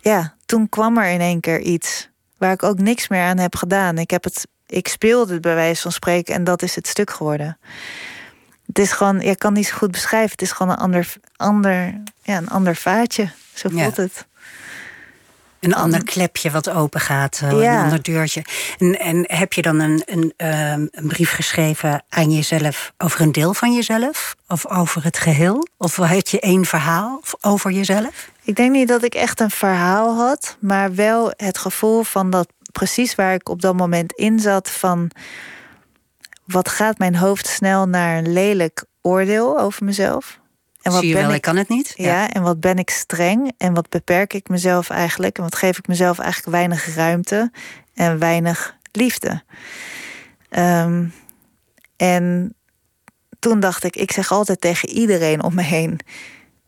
ja, 0.00 0.34
toen 0.46 0.68
kwam 0.68 0.98
er 0.98 1.10
in 1.10 1.20
één 1.20 1.40
keer 1.40 1.60
iets 1.60 2.07
waar 2.38 2.52
ik 2.52 2.62
ook 2.62 2.78
niks 2.78 3.08
meer 3.08 3.22
aan 3.22 3.38
heb 3.38 3.56
gedaan. 3.56 3.98
Ik, 3.98 4.10
heb 4.10 4.24
het, 4.24 4.46
ik 4.66 4.88
speelde 4.88 5.32
het 5.32 5.42
bij 5.42 5.54
wijze 5.54 5.82
van 5.82 5.92
spreken 5.92 6.34
en 6.34 6.44
dat 6.44 6.62
is 6.62 6.74
het 6.74 6.86
stuk 6.86 7.10
geworden. 7.10 7.58
Het 8.66 8.78
is 8.78 8.92
gewoon, 8.92 9.20
je 9.20 9.36
kan 9.36 9.52
niet 9.52 9.66
zo 9.66 9.76
goed 9.76 9.90
beschrijven. 9.90 10.30
Het 10.30 10.42
is 10.42 10.52
gewoon 10.52 10.72
een 10.72 10.78
ander, 10.78 11.12
ander, 11.36 11.94
ja, 12.22 12.36
een 12.36 12.48
ander 12.48 12.76
vaatje. 12.76 13.30
Zo 13.54 13.68
voelt 13.68 13.96
het. 13.96 14.26
Een 15.60 15.74
ander 15.74 16.04
klepje 16.04 16.50
wat 16.50 16.70
open 16.70 17.00
gaat, 17.00 17.38
ja. 17.40 17.50
een 17.50 17.82
ander 17.82 18.02
deurtje. 18.02 18.44
En, 18.78 18.98
en 18.98 19.24
heb 19.26 19.52
je 19.52 19.62
dan 19.62 19.80
een, 19.80 20.02
een, 20.04 20.32
ehm, 20.36 20.86
een, 20.90 21.06
brief 21.06 21.32
geschreven 21.32 22.04
aan 22.08 22.30
jezelf 22.30 22.92
over 22.98 23.20
een 23.20 23.32
deel 23.32 23.54
van 23.54 23.74
jezelf? 23.74 24.34
Of 24.48 24.66
over 24.66 25.04
het 25.04 25.18
geheel? 25.18 25.66
Of 25.76 25.96
had 25.96 26.30
je 26.30 26.40
één 26.40 26.64
verhaal 26.64 27.22
over 27.40 27.70
jezelf? 27.70 28.30
Ik 28.48 28.56
denk 28.56 28.72
niet 28.72 28.88
dat 28.88 29.02
ik 29.02 29.14
echt 29.14 29.40
een 29.40 29.50
verhaal 29.50 30.16
had, 30.16 30.56
maar 30.60 30.94
wel 30.94 31.32
het 31.36 31.58
gevoel 31.58 32.02
van 32.02 32.30
dat 32.30 32.48
precies 32.72 33.14
waar 33.14 33.34
ik 33.34 33.48
op 33.48 33.60
dat 33.60 33.76
moment 33.76 34.12
in 34.12 34.40
zat 34.40 34.70
van 34.70 35.10
wat 36.44 36.68
gaat 36.68 36.98
mijn 36.98 37.16
hoofd 37.16 37.46
snel 37.46 37.86
naar 37.86 38.18
een 38.18 38.32
lelijk 38.32 38.84
oordeel 39.02 39.58
over 39.58 39.84
mezelf? 39.84 40.40
En 40.82 40.92
wat 40.92 41.00
Zie 41.00 41.08
je 41.08 41.14
ben 41.14 41.26
wel, 41.26 41.34
ik, 41.34 41.42
kan 41.42 41.56
het 41.56 41.68
niet. 41.68 41.92
Ja. 41.96 42.30
en 42.30 42.42
wat 42.42 42.60
ben 42.60 42.78
ik 42.78 42.90
streng 42.90 43.52
en 43.58 43.74
wat 43.74 43.88
beperk 43.88 44.32
ik 44.32 44.48
mezelf 44.48 44.90
eigenlijk 44.90 45.36
en 45.36 45.42
wat 45.42 45.56
geef 45.56 45.78
ik 45.78 45.86
mezelf 45.86 46.18
eigenlijk 46.18 46.56
weinig 46.56 46.94
ruimte 46.94 47.50
en 47.94 48.18
weinig 48.18 48.76
liefde. 48.92 49.42
Ehm, 50.48 51.04
en 51.96 52.54
toen 53.38 53.60
dacht 53.60 53.84
ik, 53.84 53.96
ik 53.96 54.12
zeg 54.12 54.32
altijd 54.32 54.60
tegen 54.60 54.88
iedereen 54.88 55.42
om 55.42 55.54
me 55.54 55.62
heen: 55.62 56.00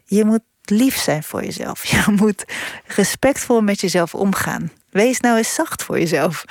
je 0.04 0.24
moet 0.24 0.42
lief 0.70 0.96
zijn 0.96 1.22
voor 1.22 1.44
jezelf. 1.44 1.84
Je 1.92 2.02
moet 2.06 2.44
respectvol 2.86 3.60
met 3.60 3.80
jezelf 3.80 4.14
omgaan. 4.14 4.72
Wees 4.90 5.20
nou 5.20 5.36
eens 5.36 5.54
zacht 5.54 5.82
voor 5.82 5.98
jezelf. 5.98 6.44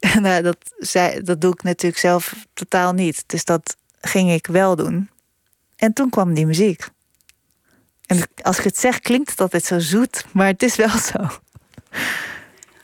nou, 0.20 0.42
dat, 0.42 0.56
zei, 0.78 1.22
dat 1.22 1.40
doe 1.40 1.52
ik 1.52 1.62
natuurlijk 1.62 2.00
zelf 2.00 2.34
totaal 2.54 2.92
niet. 2.92 3.24
Dus 3.26 3.44
dat 3.44 3.76
ging 4.00 4.32
ik 4.32 4.46
wel 4.46 4.76
doen. 4.76 5.10
En 5.76 5.92
toen 5.92 6.10
kwam 6.10 6.34
die 6.34 6.46
muziek. 6.46 6.88
En 8.06 8.28
als 8.42 8.58
ik 8.58 8.64
het 8.64 8.78
zeg, 8.78 9.00
klinkt 9.00 9.30
het 9.30 9.40
altijd 9.40 9.64
zo 9.64 9.78
zoet, 9.78 10.24
maar 10.32 10.46
het 10.46 10.62
is 10.62 10.76
wel 10.76 10.98
zo. 11.12 11.38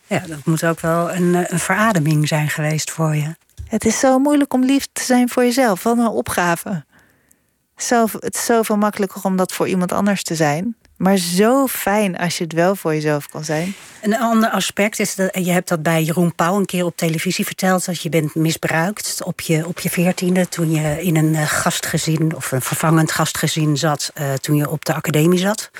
Ja, 0.07 0.19
dat 0.19 0.45
moet 0.45 0.65
ook 0.65 0.81
wel 0.81 1.13
een, 1.13 1.53
een 1.53 1.59
verademing 1.59 2.29
zijn 2.29 2.49
geweest 2.49 2.91
voor 2.91 3.15
je. 3.15 3.37
Het 3.69 3.85
is 3.85 3.99
zo 3.99 4.19
moeilijk 4.19 4.55
om 4.55 4.65
lief 4.65 4.89
te 4.93 5.03
zijn 5.03 5.29
voor 5.29 5.43
jezelf. 5.43 5.83
Wat 5.83 5.99
een 5.99 6.07
opgave. 6.07 6.85
Zo, 7.77 8.07
het 8.19 8.35
is 8.35 8.45
zoveel 8.45 8.77
makkelijker 8.77 9.21
om 9.25 9.37
dat 9.37 9.53
voor 9.53 9.69
iemand 9.69 9.93
anders 9.93 10.23
te 10.23 10.35
zijn. 10.35 10.77
Maar 11.03 11.17
zo 11.17 11.67
fijn 11.67 12.17
als 12.17 12.39
je 12.39 12.45
het 12.45 12.53
wel 12.53 12.77
voor 12.77 12.95
jezelf 12.95 13.29
kan 13.29 13.45
zijn. 13.45 13.75
Een 14.03 14.19
ander 14.19 14.51
aspect 14.51 14.99
is 14.99 15.15
dat 15.15 15.31
je 15.33 15.51
hebt 15.51 15.69
dat 15.69 15.83
bij 15.83 16.03
Jeroen 16.03 16.35
Pauw 16.35 16.57
een 16.57 16.67
keer 16.67 16.85
op 16.85 16.97
televisie 16.97 17.45
verteld. 17.45 17.85
Dat 17.85 18.03
je 18.03 18.09
bent 18.09 18.35
misbruikt 18.35 19.23
op 19.25 19.41
je, 19.41 19.67
op 19.67 19.81
je 19.81 19.91
veertiende. 19.91 20.49
Toen 20.49 20.71
je 20.71 21.03
in 21.03 21.17
een 21.17 21.35
eh, 21.35 21.47
gastgezin 21.47 22.37
of 22.37 22.53
een 22.53 22.63
vervangend 22.63 23.13
gastgezin 23.13 23.77
zat. 23.77 24.13
Uh, 24.21 24.33
toen 24.33 24.57
je 24.57 24.71
op 24.71 24.85
de 24.85 24.95
academie 24.95 25.39
zat, 25.39 25.71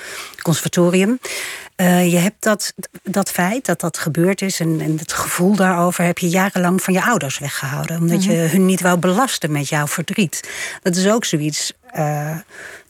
conservatorium. 0.41 1.19
Uh, 1.77 2.11
je 2.11 2.17
hebt 2.17 2.43
dat, 2.43 2.73
dat 3.03 3.31
feit 3.31 3.65
dat 3.65 3.79
dat 3.79 3.97
gebeurd 3.97 4.41
is 4.41 4.59
en, 4.59 4.81
en, 4.81 4.97
het 4.97 5.13
gevoel 5.13 5.55
daarover 5.55 6.03
heb 6.03 6.17
je 6.17 6.29
jarenlang 6.29 6.81
van 6.81 6.93
je 6.93 7.03
ouders 7.03 7.39
weggehouden. 7.39 7.99
Omdat 7.99 8.23
je 8.23 8.31
mhm. 8.31 8.49
hun 8.51 8.65
niet 8.65 8.81
wou 8.81 8.97
belasten 8.97 9.51
met 9.51 9.69
jouw 9.69 9.87
verdriet. 9.87 10.49
Dat 10.81 10.95
is 10.95 11.07
ook 11.07 11.25
zoiets 11.25 11.73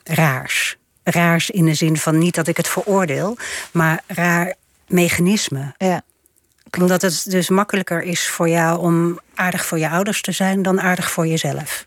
raars 0.03 0.77
raars 1.03 1.49
in 1.49 1.65
de 1.65 1.73
zin 1.73 1.97
van 1.97 2.17
niet 2.17 2.35
dat 2.35 2.47
ik 2.47 2.57
het 2.57 2.67
veroordeel, 2.67 3.37
maar 3.71 4.03
raar 4.07 4.53
mechanisme. 4.87 5.73
Ja. 5.77 6.01
Omdat 6.79 7.01
het 7.01 7.25
dus 7.29 7.49
makkelijker 7.49 8.01
is 8.01 8.27
voor 8.27 8.49
jou 8.49 8.79
om 8.79 9.19
aardig 9.35 9.65
voor 9.65 9.79
je 9.79 9.89
ouders 9.89 10.21
te 10.21 10.31
zijn 10.31 10.61
dan 10.61 10.81
aardig 10.81 11.11
voor 11.11 11.27
jezelf. 11.27 11.85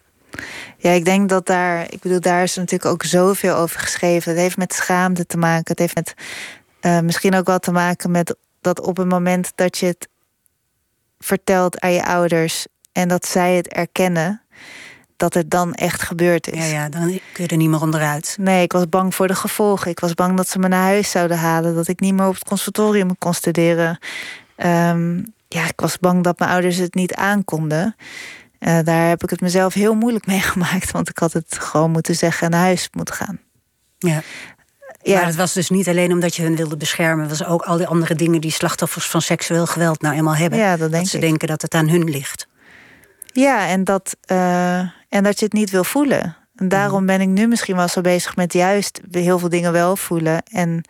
Ja, 0.77 0.91
ik 0.91 1.05
denk 1.05 1.29
dat 1.29 1.47
daar, 1.47 1.93
ik 1.93 2.01
bedoel, 2.01 2.21
daar 2.21 2.43
is 2.43 2.57
natuurlijk 2.57 2.91
ook 2.91 3.03
zoveel 3.03 3.57
over 3.57 3.81
geschreven. 3.81 4.31
Het 4.31 4.41
heeft 4.41 4.57
met 4.57 4.73
schaamte 4.73 5.27
te 5.27 5.37
maken. 5.37 5.65
Het 5.67 5.79
heeft 5.79 5.95
met 5.95 6.15
uh, 6.81 7.01
misschien 7.01 7.35
ook 7.35 7.47
wel 7.47 7.59
te 7.59 7.73
maken 7.73 8.11
met 8.11 8.37
dat 8.61 8.81
op 8.81 8.97
het 8.97 9.09
moment 9.09 9.53
dat 9.55 9.79
je 9.79 9.87
het 9.87 10.09
vertelt 11.19 11.81
aan 11.81 11.93
je 11.93 12.05
ouders 12.05 12.67
en 12.93 13.09
dat 13.09 13.27
zij 13.27 13.55
het 13.55 13.69
erkennen, 13.69 14.43
dat 15.17 15.35
het 15.35 15.51
dan 15.51 15.75
echt 15.75 16.03
gebeurd 16.03 16.49
is. 16.51 16.59
Ja, 16.59 16.65
ja, 16.65 16.89
dan 16.89 17.21
kun 17.33 17.45
je 17.45 17.47
er 17.47 17.57
niet 17.57 17.69
meer 17.69 17.81
onderuit. 17.81 18.37
Nee, 18.41 18.63
ik 18.63 18.73
was 18.73 18.89
bang 18.89 19.15
voor 19.15 19.27
de 19.27 19.35
gevolgen. 19.35 19.91
Ik 19.91 20.01
was 20.01 20.15
bang 20.15 20.37
dat 20.37 20.49
ze 20.49 20.59
me 20.59 20.69
naar 20.69 20.83
huis 20.83 21.11
zouden 21.11 21.39
halen. 21.39 21.75
Dat 21.75 21.89
ik 21.89 22.01
niet 22.01 22.15
meer 22.15 22.27
op 22.27 22.35
het 22.35 22.45
conservatorium 22.45 23.19
kon 23.19 23.35
studeren. 23.35 23.99
Um, 24.57 25.35
ja, 25.49 25.65
ik 25.65 25.81
was 25.81 25.99
bang 25.99 26.25
dat 26.25 26.39
mijn 26.39 26.51
ouders 26.51 26.77
het 26.77 26.95
niet 26.95 27.15
aankonden. 27.15 27.97
Uh, 28.61 28.79
daar 28.85 29.09
heb 29.09 29.23
ik 29.23 29.31
het 29.31 29.41
mezelf 29.41 29.75
heel 29.75 29.95
moeilijk 29.95 30.27
mee 30.27 30.41
gemaakt. 30.53 30.91
Want 30.91 31.09
ik 31.09 31.19
had 31.19 31.33
het 31.33 31.59
gewoon 31.59 31.91
moeten 31.91 32.15
zeggen 32.15 32.47
en 32.47 32.51
naar 32.53 32.61
huis 32.61 32.89
moeten 32.93 33.15
gaan. 33.15 33.41
Ja. 33.99 34.23
Ja. 35.03 35.15
Maar 35.15 35.27
het 35.27 35.37
was 35.37 35.53
dus 35.53 35.71
niet 35.71 35.89
alleen 35.89 36.13
omdat 36.13 36.37
je 36.37 36.43
hun 36.43 36.57
wilde 36.57 36.77
beschermen. 36.77 37.29
Het 37.29 37.39
was 37.39 37.49
ook 37.49 37.63
al 37.63 37.77
die 37.77 37.87
andere 37.87 38.15
dingen 38.15 38.41
die 38.41 38.51
slachtoffers 38.51 39.07
van 39.07 39.23
seksueel 39.23 39.67
geweld 39.67 40.01
nou 40.01 40.17
eenmaal 40.17 40.35
hebben. 40.35 40.59
Ja, 40.59 40.77
dat, 40.77 40.91
denk 40.91 41.03
dat 41.03 41.13
ze 41.13 41.19
denken 41.19 41.49
dat 41.49 41.63
het 41.63 41.75
aan 41.75 41.89
hun 41.89 42.11
ligt. 42.11 42.49
Ja, 43.33 43.69
en 43.69 43.85
dat, 43.85 44.17
uh, 44.33 44.89
en 45.09 45.23
dat 45.23 45.39
je 45.39 45.45
het 45.45 45.55
niet 45.55 45.71
wil 45.71 45.85
voelen. 45.85 46.37
En 46.57 46.69
daarom 46.69 47.05
mhm. 47.05 47.07
ben 47.07 47.21
ik 47.21 47.29
nu 47.29 47.47
misschien 47.47 47.77
wel 47.77 47.89
zo 47.89 48.01
bezig 48.01 48.37
met 48.37 48.53
juist 48.53 49.01
heel 49.11 49.39
veel 49.39 49.49
dingen 49.49 49.73
wel 49.73 49.97
voelen. 49.97 50.43
En 50.43 50.85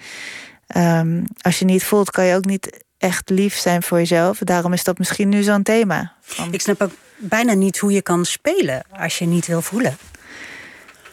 um, 0.76 1.24
als 1.40 1.58
je 1.58 1.64
niet 1.64 1.84
voelt, 1.84 2.10
kan 2.10 2.24
je 2.24 2.34
ook 2.34 2.44
niet 2.44 2.84
echt 2.98 3.30
lief 3.30 3.56
zijn 3.56 3.82
voor 3.82 3.98
jezelf. 3.98 4.38
Daarom 4.38 4.72
is 4.72 4.84
dat 4.84 4.98
misschien 4.98 5.28
nu 5.28 5.42
zo'n 5.42 5.62
thema. 5.62 6.12
Van... 6.20 6.52
Ik 6.52 6.60
snap 6.60 6.82
ook 6.82 6.92
bijna 7.16 7.52
niet 7.52 7.78
hoe 7.78 7.92
je 7.92 8.02
kan 8.02 8.24
spelen 8.24 8.82
als 8.90 9.18
je 9.18 9.26
niet 9.26 9.46
wil 9.46 9.62
voelen. 9.62 9.96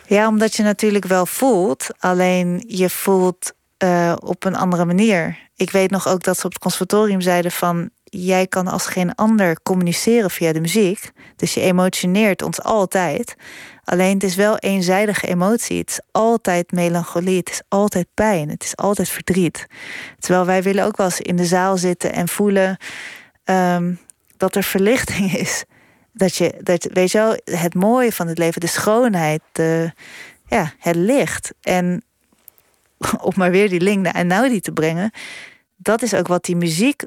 Ja, 0.08 0.28
omdat 0.28 0.56
je 0.56 0.64
natuurlijk 0.64 1.06
wel 1.06 1.26
voelt, 1.26 1.88
alleen 1.99 2.64
je 2.68 2.89
voelt 2.89 3.54
uh, 3.84 4.14
op 4.20 4.45
een 4.45 4.56
andere 4.56 4.86
manier. 4.86 5.38
Ik 5.56 5.72
weet 5.72 5.89
nog 5.89 6.08
ook 6.08 6.24
dat 6.24 6.39
ze 6.39 6.45
op 6.45 6.51
het 6.51 6.62
conservatorium 6.62 7.22
zeiden 7.22 7.51
van 7.51 7.89
jij 8.22 8.47
kan 8.47 8.68
als 8.68 8.86
geen 8.86 9.16
ander 9.16 9.61
communiceren 9.64 10.32
via 10.32 10.53
de 10.53 10.61
muziek. 10.61 11.11
Dus 11.36 11.53
je 11.53 11.61
emotioneert 11.61 12.41
ons 12.41 12.61
altijd. 12.61 13.36
Alleen 13.84 14.14
het 14.14 14.24
is 14.24 14.36
wel 14.36 14.57
eenzijdige 14.57 15.28
emotie. 15.28 15.78
Het 15.78 15.89
is 15.89 15.99
altijd 16.11 16.72
melancholie. 16.72 17.38
Het 17.38 17.49
is 17.49 17.61
altijd 17.68 18.07
pijn. 18.14 18.49
Het 18.49 18.64
is 18.64 18.76
altijd 18.76 19.09
verdriet. 19.09 19.68
Terwijl 20.20 20.45
wij 20.45 20.64
willen 20.64 20.86
ook 20.86 20.97
wel 20.97 21.05
eens 21.05 21.22
in 21.22 21.36
de 21.36 21.45
zaal 21.45 21.78
zitten 21.78 22.14
en 22.14 22.28
voelen 22.28 22.78
um, 23.45 23.99
dat 24.38 24.55
er 24.55 24.64
verlichting 24.64 25.34
is. 25.43 25.64
Dat 26.11 26.36
je, 26.36 26.53
dat, 26.64 26.88
weet 26.91 27.11
je 27.11 27.18
wel, 27.18 27.57
het 27.59 27.74
mooie 27.74 28.11
van 28.11 28.28
het 28.28 28.38
leven, 28.38 28.61
de 28.61 28.68
schoonheid, 28.68 29.41
ja, 30.47 30.74
het 30.80 30.95
licht. 30.95 31.53
En 31.61 32.03
om 33.22 33.34
maar 33.36 33.51
weer 33.51 33.70
die 33.70 33.82
link 33.82 34.03
naar 34.03 34.14
Einaudi 34.14 34.59
te 34.59 34.72
brengen, 34.72 35.11
dat 35.76 36.01
is 36.01 36.14
ook 36.14 36.28
wat 36.28 36.43
die 36.43 36.55
muziek, 36.55 37.03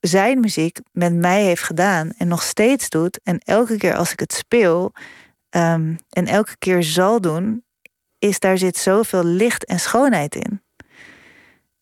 zijn 0.00 0.40
muziek, 0.40 0.78
met 0.92 1.14
mij 1.14 1.42
heeft 1.42 1.62
gedaan 1.62 2.10
en 2.18 2.28
nog 2.28 2.42
steeds 2.42 2.88
doet. 2.88 3.20
En 3.22 3.38
elke 3.38 3.76
keer 3.76 3.94
als 3.94 4.12
ik 4.12 4.20
het 4.20 4.32
speel 4.32 4.92
ehm, 5.50 5.94
en 6.10 6.26
elke 6.26 6.56
keer 6.58 6.82
zal 6.82 7.20
doen, 7.20 7.64
is 8.18 8.38
daar 8.38 8.58
zit 8.58 8.76
zoveel 8.76 9.24
licht 9.24 9.64
en 9.64 9.80
schoonheid 9.80 10.34
in. 10.34 10.62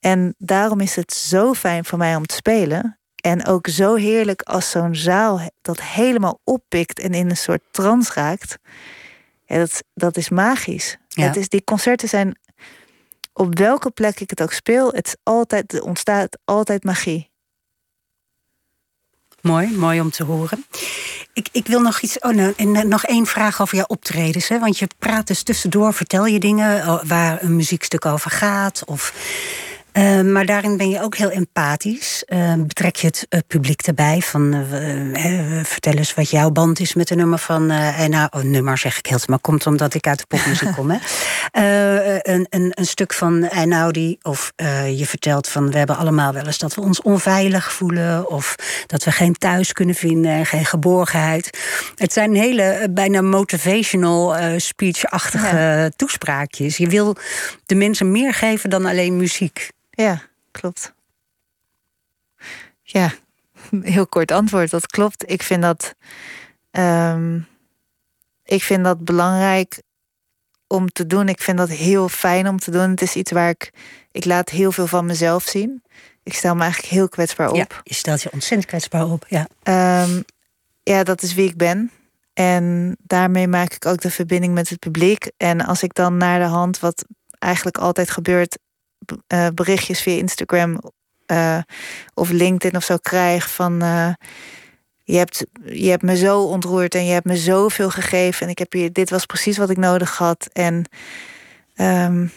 En 0.00 0.34
daarom 0.38 0.80
is 0.80 0.96
het 0.96 1.12
zo 1.12 1.54
fijn 1.54 1.84
voor 1.84 1.98
mij 1.98 2.16
om 2.16 2.26
te 2.26 2.34
spelen. 2.34 2.98
En 3.16 3.46
ook 3.46 3.68
zo 3.68 3.94
heerlijk 3.94 4.42
als 4.42 4.70
zo'n 4.70 4.94
zaal 4.94 5.40
dat 5.62 5.82
helemaal 5.82 6.40
oppikt 6.44 7.00
en 7.00 7.14
in 7.14 7.30
een 7.30 7.36
soort 7.36 7.62
trance 7.70 8.12
raakt. 8.14 8.58
Ja, 9.44 9.58
dat, 9.58 9.82
dat 9.94 10.16
is 10.16 10.28
magisch. 10.28 10.96
Het 11.08 11.36
is, 11.36 11.48
die 11.48 11.64
concerten 11.64 12.08
zijn 12.08 12.38
op 13.32 13.58
welke 13.58 13.90
plek 13.90 14.20
ik 14.20 14.30
het 14.30 14.42
ook 14.42 14.52
speel, 14.52 14.92
het 14.92 15.06
is 15.06 15.16
altijd, 15.22 15.72
er 15.72 15.82
ontstaat 15.82 16.38
altijd 16.44 16.84
magie. 16.84 17.30
Mooi, 19.46 19.76
mooi 19.76 20.00
om 20.00 20.10
te 20.10 20.24
horen. 20.24 20.64
Ik, 21.32 21.48
ik 21.52 21.66
wil 21.66 21.80
nog 21.80 22.00
iets. 22.00 22.18
Oh, 22.18 22.32
nou, 22.32 22.52
en 22.56 22.88
nog 22.88 23.04
één 23.04 23.26
vraag 23.26 23.60
over 23.60 23.76
jouw 23.76 23.86
optredens. 23.86 24.48
Hè? 24.48 24.58
Want 24.58 24.78
je 24.78 24.88
praat 24.98 25.26
dus 25.26 25.42
tussendoor, 25.42 25.92
vertel 25.94 26.26
je 26.26 26.38
dingen 26.38 26.88
oh, 26.88 27.02
waar 27.04 27.42
een 27.42 27.56
muziekstuk 27.56 28.06
over 28.06 28.30
gaat. 28.30 28.82
Of 28.86 29.12
uh, 29.96 30.20
maar 30.20 30.46
daarin 30.46 30.76
ben 30.76 30.88
je 30.88 31.02
ook 31.02 31.16
heel 31.16 31.30
empathisch. 31.30 32.24
Uh, 32.28 32.54
betrek 32.54 32.96
je 32.96 33.06
het 33.06 33.26
uh, 33.28 33.40
publiek 33.46 33.80
erbij. 33.82 34.20
Van, 34.20 34.64
vertel 35.62 35.92
eens 35.92 36.14
wat 36.14 36.30
jouw 36.30 36.50
band 36.50 36.80
is 36.80 36.94
met 36.94 37.08
de 37.08 37.14
nummer 37.14 37.38
van... 37.38 37.70
en 37.70 38.10
nou, 38.10 38.28
oh, 38.30 38.42
nummer 38.42 38.78
zeg 38.78 38.98
ik 38.98 39.06
heel 39.06 39.18
maar 39.26 39.38
komt 39.38 39.66
omdat 39.66 39.94
ik 39.94 40.06
uit 40.06 40.18
de 40.18 40.26
popmuziek 40.26 40.72
kom. 40.72 40.90
Hè? 40.90 40.98
een, 42.32 42.46
een, 42.50 42.72
een 42.74 42.86
stuk 42.86 43.12
van 43.12 43.44
Einaudi. 43.44 44.18
Of 44.22 44.52
je 44.96 45.06
vertelt 45.06 45.48
van 45.48 45.70
we 45.70 45.78
hebben 45.78 45.96
allemaal 45.96 46.32
wel 46.32 46.46
eens 46.46 46.58
dat 46.58 46.74
we 46.74 46.80
ons 46.80 47.02
onveilig 47.02 47.72
voelen. 47.72 48.30
Of 48.30 48.54
dat 48.86 49.04
we 49.04 49.12
geen 49.12 49.34
thuis 49.34 49.72
kunnen 49.72 49.94
vinden. 49.94 50.46
Geen 50.46 50.64
geborgenheid. 50.64 51.58
Het 51.94 52.12
zijn 52.12 52.34
hele 52.34 52.88
bijna 52.90 53.20
motivational 53.20 54.36
speech-achtige 54.56 55.92
toespraakjes. 55.96 56.76
Je 56.76 56.88
wil 56.88 57.16
de 57.66 57.74
mensen 57.74 58.10
meer 58.10 58.34
geven 58.34 58.70
dan 58.70 58.86
alleen 58.86 59.16
muziek. 59.16 59.74
Ja, 59.96 60.22
klopt. 60.50 60.94
Ja, 62.82 63.12
heel 63.80 64.06
kort 64.06 64.30
antwoord. 64.30 64.70
Dat 64.70 64.86
klopt. 64.86 65.30
Ik 65.30 65.42
vind 65.42 65.62
dat. 65.62 65.94
Um, 66.70 67.46
ik 68.44 68.62
vind 68.62 68.84
dat 68.84 69.04
belangrijk 69.04 69.82
om 70.66 70.88
te 70.88 71.06
doen. 71.06 71.28
Ik 71.28 71.40
vind 71.40 71.58
dat 71.58 71.68
heel 71.68 72.08
fijn 72.08 72.48
om 72.48 72.58
te 72.58 72.70
doen. 72.70 72.90
Het 72.90 73.02
is 73.02 73.14
iets 73.14 73.32
waar 73.32 73.48
ik. 73.48 73.72
Ik 74.12 74.24
laat 74.24 74.50
heel 74.50 74.72
veel 74.72 74.86
van 74.86 75.06
mezelf 75.06 75.44
zien. 75.44 75.82
Ik 76.22 76.34
stel 76.34 76.54
me 76.54 76.62
eigenlijk 76.62 76.92
heel 76.92 77.08
kwetsbaar 77.08 77.48
op. 77.48 77.56
Ja, 77.56 77.66
je 77.82 77.94
stelt 77.94 78.22
je 78.22 78.32
ontzettend 78.32 78.68
kwetsbaar 78.68 79.10
op. 79.10 79.26
Ja. 79.28 79.48
Um, 80.02 80.24
ja, 80.82 81.02
dat 81.02 81.22
is 81.22 81.34
wie 81.34 81.48
ik 81.48 81.56
ben. 81.56 81.90
En 82.32 82.96
daarmee 83.02 83.48
maak 83.48 83.72
ik 83.72 83.86
ook 83.86 84.00
de 84.00 84.10
verbinding 84.10 84.54
met 84.54 84.68
het 84.68 84.78
publiek. 84.78 85.30
En 85.36 85.60
als 85.60 85.82
ik 85.82 85.94
dan 85.94 86.16
naar 86.16 86.38
de 86.38 86.44
hand, 86.44 86.78
wat 86.78 87.04
eigenlijk 87.38 87.78
altijd 87.78 88.10
gebeurt, 88.10 88.58
uh, 89.28 89.46
berichtjes 89.54 90.00
via 90.00 90.16
Instagram 90.16 90.80
uh, 91.26 91.58
of 92.14 92.30
LinkedIn 92.30 92.76
of 92.76 92.84
zo 92.84 92.96
krijg 92.96 93.50
van 93.50 93.82
uh, 93.82 94.12
je 95.06 95.16
hebt, 95.16 95.46
je 95.64 95.88
hebt 95.90 96.02
me 96.02 96.16
zo 96.16 96.42
ontroerd 96.42 96.94
en 96.94 97.04
je 97.04 97.12
hebt 97.12 97.26
me 97.26 97.36
zoveel 97.36 97.90
gegeven 97.90 98.42
en 98.46 98.48
ik 98.48 98.58
heb 98.58 98.72
hier, 98.72 98.92
dit 98.92 99.10
was 99.10 99.26
precies 99.26 99.56
wat 99.56 99.70
ik 99.70 99.76
nodig 99.76 100.16
had. 100.16 100.48
En 100.52 100.84
um, 101.76 102.32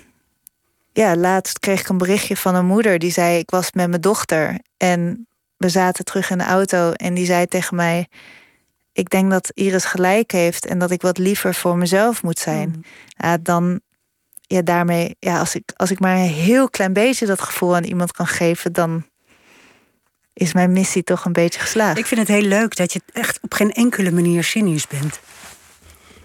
ja, 0.93 1.15
laatst 1.15 1.59
kreeg 1.59 1.79
ik 1.79 1.89
een 1.89 1.97
berichtje 1.97 2.37
van 2.37 2.55
een 2.55 2.65
moeder 2.65 2.99
die 2.99 3.11
zei: 3.11 3.37
Ik 3.37 3.49
was 3.49 3.71
met 3.71 3.89
mijn 3.89 4.01
dochter 4.01 4.59
en 4.77 5.27
we 5.57 5.69
zaten 5.69 6.05
terug 6.05 6.29
in 6.29 6.37
de 6.37 6.43
auto 6.43 6.91
en 6.91 7.13
die 7.13 7.25
zei 7.25 7.45
tegen 7.45 7.75
mij: 7.75 8.07
Ik 8.93 9.09
denk 9.09 9.31
dat 9.31 9.51
Iris 9.53 9.85
gelijk 9.85 10.31
heeft 10.31 10.65
en 10.65 10.79
dat 10.79 10.91
ik 10.91 11.01
wat 11.01 11.17
liever 11.17 11.55
voor 11.55 11.77
mezelf 11.77 12.23
moet 12.23 12.39
zijn. 12.39 12.69
Mm. 12.69 12.83
Ja, 13.07 13.37
dan, 13.37 13.81
ja, 14.49 14.61
daarmee, 14.61 15.15
ja, 15.19 15.39
als 15.39 15.55
ik, 15.55 15.71
als 15.75 15.91
ik 15.91 15.99
maar 15.99 16.15
een 16.15 16.27
heel 16.27 16.69
klein 16.69 16.93
beetje 16.93 17.25
dat 17.25 17.41
gevoel 17.41 17.75
aan 17.75 17.83
iemand 17.83 18.11
kan 18.11 18.27
geven, 18.27 18.73
dan 18.73 19.05
is 20.33 20.53
mijn 20.53 20.71
missie 20.71 21.03
toch 21.03 21.25
een 21.25 21.33
beetje 21.33 21.59
geslaagd. 21.59 21.97
Ik 21.97 22.05
vind 22.05 22.19
het 22.19 22.29
heel 22.29 22.47
leuk 22.47 22.75
dat 22.75 22.93
je 22.93 23.01
echt 23.13 23.39
op 23.41 23.53
geen 23.53 23.71
enkele 23.71 24.11
manier 24.11 24.43
cynisch 24.43 24.87
bent. 24.87 25.19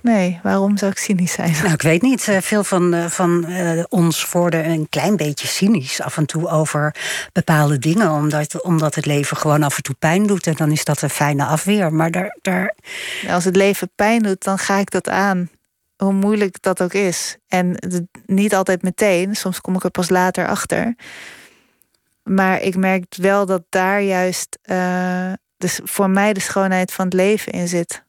Nee, 0.01 0.41
waarom 0.43 0.77
zou 0.77 0.91
ik 0.91 0.99
cynisch 0.99 1.33
zijn? 1.33 1.53
Nou, 1.63 1.73
ik 1.73 1.83
weet 1.83 2.03
niet. 2.03 2.29
Eh, 2.29 2.41
veel 2.41 2.65
van, 2.65 2.95
eh, 2.95 3.07
van 3.07 3.45
uh, 3.49 3.83
ons 3.89 4.31
worden 4.31 4.69
een 4.69 4.89
klein 4.89 5.17
beetje 5.17 5.47
cynisch 5.47 6.01
af 6.01 6.17
en 6.17 6.27
toe 6.27 6.49
over 6.49 6.95
bepaalde 7.33 7.79
dingen. 7.79 8.11
Omdat, 8.11 8.63
omdat 8.63 8.95
het 8.95 9.07
leven 9.07 9.37
gewoon 9.37 9.63
af 9.63 9.77
en 9.77 9.83
toe 9.83 9.95
pijn 9.99 10.27
doet. 10.27 10.47
En 10.47 10.55
dan 10.55 10.71
is 10.71 10.85
dat 10.85 11.03
een 11.03 11.11
fijne 11.11 11.45
afweer. 11.45 11.93
Maar 11.93 12.11
daar, 12.11 12.37
daar... 12.43 12.75
Als 13.29 13.45
het 13.45 13.57
leven 13.57 13.91
pijn 13.95 14.23
doet, 14.23 14.45
dan 14.45 14.59
ga 14.59 14.79
ik 14.79 14.91
dat 14.91 15.09
aan 15.09 15.51
hoe 16.05 16.13
moeilijk 16.13 16.63
dat 16.63 16.83
ook 16.83 16.93
is. 16.93 17.37
En 17.49 17.77
niet 18.27 18.55
altijd 18.55 18.83
meteen, 18.83 19.35
soms 19.37 19.61
kom 19.61 19.75
ik 19.75 19.85
er 19.85 19.91
pas 19.91 20.09
later 20.09 20.47
achter. 20.47 20.95
Maar 22.23 22.61
ik 22.61 22.77
merk 22.77 23.15
wel 23.17 23.47
dat 23.47 23.63
daar 23.69 24.03
juist 24.03 24.59
uh, 24.65 25.33
dus 25.57 25.81
voor 25.85 26.11
mij 26.11 26.33
de 26.33 26.41
schoonheid 26.41 26.93
van 26.93 27.05
het 27.05 27.15
leven 27.15 27.53
in 27.53 27.69
zit. 27.69 28.04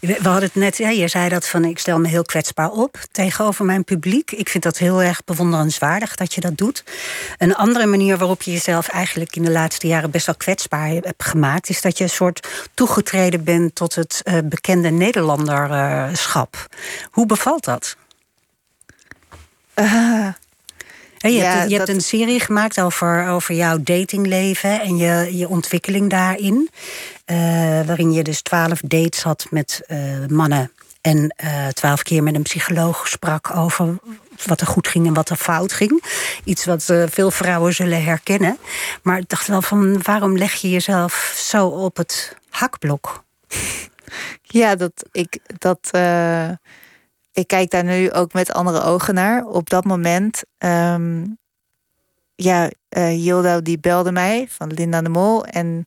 We 0.00 0.18
hadden 0.22 0.42
het 0.42 0.54
net, 0.54 0.76
je 0.76 1.08
zei 1.08 1.28
dat 1.28 1.48
van 1.48 1.64
ik 1.64 1.78
stel 1.78 1.98
me 1.98 2.08
heel 2.08 2.22
kwetsbaar 2.22 2.70
op 2.70 2.98
tegenover 3.10 3.64
mijn 3.64 3.84
publiek. 3.84 4.30
Ik 4.30 4.48
vind 4.48 4.62
dat 4.62 4.78
heel 4.78 5.02
erg 5.02 5.24
bewonderenswaardig 5.24 6.14
dat 6.14 6.34
je 6.34 6.40
dat 6.40 6.56
doet. 6.56 6.84
Een 7.38 7.54
andere 7.54 7.86
manier 7.86 8.18
waarop 8.18 8.42
je 8.42 8.52
jezelf 8.52 8.88
eigenlijk 8.88 9.36
in 9.36 9.42
de 9.42 9.50
laatste 9.50 9.86
jaren 9.86 10.10
best 10.10 10.26
wel 10.26 10.34
kwetsbaar 10.34 10.88
hebt 10.88 11.24
gemaakt, 11.24 11.68
is 11.68 11.80
dat 11.80 11.98
je 11.98 12.04
een 12.04 12.10
soort 12.10 12.48
toegetreden 12.74 13.44
bent 13.44 13.74
tot 13.74 13.94
het 13.94 14.20
uh, 14.24 14.38
bekende 14.44 14.90
Nederlanderschap. 14.90 16.66
Hoe 17.10 17.26
bevalt 17.26 17.64
dat? 17.64 17.96
Uh, 19.74 20.28
je, 21.32 21.38
ja, 21.38 21.56
hebt, 21.56 21.70
je 21.70 21.76
hebt, 21.76 21.88
een 21.88 22.00
serie 22.00 22.40
gemaakt 22.40 22.80
over, 22.80 23.28
over 23.28 23.54
jouw 23.54 23.78
datingleven 23.82 24.80
en 24.80 24.96
je, 24.96 25.36
je 25.36 25.48
ontwikkeling 25.48 26.10
daarin. 26.10 26.70
Uh, 27.26 27.36
waarin 27.86 28.12
je 28.12 28.22
dus 28.22 28.42
twaalf 28.42 28.80
dates 28.84 29.22
had 29.22 29.46
met 29.50 29.82
uh, 29.88 29.98
mannen. 30.26 30.72
En 31.00 31.34
uh, 31.44 31.66
twaalf 31.66 32.02
keer 32.02 32.22
met 32.22 32.34
een 32.34 32.42
psycholoog 32.42 33.08
sprak 33.08 33.56
over 33.56 33.98
wat 34.46 34.60
er 34.60 34.66
goed 34.66 34.88
ging 34.88 35.06
en 35.06 35.14
wat 35.14 35.28
er 35.28 35.36
fout 35.36 35.72
ging. 35.72 36.04
Iets 36.44 36.64
wat 36.64 36.92
veel 37.06 37.30
vrouwen 37.30 37.74
zullen 37.74 38.04
herkennen. 38.04 38.58
Maar 39.02 39.18
ik 39.18 39.28
dacht 39.28 39.46
wel 39.46 39.62
van 39.62 40.02
waarom 40.02 40.36
leg 40.36 40.54
je 40.54 40.70
jezelf 40.70 41.32
zo 41.36 41.66
op 41.66 41.96
het 41.96 42.36
hakblok? 42.50 43.24
Ja, 44.42 44.74
dat 44.74 44.92
ik 45.12 45.38
dat 45.58 45.90
ik 47.38 47.46
kijk 47.46 47.70
daar 47.70 47.84
nu 47.84 48.12
ook 48.12 48.32
met 48.32 48.52
andere 48.52 48.82
ogen 48.82 49.14
naar. 49.14 49.44
Op 49.44 49.70
dat 49.70 49.84
moment, 49.84 50.42
um, 50.58 51.38
ja, 52.34 52.70
uh, 52.98 53.56
die 53.62 53.78
belde 53.78 54.12
mij 54.12 54.46
van 54.48 54.72
Linda 54.72 55.02
de 55.02 55.08
Mol. 55.08 55.44
En 55.44 55.84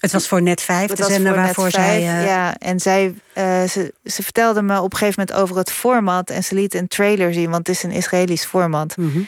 het 0.00 0.12
was 0.12 0.28
voor 0.28 0.42
net 0.42 0.62
vijf, 0.62 0.90
de 0.90 1.04
zender 1.04 1.34
waarvoor 1.34 1.70
zij... 1.70 2.00
Uh... 2.00 2.24
Ja, 2.24 2.56
en 2.56 2.80
zij, 2.80 3.14
uh, 3.34 3.62
ze, 3.62 3.94
ze 4.04 4.22
vertelde 4.22 4.62
me 4.62 4.80
op 4.80 4.92
een 4.92 4.98
gegeven 4.98 5.20
moment 5.20 5.42
over 5.42 5.56
het 5.56 5.72
format... 5.72 6.30
en 6.30 6.44
ze 6.44 6.54
liet 6.54 6.74
een 6.74 6.88
trailer 6.88 7.32
zien, 7.32 7.50
want 7.50 7.66
het 7.66 7.76
is 7.76 7.82
een 7.82 7.90
Israëlisch 7.90 8.44
format. 8.44 8.96
Mm 8.96 9.12
-hmm. 9.12 9.26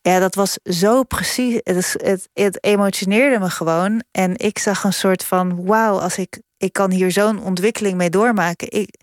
Ja, 0.00 0.18
dat 0.18 0.34
was 0.34 0.58
zo 0.64 1.02
precies. 1.02 1.60
Het, 1.62 1.96
het, 2.02 2.28
het, 2.34 2.64
emotioneerde 2.64 3.38
me 3.38 3.50
gewoon. 3.50 4.02
En 4.10 4.36
ik 4.36 4.58
zag 4.58 4.84
een 4.84 4.92
soort 4.92 5.24
van... 5.24 5.64
wauw, 5.64 5.98
als 5.98 6.18
ik, 6.18 6.40
ik 6.56 6.72
kan 6.72 6.90
hier 6.90 7.12
zo'n 7.12 7.42
ontwikkeling 7.42 7.96
mee 7.96 8.10
doormaken. 8.10 8.70
Ik, 8.70 8.94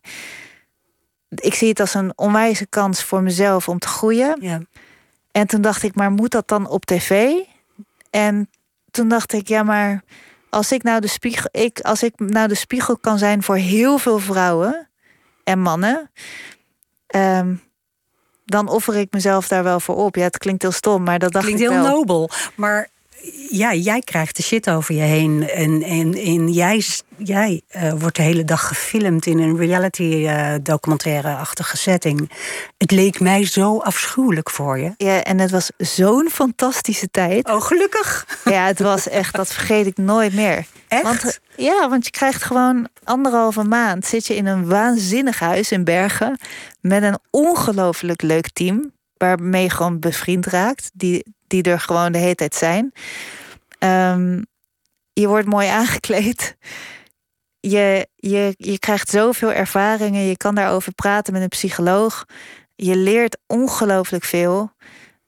ik 1.36 1.54
zie 1.54 1.70
het 1.70 1.80
als 1.80 1.94
een 1.94 2.14
onwijze 2.16 2.66
kans 2.66 3.04
voor 3.04 3.22
mezelf 3.22 3.68
om 3.68 3.80
te 3.80 3.88
groeien. 3.88 4.38
Ja. 4.40 4.62
En 5.32 5.48
toen 5.48 5.62
dacht 5.62 5.84
ik, 5.84 5.96
maar 5.96 6.12
moet 6.12 6.32
dat 6.32 6.48
dan 6.48 6.68
op 6.68 6.86
tv? 6.86 7.34
En 8.10 8.50
toen 8.92 9.08
dacht 9.08 9.34
ik, 9.34 9.48
ja, 9.48 9.64
maar 9.64 10.04
als 10.50 10.72
ik 10.72 10.84
nou 10.84 11.00
de 11.00 11.08
spiegel, 11.08 11.50
ik, 11.52 11.80
als 11.80 12.04
ik 12.04 12.14
nou 12.18 12.48
de 12.48 12.56
spiegel 12.56 12.98
kan 12.98 13.18
zijn 13.18 13.44
voor 13.44 13.56
heel 13.56 13.98
veel 13.98 14.20
vrouwen 14.20 14.90
en 15.44 15.60
mannen, 15.60 16.12
um, 17.16 17.62
dan 18.46 18.68
offer 18.70 18.96
ik 18.96 19.12
mezelf 19.12 19.48
daar 19.48 19.64
wel 19.64 19.80
voor 19.80 19.96
op. 19.96 20.16
Ja, 20.16 20.24
het 20.24 20.38
klinkt 20.38 20.62
heel 20.62 20.72
stom, 20.72 21.04
maar 21.04 21.20
dat 21.20 21.32
dacht 21.32 21.46
klinkt 21.46 21.62
ik 21.62 21.70
heel 21.70 21.82
nobel. 21.82 22.30
Maar 22.56 22.90
ja, 23.50 23.74
jij 23.74 24.02
krijgt 24.02 24.36
de 24.36 24.44
shit 24.44 24.70
over 24.70 24.96
je 24.96 25.02
heen. 25.02 25.50
En, 25.50 25.84
en, 25.84 26.14
en 26.14 26.52
jij, 26.52 26.84
jij 27.18 27.62
uh, 27.76 27.94
wordt 27.94 28.16
de 28.16 28.22
hele 28.22 28.44
dag 28.44 28.68
gefilmd 28.68 29.26
in 29.26 29.40
een 29.40 29.58
reality 29.58 30.04
uh, 30.04 30.54
documentaire-achtige 30.62 31.78
setting. 31.78 32.32
Het 32.78 32.92
leek 32.92 33.20
mij 33.20 33.46
zo 33.46 33.78
afschuwelijk 33.78 34.50
voor 34.50 34.80
je. 34.80 34.94
Ja, 34.98 35.24
en 35.24 35.40
het 35.40 35.52
was 35.52 35.72
zo'n 35.78 36.30
fantastische 36.32 37.08
tijd. 37.12 37.50
Oh, 37.50 37.62
gelukkig. 37.62 38.28
Ja, 38.46 38.66
het 38.66 38.80
was 38.80 39.10
echt, 39.10 39.36
dat 39.36 39.54
vergeet 39.54 39.86
ik 39.86 39.98
nooit 39.98 40.34
meer. 40.34 40.66
Echt? 40.88 41.04
Want, 41.04 41.40
ja, 41.56 41.90
want 41.90 42.06
je 42.06 42.12
krijgt 42.12 42.44
gewoon 42.44 42.88
anderhalve 43.04 43.64
maand... 43.64 44.06
zit 44.06 44.28
je 44.28 44.36
in 44.36 44.46
een 44.46 44.68
waanzinnig 44.68 45.40
huis 45.40 45.72
in 45.72 45.84
Bergen... 45.84 46.40
met 46.82 47.04
een 47.04 47.20
ongelooflijk 47.30 48.22
leuk 48.22 48.50
team 48.50 48.93
waarmee 49.24 49.64
je 49.64 49.70
gewoon 49.70 50.00
bevriend 50.00 50.46
raakt, 50.46 50.92
die, 50.94 51.26
die 51.48 51.64
er 51.64 51.80
gewoon 51.80 52.12
de 52.12 52.18
hele 52.18 52.36
tijd 52.36 52.56
zijn. 52.56 52.92
Ehm, 53.80 54.42
je 55.14 55.28
wordt 55.28 55.48
mooi 55.48 55.68
aangekleed. 55.68 56.58
Je, 57.60 58.08
je, 58.16 58.54
je 58.58 58.80
krijgt 58.80 59.10
zoveel 59.10 59.52
ervaringen. 59.52 60.22
Je 60.22 60.38
kan 60.38 60.56
daarover 60.56 60.94
praten 60.94 61.34
met 61.34 61.42
een 61.42 61.48
psycholoog. 61.48 62.26
Je 62.76 62.96
leert 62.96 63.38
ongelooflijk 63.48 64.24
veel. 64.24 64.72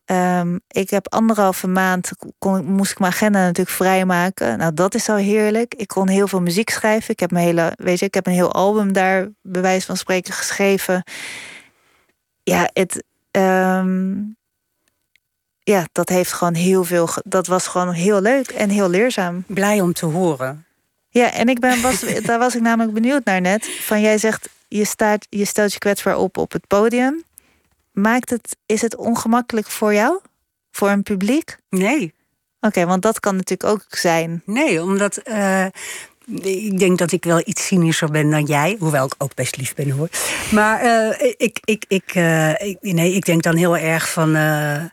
Um, 0.05 0.59
ik 0.67 0.89
heb 0.89 1.13
anderhalve 1.13 1.67
maand 1.67 2.11
kon, 2.37 2.65
moest 2.65 2.91
ik 2.91 2.99
mijn 2.99 3.11
agenda 3.11 3.39
natuurlijk 3.39 3.75
vrijmaken. 3.75 4.57
Nou, 4.57 4.73
dat 4.73 4.95
is 4.95 5.09
al 5.09 5.15
heerlijk. 5.15 5.75
Ik 5.75 5.87
kon 5.87 6.07
heel 6.07 6.27
veel 6.27 6.41
muziek 6.41 6.69
schrijven. 6.69 7.09
Ik 7.09 7.19
heb 7.19 7.31
mijn 7.31 7.45
hele, 7.45 7.73
weet 7.75 7.99
je, 7.99 8.05
ik 8.05 8.13
heb 8.13 8.27
een 8.27 8.33
heel 8.33 8.53
album 8.53 8.93
daar 8.93 9.27
bij 9.41 9.61
wijze 9.61 9.85
van 9.85 9.97
spreken 9.97 10.33
geschreven. 10.33 11.03
Ja, 12.43 12.69
het, 12.73 13.03
um, 13.35 14.37
ja, 15.59 15.87
dat 15.91 16.09
heeft 16.09 16.33
gewoon 16.33 16.53
heel 16.53 16.83
veel. 16.83 17.09
Dat 17.23 17.47
was 17.47 17.67
gewoon 17.67 17.91
heel 17.91 18.21
leuk 18.21 18.49
en 18.49 18.69
heel 18.69 18.89
leerzaam. 18.89 19.43
Blij 19.47 19.81
om 19.81 19.93
te 19.93 20.05
horen. 20.05 20.65
Ja, 21.09 21.31
en 21.31 21.47
ik 21.47 21.59
ben, 21.59 21.81
was, 21.81 21.99
daar 22.27 22.39
was 22.39 22.55
ik 22.55 22.61
namelijk 22.61 22.93
benieuwd 22.93 23.23
naar 23.23 23.41
net. 23.41 23.69
Van 23.81 24.01
jij 24.01 24.17
zegt, 24.17 24.49
je, 24.67 24.85
staat, 24.85 25.27
je 25.29 25.45
stelt 25.45 25.73
je 25.73 25.79
kwetsbaar 25.79 26.17
op 26.17 26.37
op 26.37 26.51
het 26.51 26.67
podium. 26.67 27.23
Maakt 27.91 28.29
het, 28.29 28.57
is 28.65 28.81
het 28.81 28.95
ongemakkelijk 28.95 29.67
voor 29.67 29.93
jou? 29.93 30.19
Voor 30.71 30.89
een 30.89 31.03
publiek? 31.03 31.57
Nee. 31.69 32.13
Oké, 32.59 32.85
want 32.85 33.01
dat 33.01 33.19
kan 33.19 33.35
natuurlijk 33.35 33.69
ook 33.69 33.85
zijn. 33.89 34.41
Nee, 34.45 34.83
omdat 34.83 35.21
uh, 35.27 35.65
ik 36.41 36.79
denk 36.79 36.97
dat 36.97 37.11
ik 37.11 37.23
wel 37.23 37.41
iets 37.45 37.65
cynischer 37.65 38.11
ben 38.11 38.29
dan 38.29 38.43
jij. 38.43 38.75
Hoewel 38.79 39.05
ik 39.05 39.15
ook 39.17 39.35
best 39.35 39.57
lief 39.57 39.73
ben 39.73 39.89
hoor. 39.89 40.09
Maar 40.51 40.83
uh, 40.85 41.33
ik, 41.37 41.59
ik, 41.63 41.85
ik, 41.87 42.15
uh, 42.15 42.61
ik, 42.61 42.77
nee, 42.81 43.13
ik 43.13 43.25
denk 43.25 43.43
dan 43.43 43.55
heel 43.55 43.77
erg 43.77 44.11
van. 44.11 44.35
Uh, 44.35 44.83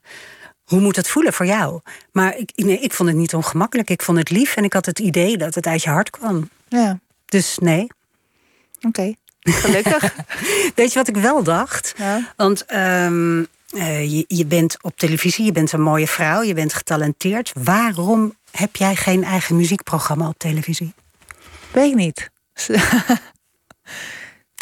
hoe 0.63 0.81
moet 0.81 0.97
het 0.97 1.09
voelen 1.09 1.33
voor 1.33 1.47
jou? 1.47 1.81
Maar 2.13 2.37
ik, 2.37 2.53
nee, 2.55 2.79
ik 2.79 2.93
vond 2.93 3.09
het 3.09 3.19
niet 3.19 3.35
ongemakkelijk. 3.35 3.91
Ik 3.91 4.03
vond 4.03 4.19
het 4.19 4.31
lief 4.31 4.57
en 4.57 4.65
ik 4.65 4.73
had 4.73 4.87
het 4.87 4.99
idee 4.99 5.37
dat 5.37 5.55
het 5.55 5.67
uit 5.67 5.83
je 5.83 5.91
hart 5.91 6.11
kwam. 6.11 6.49
Ja. 6.69 6.99
Dus 7.25 7.59
nee. 7.59 7.87
Oké, 8.77 8.87
okay. 8.87 9.17
gelukkig. 9.41 10.15
Weet 10.75 10.93
je 10.93 10.99
wat 10.99 11.09
ik 11.09 11.17
wel 11.17 11.43
dacht? 11.43 11.95
Ja. 11.97 12.33
Want 12.37 12.73
um, 12.75 13.47
je, 13.67 14.25
je 14.29 14.47
bent 14.47 14.77
op 14.83 14.97
televisie, 14.97 15.45
je 15.45 15.53
bent 15.53 15.73
een 15.73 15.83
mooie 15.83 16.07
vrouw, 16.07 16.43
je 16.43 16.55
bent 16.55 16.75
getalenteerd. 16.75 17.53
Waarom 17.63 18.35
heb 18.51 18.77
jij 18.77 18.97
geen 18.97 19.25
eigen 19.25 19.57
muziekprogramma 19.57 20.29
op 20.29 20.39
televisie? 20.39 20.95
Weet 21.73 21.91
ik 21.91 21.95
niet. 21.95 22.31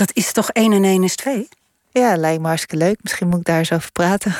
dat 0.00 0.10
is 0.12 0.32
toch 0.32 0.50
1 0.50 0.72
en 0.72 0.84
1 0.84 1.02
is 1.02 1.16
2? 1.16 1.48
Ja, 1.90 2.16
lijkt 2.16 2.40
me 2.40 2.46
hartstikke 2.46 2.76
leuk. 2.84 2.98
Misschien 3.02 3.28
moet 3.28 3.38
ik 3.38 3.44
daar 3.44 3.58
eens 3.58 3.72
over 3.72 3.92
praten. 3.92 4.34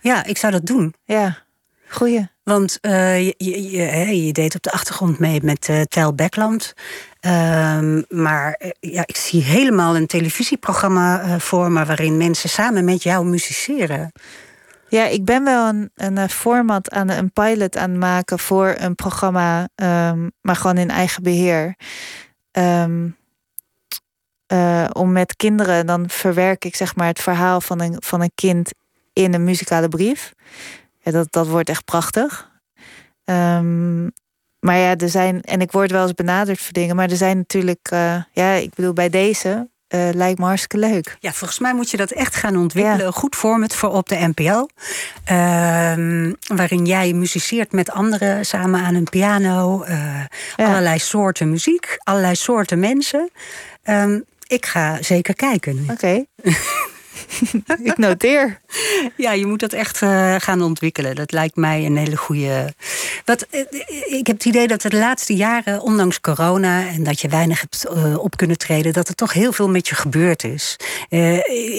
Ja, 0.00 0.24
ik 0.24 0.36
zou 0.36 0.52
dat 0.52 0.66
doen. 0.66 0.94
Ja, 1.04 1.38
goeie. 1.88 2.28
Want 2.42 2.78
uh, 2.82 3.26
je, 3.26 3.34
je, 3.36 3.70
je, 3.70 4.24
je, 4.24 4.32
deed 4.32 4.54
op 4.54 4.62
de 4.62 4.70
achtergrond 4.70 5.18
mee 5.18 5.42
met 5.42 5.68
uh, 5.68 5.80
Tel 5.80 6.14
Beckland. 6.14 6.74
Uh, 7.20 8.00
maar 8.08 8.60
uh, 8.62 8.70
ja, 8.80 9.02
ik 9.06 9.16
zie 9.16 9.42
helemaal 9.42 9.96
een 9.96 10.06
televisieprogramma 10.06 11.38
voor 11.38 11.70
me... 11.70 11.84
waarin 11.84 12.16
mensen 12.16 12.48
samen 12.48 12.84
met 12.84 13.02
jou 13.02 13.26
musiceren. 13.26 14.12
Ja, 14.94 15.06
ik 15.06 15.24
ben 15.24 15.44
wel 15.44 15.68
een, 15.68 15.90
een 15.94 16.28
format 16.30 16.90
aan 16.90 17.08
een 17.08 17.32
pilot 17.32 17.76
aan 17.76 17.90
het 17.90 17.98
maken 17.98 18.38
voor 18.38 18.74
een 18.78 18.94
programma, 18.94 19.68
um, 19.74 20.32
maar 20.40 20.56
gewoon 20.56 20.78
in 20.78 20.90
eigen 20.90 21.22
beheer. 21.22 21.76
Um, 22.52 23.16
uh, 24.52 24.88
om 24.92 25.12
met 25.12 25.36
kinderen, 25.36 25.86
dan 25.86 26.10
verwerk 26.10 26.64
ik 26.64 26.76
zeg 26.76 26.96
maar 26.96 27.06
het 27.06 27.20
verhaal 27.20 27.60
van 27.60 27.80
een, 27.80 27.96
van 27.98 28.20
een 28.20 28.32
kind 28.34 28.70
in 29.12 29.34
een 29.34 29.44
muzikale 29.44 29.88
brief. 29.88 30.34
Ja, 30.98 31.10
dat, 31.10 31.32
dat 31.32 31.46
wordt 31.46 31.68
echt 31.68 31.84
prachtig. 31.84 32.50
Um, 33.24 34.12
maar 34.58 34.78
ja, 34.78 34.96
er 34.96 35.08
zijn, 35.08 35.42
en 35.42 35.60
ik 35.60 35.72
word 35.72 35.90
wel 35.90 36.02
eens 36.02 36.14
benaderd 36.14 36.60
voor 36.60 36.72
dingen, 36.72 36.96
maar 36.96 37.10
er 37.10 37.16
zijn 37.16 37.36
natuurlijk, 37.36 37.90
uh, 37.92 38.22
ja, 38.32 38.52
ik 38.52 38.74
bedoel, 38.74 38.92
bij 38.92 39.08
deze 39.08 39.68
uh, 39.94 40.08
lijkt 40.12 40.38
me 40.38 40.44
hartstikke 40.44 40.78
leuk. 40.78 41.16
Ja, 41.20 41.32
volgens 41.32 41.58
mij 41.58 41.74
moet 41.74 41.90
je 41.90 41.96
dat 41.96 42.10
echt 42.10 42.34
gaan 42.34 42.56
ontwikkelen. 42.56 43.04
Ja. 43.04 43.10
Goed 43.10 43.36
format 43.36 43.74
voor 43.74 43.90
op 43.90 44.08
de 44.08 44.32
NPO. 44.34 44.66
Uh, 45.30 46.32
waarin 46.56 46.84
jij 46.84 47.12
muziceert 47.12 47.72
met 47.72 47.90
anderen 47.90 48.46
samen 48.46 48.80
aan 48.80 48.94
een 48.94 49.08
piano. 49.10 49.84
Uh, 49.84 50.20
ja. 50.56 50.66
Allerlei 50.66 50.98
soorten 50.98 51.50
muziek, 51.50 51.96
allerlei 51.98 52.34
soorten 52.34 52.78
mensen. 52.78 53.30
Um, 53.84 54.24
ik 54.46 54.66
ga 54.66 55.02
zeker 55.02 55.34
kijken. 55.34 55.86
Oké. 55.90 55.92
Okay. 55.92 56.26
ik 57.90 57.98
noteer. 57.98 58.60
Ja, 59.16 59.32
je 59.32 59.46
moet 59.46 59.60
dat 59.60 59.72
echt 59.72 60.00
uh, 60.00 60.34
gaan 60.38 60.62
ontwikkelen. 60.62 61.14
Dat 61.14 61.32
lijkt 61.32 61.56
mij 61.56 61.86
een 61.86 61.96
hele 61.96 62.16
goede. 62.16 62.74
Wat, 63.24 63.46
uh, 63.50 63.60
ik 64.18 64.26
heb 64.26 64.36
het 64.36 64.44
idee 64.44 64.66
dat 64.66 64.82
de 64.82 64.96
laatste 64.96 65.34
jaren, 65.34 65.80
ondanks 65.80 66.20
corona 66.20 66.86
en 66.86 67.02
dat 67.02 67.20
je 67.20 67.28
weinig 67.28 67.60
hebt 67.60 67.86
uh, 67.90 68.18
op 68.18 68.36
kunnen 68.36 68.58
treden, 68.58 68.92
dat 68.92 69.08
er 69.08 69.14
toch 69.14 69.32
heel 69.32 69.52
veel 69.52 69.68
met 69.68 69.88
je 69.88 69.94
gebeurd 69.94 70.44
is. 70.44 70.76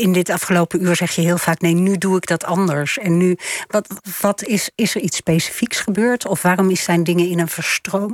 in 0.01 0.13
dit 0.13 0.29
afgelopen 0.29 0.83
uur 0.83 0.95
zeg 0.95 1.11
je 1.11 1.21
heel 1.21 1.37
vaak: 1.37 1.61
nee, 1.61 1.73
nu 1.73 1.97
doe 1.97 2.17
ik 2.17 2.27
dat 2.27 2.43
anders. 2.43 2.97
En 2.97 3.17
nu, 3.17 3.37
wat, 3.67 3.87
wat 4.21 4.43
is, 4.43 4.69
is 4.75 4.95
er 4.95 5.01
iets 5.01 5.17
specifieks 5.17 5.79
gebeurd? 5.79 6.27
Of 6.27 6.41
waarom 6.41 6.69
zijn 6.85 7.03
dingen 7.03 7.29
in 7.29 7.39
een 7.39 7.49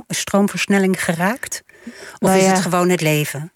stroomversnelling 0.08 1.04
geraakt? 1.04 1.62
Of 1.86 1.92
nou 2.18 2.36
ja. 2.36 2.42
is 2.42 2.50
het 2.50 2.60
gewoon 2.60 2.88
het 2.88 3.00
leven? 3.00 3.51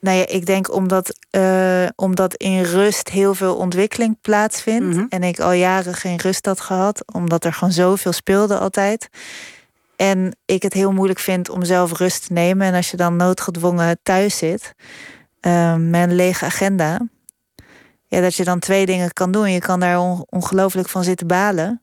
Nou 0.00 0.16
ja, 0.16 0.26
ik 0.26 0.46
denk 0.46 0.74
omdat, 0.74 1.18
uh, 1.30 1.86
omdat 1.96 2.34
in 2.34 2.62
rust 2.62 3.08
heel 3.08 3.34
veel 3.34 3.56
ontwikkeling 3.56 4.16
plaatsvindt. 4.20 4.86
Mm 4.86 4.92
-hmm. 4.92 5.06
En 5.08 5.22
ik 5.22 5.40
al 5.40 5.52
jaren 5.52 5.94
geen 5.94 6.18
rust 6.18 6.46
had 6.46 6.60
gehad, 6.60 7.12
omdat 7.12 7.44
er 7.44 7.52
gewoon 7.52 7.72
zoveel 7.72 8.12
speelde 8.12 8.58
altijd. 8.58 9.08
En 9.96 10.36
ik 10.44 10.62
het 10.62 10.72
heel 10.72 10.92
moeilijk 10.92 11.18
vind 11.18 11.50
om 11.50 11.64
zelf 11.64 11.98
rust 11.98 12.26
te 12.26 12.32
nemen. 12.32 12.66
En 12.66 12.74
als 12.74 12.90
je 12.90 12.96
dan 12.96 13.16
noodgedwongen 13.16 13.98
thuis 14.02 14.36
zit 14.36 14.74
uh, 15.40 15.74
met 15.74 16.02
een 16.02 16.14
lege 16.14 16.44
agenda. 16.44 17.00
Ja, 18.06 18.20
dat 18.20 18.34
je 18.34 18.44
dan 18.44 18.58
twee 18.58 18.86
dingen 18.86 19.12
kan 19.12 19.32
doen. 19.32 19.52
Je 19.52 19.58
kan 19.58 19.80
daar 19.80 19.98
on 19.98 20.24
ongelooflijk 20.28 20.88
van 20.88 21.04
zitten 21.04 21.26
balen. 21.26 21.82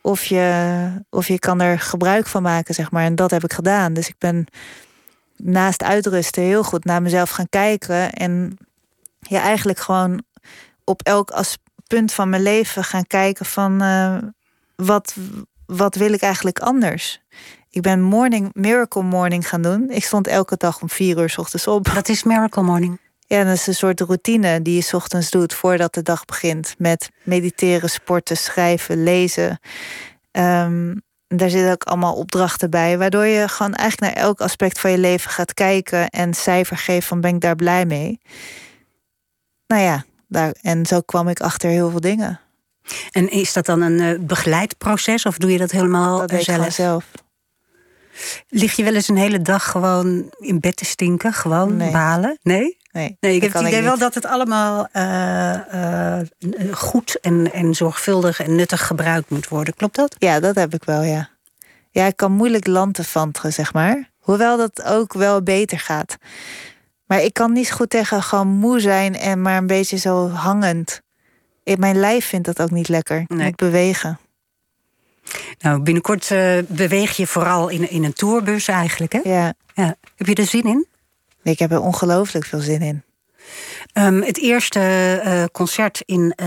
Of 0.00 0.24
je, 0.24 0.88
of 1.10 1.28
je 1.28 1.38
kan 1.38 1.60
er 1.60 1.78
gebruik 1.78 2.26
van 2.26 2.42
maken, 2.42 2.74
zeg 2.74 2.90
maar. 2.90 3.04
En 3.04 3.14
dat 3.14 3.30
heb 3.30 3.44
ik 3.44 3.52
gedaan. 3.52 3.92
Dus 3.92 4.08
ik 4.08 4.18
ben 4.18 4.46
naast 5.42 5.82
uitrusten 5.82 6.42
heel 6.42 6.62
goed 6.62 6.84
naar 6.84 7.02
mezelf 7.02 7.30
gaan 7.30 7.48
kijken. 7.48 8.12
En 8.12 8.56
ja, 9.20 9.40
eigenlijk 9.40 9.78
gewoon 9.78 10.22
op 10.84 11.02
elk 11.02 11.30
as 11.30 11.56
punt 11.86 12.12
van 12.12 12.28
mijn 12.28 12.42
leven 12.42 12.84
gaan 12.84 13.06
kijken 13.06 13.46
van 13.46 13.82
uh, 13.82 14.18
wat, 14.76 15.16
wat 15.66 15.94
wil 15.94 16.12
ik 16.12 16.20
eigenlijk 16.22 16.58
anders? 16.58 17.20
Ik 17.70 17.82
ben 17.82 18.02
morning, 18.02 18.50
Miracle 18.52 19.02
Morning 19.02 19.48
gaan 19.48 19.62
doen. 19.62 19.90
Ik 19.90 20.04
stond 20.04 20.26
elke 20.26 20.56
dag 20.56 20.82
om 20.82 20.90
vier 20.90 21.18
uur 21.18 21.30
s 21.30 21.38
ochtends 21.38 21.66
op. 21.66 21.88
Wat 21.88 22.08
is 22.08 22.22
Miracle 22.22 22.62
Morning? 22.62 23.00
Ja, 23.26 23.44
dat 23.44 23.54
is 23.54 23.66
een 23.66 23.74
soort 23.74 24.00
routine 24.00 24.62
die 24.62 24.74
je 24.74 24.80
s 24.80 24.92
ochtends 24.92 25.30
doet 25.30 25.54
voordat 25.54 25.94
de 25.94 26.02
dag 26.02 26.24
begint. 26.24 26.74
Met 26.78 27.10
mediteren, 27.22 27.90
sporten, 27.90 28.36
schrijven, 28.36 29.02
lezen. 29.02 29.60
Um, 30.32 31.02
daar 31.28 31.50
zitten 31.50 31.72
ook 31.72 31.84
allemaal 31.84 32.14
opdrachten 32.14 32.70
bij, 32.70 32.98
waardoor 32.98 33.26
je 33.26 33.48
gewoon 33.48 33.74
eigenlijk 33.74 34.14
naar 34.14 34.24
elk 34.24 34.40
aspect 34.40 34.80
van 34.80 34.90
je 34.90 34.98
leven 34.98 35.30
gaat 35.30 35.54
kijken 35.54 36.08
en 36.08 36.34
cijfer 36.34 36.76
geeft 36.76 37.06
van 37.06 37.20
ben 37.20 37.34
ik 37.34 37.40
daar 37.40 37.56
blij 37.56 37.86
mee. 37.86 38.20
Nou 39.66 39.82
ja, 39.82 40.04
daar, 40.28 40.54
en 40.62 40.86
zo 40.86 41.00
kwam 41.00 41.28
ik 41.28 41.40
achter 41.40 41.70
heel 41.70 41.90
veel 41.90 42.00
dingen. 42.00 42.40
En 43.10 43.30
is 43.30 43.52
dat 43.52 43.66
dan 43.66 43.80
een 43.80 44.00
uh, 44.00 44.20
begeleid 44.20 44.78
proces 44.78 45.26
of 45.26 45.38
doe 45.38 45.52
je 45.52 45.58
dat 45.58 45.70
helemaal 45.70 46.26
dat 46.26 46.42
zelf? 46.42 46.72
zelf? 46.72 47.04
Lig 48.48 48.76
je 48.76 48.84
wel 48.84 48.94
eens 48.94 49.08
een 49.08 49.16
hele 49.16 49.42
dag 49.42 49.70
gewoon 49.70 50.32
in 50.38 50.60
bed 50.60 50.76
te 50.76 50.84
stinken, 50.84 51.32
gewoon 51.32 51.76
nee. 51.76 51.90
balen? 51.90 52.38
Nee? 52.42 52.77
Nee, 52.90 53.16
nee 53.20 53.34
ik 53.34 53.42
heb 53.42 53.52
het 53.52 53.66
idee 53.66 53.82
wel 53.82 53.98
dat 53.98 54.14
het 54.14 54.26
allemaal 54.26 54.88
uh, 54.92 55.54
uh, 55.74 56.18
goed 56.72 57.20
en, 57.20 57.52
en 57.52 57.74
zorgvuldig 57.74 58.40
en 58.40 58.54
nuttig 58.54 58.86
gebruikt 58.86 59.30
moet 59.30 59.48
worden. 59.48 59.74
Klopt 59.74 59.96
dat? 59.96 60.16
Ja, 60.18 60.40
dat 60.40 60.54
heb 60.54 60.74
ik 60.74 60.84
wel, 60.84 61.02
ja. 61.02 61.28
Ja, 61.90 62.06
ik 62.06 62.16
kan 62.16 62.32
moeilijk 62.32 62.66
lanterfanteren, 62.66 63.52
zeg 63.52 63.72
maar. 63.72 64.10
Hoewel 64.18 64.56
dat 64.56 64.82
ook 64.82 65.12
wel 65.12 65.42
beter 65.42 65.78
gaat. 65.78 66.16
Maar 67.06 67.22
ik 67.22 67.34
kan 67.34 67.52
niet 67.52 67.72
goed 67.72 67.90
tegen 67.90 68.22
gewoon 68.22 68.48
moe 68.48 68.80
zijn 68.80 69.16
en 69.16 69.42
maar 69.42 69.56
een 69.56 69.66
beetje 69.66 69.96
zo 69.96 70.28
hangend. 70.28 71.00
Mijn 71.64 71.96
lijf 71.96 72.26
vindt 72.26 72.46
dat 72.46 72.60
ook 72.62 72.70
niet 72.70 72.88
lekker. 72.88 73.20
Ik 73.20 73.28
moet 73.28 73.56
bewegen. 73.56 74.18
Nou, 75.58 75.80
binnenkort 75.80 76.30
uh, 76.30 76.58
beweeg 76.68 77.16
je 77.16 77.26
vooral 77.26 77.68
in, 77.68 77.90
in 77.90 78.04
een 78.04 78.12
tourbus 78.12 78.68
eigenlijk, 78.68 79.12
hè? 79.12 79.20
Ja. 79.24 79.54
ja. 79.74 79.96
Heb 80.16 80.26
je 80.26 80.34
er 80.34 80.46
zin 80.46 80.62
in? 80.62 80.86
Ik 81.50 81.58
heb 81.58 81.72
er 81.72 81.80
ongelooflijk 81.80 82.44
veel 82.44 82.60
zin 82.60 82.80
in. 82.80 83.02
Um, 83.92 84.22
het 84.22 84.38
eerste 84.38 84.80
uh, 85.24 85.44
concert 85.52 86.02
in, 86.04 86.34
uh, 86.42 86.46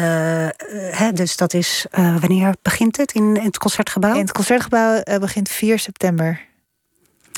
hè, 0.92 1.12
dus 1.14 1.36
dat 1.36 1.54
is, 1.54 1.86
wanneer 2.20 2.56
begint 2.62 2.98
het 2.98 3.12
in, 3.12 3.36
in, 3.36 3.46
het 3.46 3.58
concertgebouw? 3.58 4.14
In 4.14 4.22
het 4.22 4.32
concertgebouw 4.32 5.04
begint 5.20 5.50
4 5.50 5.80
september. 5.80 6.42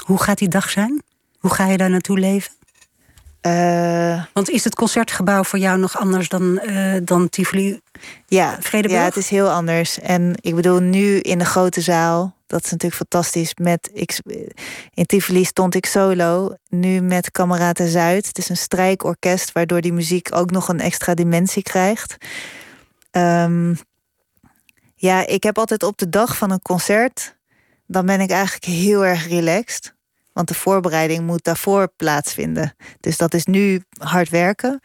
Hoe 0.06 0.22
gaat 0.22 0.38
die 0.38 0.48
dag 0.48 0.70
zijn? 0.70 1.04
Hoe 1.40 1.54
ga 1.54 1.68
je 1.68 1.78
daar 1.78 1.90
naartoe 1.90 2.20
leven? 2.20 2.52
Want 4.34 4.50
is 4.50 4.64
het 4.64 4.76
concertgebouw 4.76 5.44
voor 5.44 5.60
jou 5.60 5.80
nog 5.80 6.00
anders 6.00 6.30
dan, 6.30 6.62
dan 7.04 7.30
Tivoli 7.30 7.80
ja, 8.28 8.58
Vredeburg? 8.60 9.00
Ja, 9.00 9.06
het 9.06 9.18
is 9.18 9.30
heel 9.30 9.50
anders. 9.50 10.00
En 10.00 10.34
ik 10.42 10.56
bedoel, 10.56 10.80
nu 10.80 11.20
in 11.20 11.38
de 11.38 11.46
grote 11.46 11.82
zaal, 11.82 12.36
dat 12.54 12.64
is 12.64 12.72
natuurlijk 12.72 13.02
fantastisch. 13.10 13.56
Met, 13.56 13.90
in 14.94 15.06
Tivoli 15.06 15.44
stond 15.44 15.76
ik 15.76 15.86
solo, 15.86 16.56
nu 16.70 17.02
met 17.02 17.32
Kameraden 17.32 17.88
Zuid. 17.88 18.28
Het 18.28 18.38
is 18.38 18.50
een 18.50 18.58
strijkorkest, 18.58 19.52
waardoor 19.52 19.82
die 19.82 19.94
muziek 19.94 20.36
ook 20.36 20.52
nog 20.52 20.68
een 20.68 20.80
extra 20.80 21.14
dimensie 21.14 21.64
krijgt. 21.64 22.18
Um, 23.12 23.78
ja, 24.96 25.28
ik 25.28 25.44
heb 25.44 25.58
altijd 25.58 25.84
op 25.84 25.98
de 25.98 26.10
dag 26.10 26.38
van 26.38 26.52
een 26.52 26.62
concert, 26.62 27.38
dan 27.88 28.06
ben 28.06 28.20
ik 28.20 28.30
eigenlijk 28.30 28.66
heel 28.66 29.06
erg 29.06 29.28
relaxed. 29.28 29.96
Want 30.34 30.48
de 30.48 30.54
voorbereiding 30.54 31.26
moet 31.26 31.44
daarvoor 31.44 31.88
plaatsvinden. 31.96 32.76
Dus 33.00 33.18
dat 33.18 33.34
is 33.34 33.46
nu 33.46 33.84
hard 33.98 34.30
werken. 34.30 34.80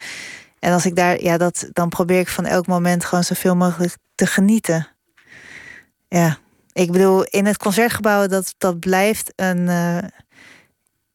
En 0.59 0.73
als 0.73 0.85
ik 0.85 0.95
daar, 0.95 1.21
ja, 1.21 1.37
dat, 1.37 1.69
dan 1.73 1.89
probeer 1.89 2.19
ik 2.19 2.29
van 2.29 2.45
elk 2.45 2.67
moment 2.67 3.05
gewoon 3.05 3.23
zoveel 3.23 3.55
mogelijk 3.55 3.97
te 4.15 4.25
genieten. 4.25 4.87
Ja, 6.07 6.37
ik 6.73 6.91
bedoel, 6.91 7.23
in 7.23 7.45
het 7.45 7.57
concertgebouw, 7.57 8.27
dat, 8.27 8.53
dat 8.57 8.79
blijft 8.79 9.33
een, 9.35 9.59
uh, 9.59 9.97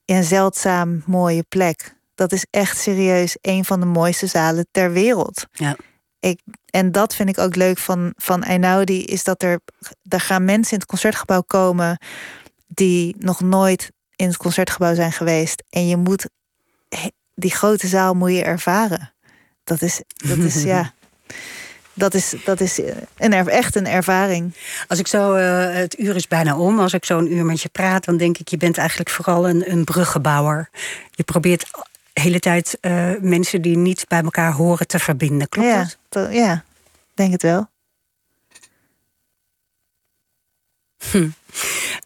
een 0.05 0.25
zeldzaam 0.25 1.03
mooie 1.07 1.45
plek. 1.49 1.95
Dat 2.15 2.33
is 2.33 2.47
echt 2.51 2.79
serieus 2.79 3.37
een 3.41 3.65
van 3.65 3.81
de 3.81 3.87
mooiste 3.87 4.27
zalen 4.27 4.67
ter 4.71 4.93
wereld. 4.93 5.47
Ja. 5.53 5.77
Ik, 6.21 6.41
en 6.71 6.93
dat 6.93 7.15
vind 7.15 7.29
ik 7.29 7.39
ook 7.39 7.57
leuk 7.57 7.79
van, 7.79 8.13
van 8.17 8.43
Einaudi, 8.43 9.05
is 9.05 9.25
dat 9.25 9.43
er, 9.43 9.61
er 10.09 10.21
gaan 10.21 10.45
mensen 10.45 10.73
in 10.73 10.79
het 10.79 10.89
concertgebouw 10.89 11.41
komen 11.41 11.99
die 12.67 13.17
nog 13.19 13.41
nooit 13.41 13.91
in 14.17 14.27
het 14.27 14.37
concertgebouw 14.37 14.95
zijn 14.95 15.13
geweest. 15.13 15.63
En 15.71 15.89
je 15.89 15.97
moet 15.97 16.29
die 17.35 17.51
grote 17.51 17.87
zaal 17.87 18.15
moet 18.15 18.33
je 18.33 18.43
ervaren. 18.43 19.15
Dat 19.65 19.83
is, 19.83 20.03
dat 20.07 20.39
is 20.39 20.63
ja. 20.75 20.93
Dat 21.95 22.15
is, 22.15 22.35
dat 22.45 22.61
is 22.61 22.81
een, 23.17 23.33
echt 23.49 23.77
een 23.77 23.87
ervaring. 23.87 24.55
Als 24.89 24.99
ik 24.99 25.07
zo, 25.07 25.37
uh, 25.37 25.75
het 25.75 25.99
uur 25.99 26.17
is 26.17 26.29
bijna 26.29 26.57
om. 26.57 26.79
Als 26.79 26.93
ik 26.93 27.05
zo 27.05 27.19
een 27.19 27.33
uur 27.33 27.45
met 27.45 27.63
je 27.63 27.69
praat, 27.69 28.05
dan 28.05 28.17
denk 28.17 28.39
ik, 28.39 28.49
je 28.49 28.57
bent 28.57 28.79
eigenlijk 28.79 29.11
vooral 29.11 29.49
een, 29.49 29.71
een 29.71 29.85
bruggenbouwer. 29.85 30.69
Je 31.11 31.23
probeert 31.23 31.67
de 32.13 32.21
hele 32.21 32.39
tijd 32.39 32.79
uh, 32.81 33.11
mensen 33.21 33.63
die 33.63 33.77
niet 33.77 34.05
bij 34.09 34.23
elkaar 34.23 34.53
horen 34.53 34.87
te 34.87 34.99
verbinden. 34.99 35.49
Klopt 35.49 35.69
ja, 35.69 35.87
dat? 36.09 36.33
Ja, 36.33 36.65
denk 37.15 37.33
het 37.33 37.43
wel. 37.43 37.69
Hm. 41.11 41.29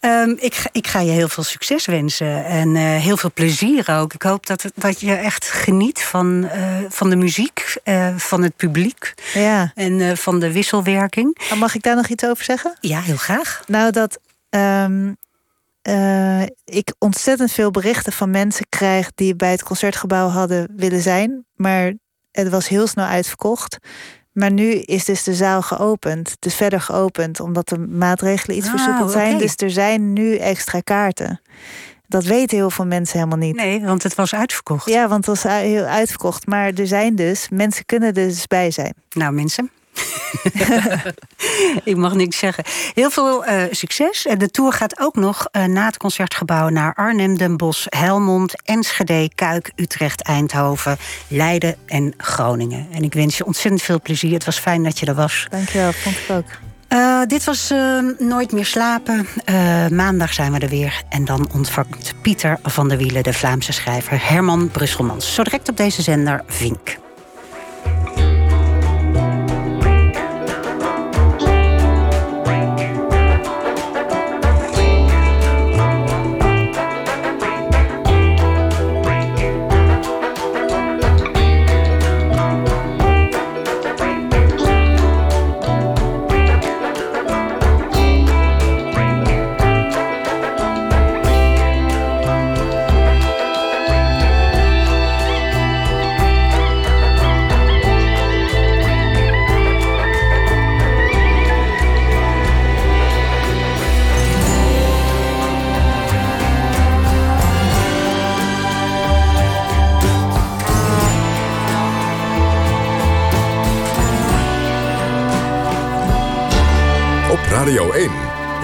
Um, 0.00 0.36
ik, 0.38 0.62
ik, 0.72 0.86
ga 0.86 1.00
je 1.00 1.10
heel 1.10 1.28
veel 1.28 1.42
succes 1.42 1.86
wensen 1.86 2.44
en 2.44 2.74
uh, 2.74 2.82
heel 2.82 3.16
veel 3.16 3.30
plezier 3.34 3.90
ook. 3.90 4.14
Ik 4.14 4.22
hoop 4.22 4.46
dat, 4.46 4.64
dat 4.74 5.00
je 5.00 5.14
echt 5.14 5.48
geniet 5.48 6.02
van, 6.02 6.44
uh, 6.44 6.76
van 6.88 7.10
de 7.10 7.16
muziek, 7.16 7.76
uh, 7.84 8.16
van 8.16 8.42
het 8.42 8.56
publiek 8.56 9.14
ja. 9.34 9.72
en 9.74 10.16
van 10.16 10.40
de 10.40 10.52
wisselwerking. 10.52 11.38
Mag 11.58 11.74
ik 11.74 11.82
daar 11.82 11.96
nog 11.96 12.08
iets 12.08 12.24
over 12.24 12.44
zeggen? 12.44 12.76
Ja, 12.80 13.00
heel 13.00 13.16
graag. 13.16 13.62
Nou, 13.66 13.90
dat 13.90 14.18
um, 14.50 15.16
ik 16.64 16.94
ontzettend 16.98 17.52
veel 17.52 17.70
berichten 17.70 18.12
van 18.12 18.30
mensen 18.30 18.66
krijg 18.68 19.10
die 19.14 19.36
bij 19.36 19.50
het 19.50 19.62
concertgebouw 19.62 20.28
hadden 20.28 20.72
willen 20.76 21.02
zijn, 21.02 21.44
maar 21.54 21.92
het 22.30 22.48
was 22.48 22.68
heel 22.68 22.86
snel 22.86 23.06
uitverkocht. 23.06 23.78
Maar 24.38 24.52
nu 24.52 24.72
is 24.72 25.04
dus 25.04 25.22
de 25.22 25.34
zaal 25.34 25.62
geopend, 25.62 26.36
dus 26.38 26.54
verder 26.54 26.80
geopend, 26.80 27.40
omdat 27.40 27.68
de 27.68 27.78
maatregelen 27.78 28.56
iets 28.56 28.66
ah, 28.66 28.72
versoepeld 28.72 29.10
zijn. 29.10 29.34
Okay. 29.34 29.38
Dus 29.38 29.56
er 29.56 29.70
zijn 29.70 30.12
nu 30.12 30.36
extra 30.36 30.80
kaarten. 30.80 31.40
Dat 32.06 32.24
weten 32.24 32.56
heel 32.56 32.70
veel 32.70 32.86
mensen 32.86 33.18
helemaal 33.18 33.46
niet. 33.46 33.56
Nee, 33.56 33.80
want 33.80 34.02
het 34.02 34.14
was 34.14 34.34
uitverkocht. 34.34 34.88
Ja, 34.88 35.08
want 35.08 35.26
het 35.26 35.42
was 35.42 35.52
heel 35.52 35.84
uitverkocht. 35.84 36.46
Maar 36.46 36.72
er 36.72 36.86
zijn 36.86 37.16
dus, 37.16 37.48
mensen 37.48 37.84
kunnen 37.84 38.08
er 38.08 38.14
dus 38.14 38.46
bij 38.46 38.70
zijn. 38.70 38.94
Nou, 39.10 39.32
mensen. 39.32 39.70
ik 41.84 41.96
mag 41.96 42.14
niks 42.14 42.38
zeggen. 42.38 42.64
Heel 42.94 43.10
veel 43.10 43.48
uh, 43.48 43.62
succes. 43.70 44.26
De 44.36 44.50
tour 44.50 44.72
gaat 44.72 45.00
ook 45.00 45.14
nog 45.14 45.46
uh, 45.52 45.64
na 45.64 45.86
het 45.86 45.96
concertgebouw 45.96 46.68
naar 46.68 46.94
Arnhem, 46.94 47.38
Den 47.38 47.56
Bosch, 47.56 47.86
Helmond, 47.88 48.62
Enschede, 48.62 49.30
Kuik, 49.34 49.72
Utrecht, 49.76 50.22
Eindhoven, 50.22 50.96
Leiden 51.28 51.76
en 51.86 52.14
Groningen. 52.16 52.86
En 52.92 53.02
ik 53.02 53.12
wens 53.12 53.36
je 53.36 53.46
ontzettend 53.46 53.82
veel 53.82 54.00
plezier. 54.00 54.32
Het 54.32 54.44
was 54.44 54.58
fijn 54.58 54.82
dat 54.82 54.98
je 54.98 55.06
er 55.06 55.14
was. 55.14 55.46
Dankjewel, 55.50 55.92
vond 55.92 56.16
ik 56.16 56.30
ook. 56.30 56.44
Uh, 56.88 57.22
dit 57.26 57.44
was 57.44 57.72
Nooit 58.18 58.52
meer 58.52 58.66
slapen. 58.66 59.28
maandag 59.90 60.32
zijn 60.32 60.52
we 60.52 60.58
er 60.58 60.68
weer. 60.68 61.02
En 61.08 61.24
dan 61.24 61.48
ontvangt 61.54 62.14
Pieter 62.22 62.58
van 62.62 62.88
der 62.88 62.98
Wielen, 62.98 63.22
de 63.22 63.32
Vlaamse 63.32 63.72
schrijver 63.72 64.28
Herman 64.28 64.68
Brusselmans. 64.68 65.34
Zo 65.34 65.42
direct 65.42 65.68
op 65.68 65.76
deze 65.76 66.02
zender 66.02 66.42
Vink. 66.46 66.98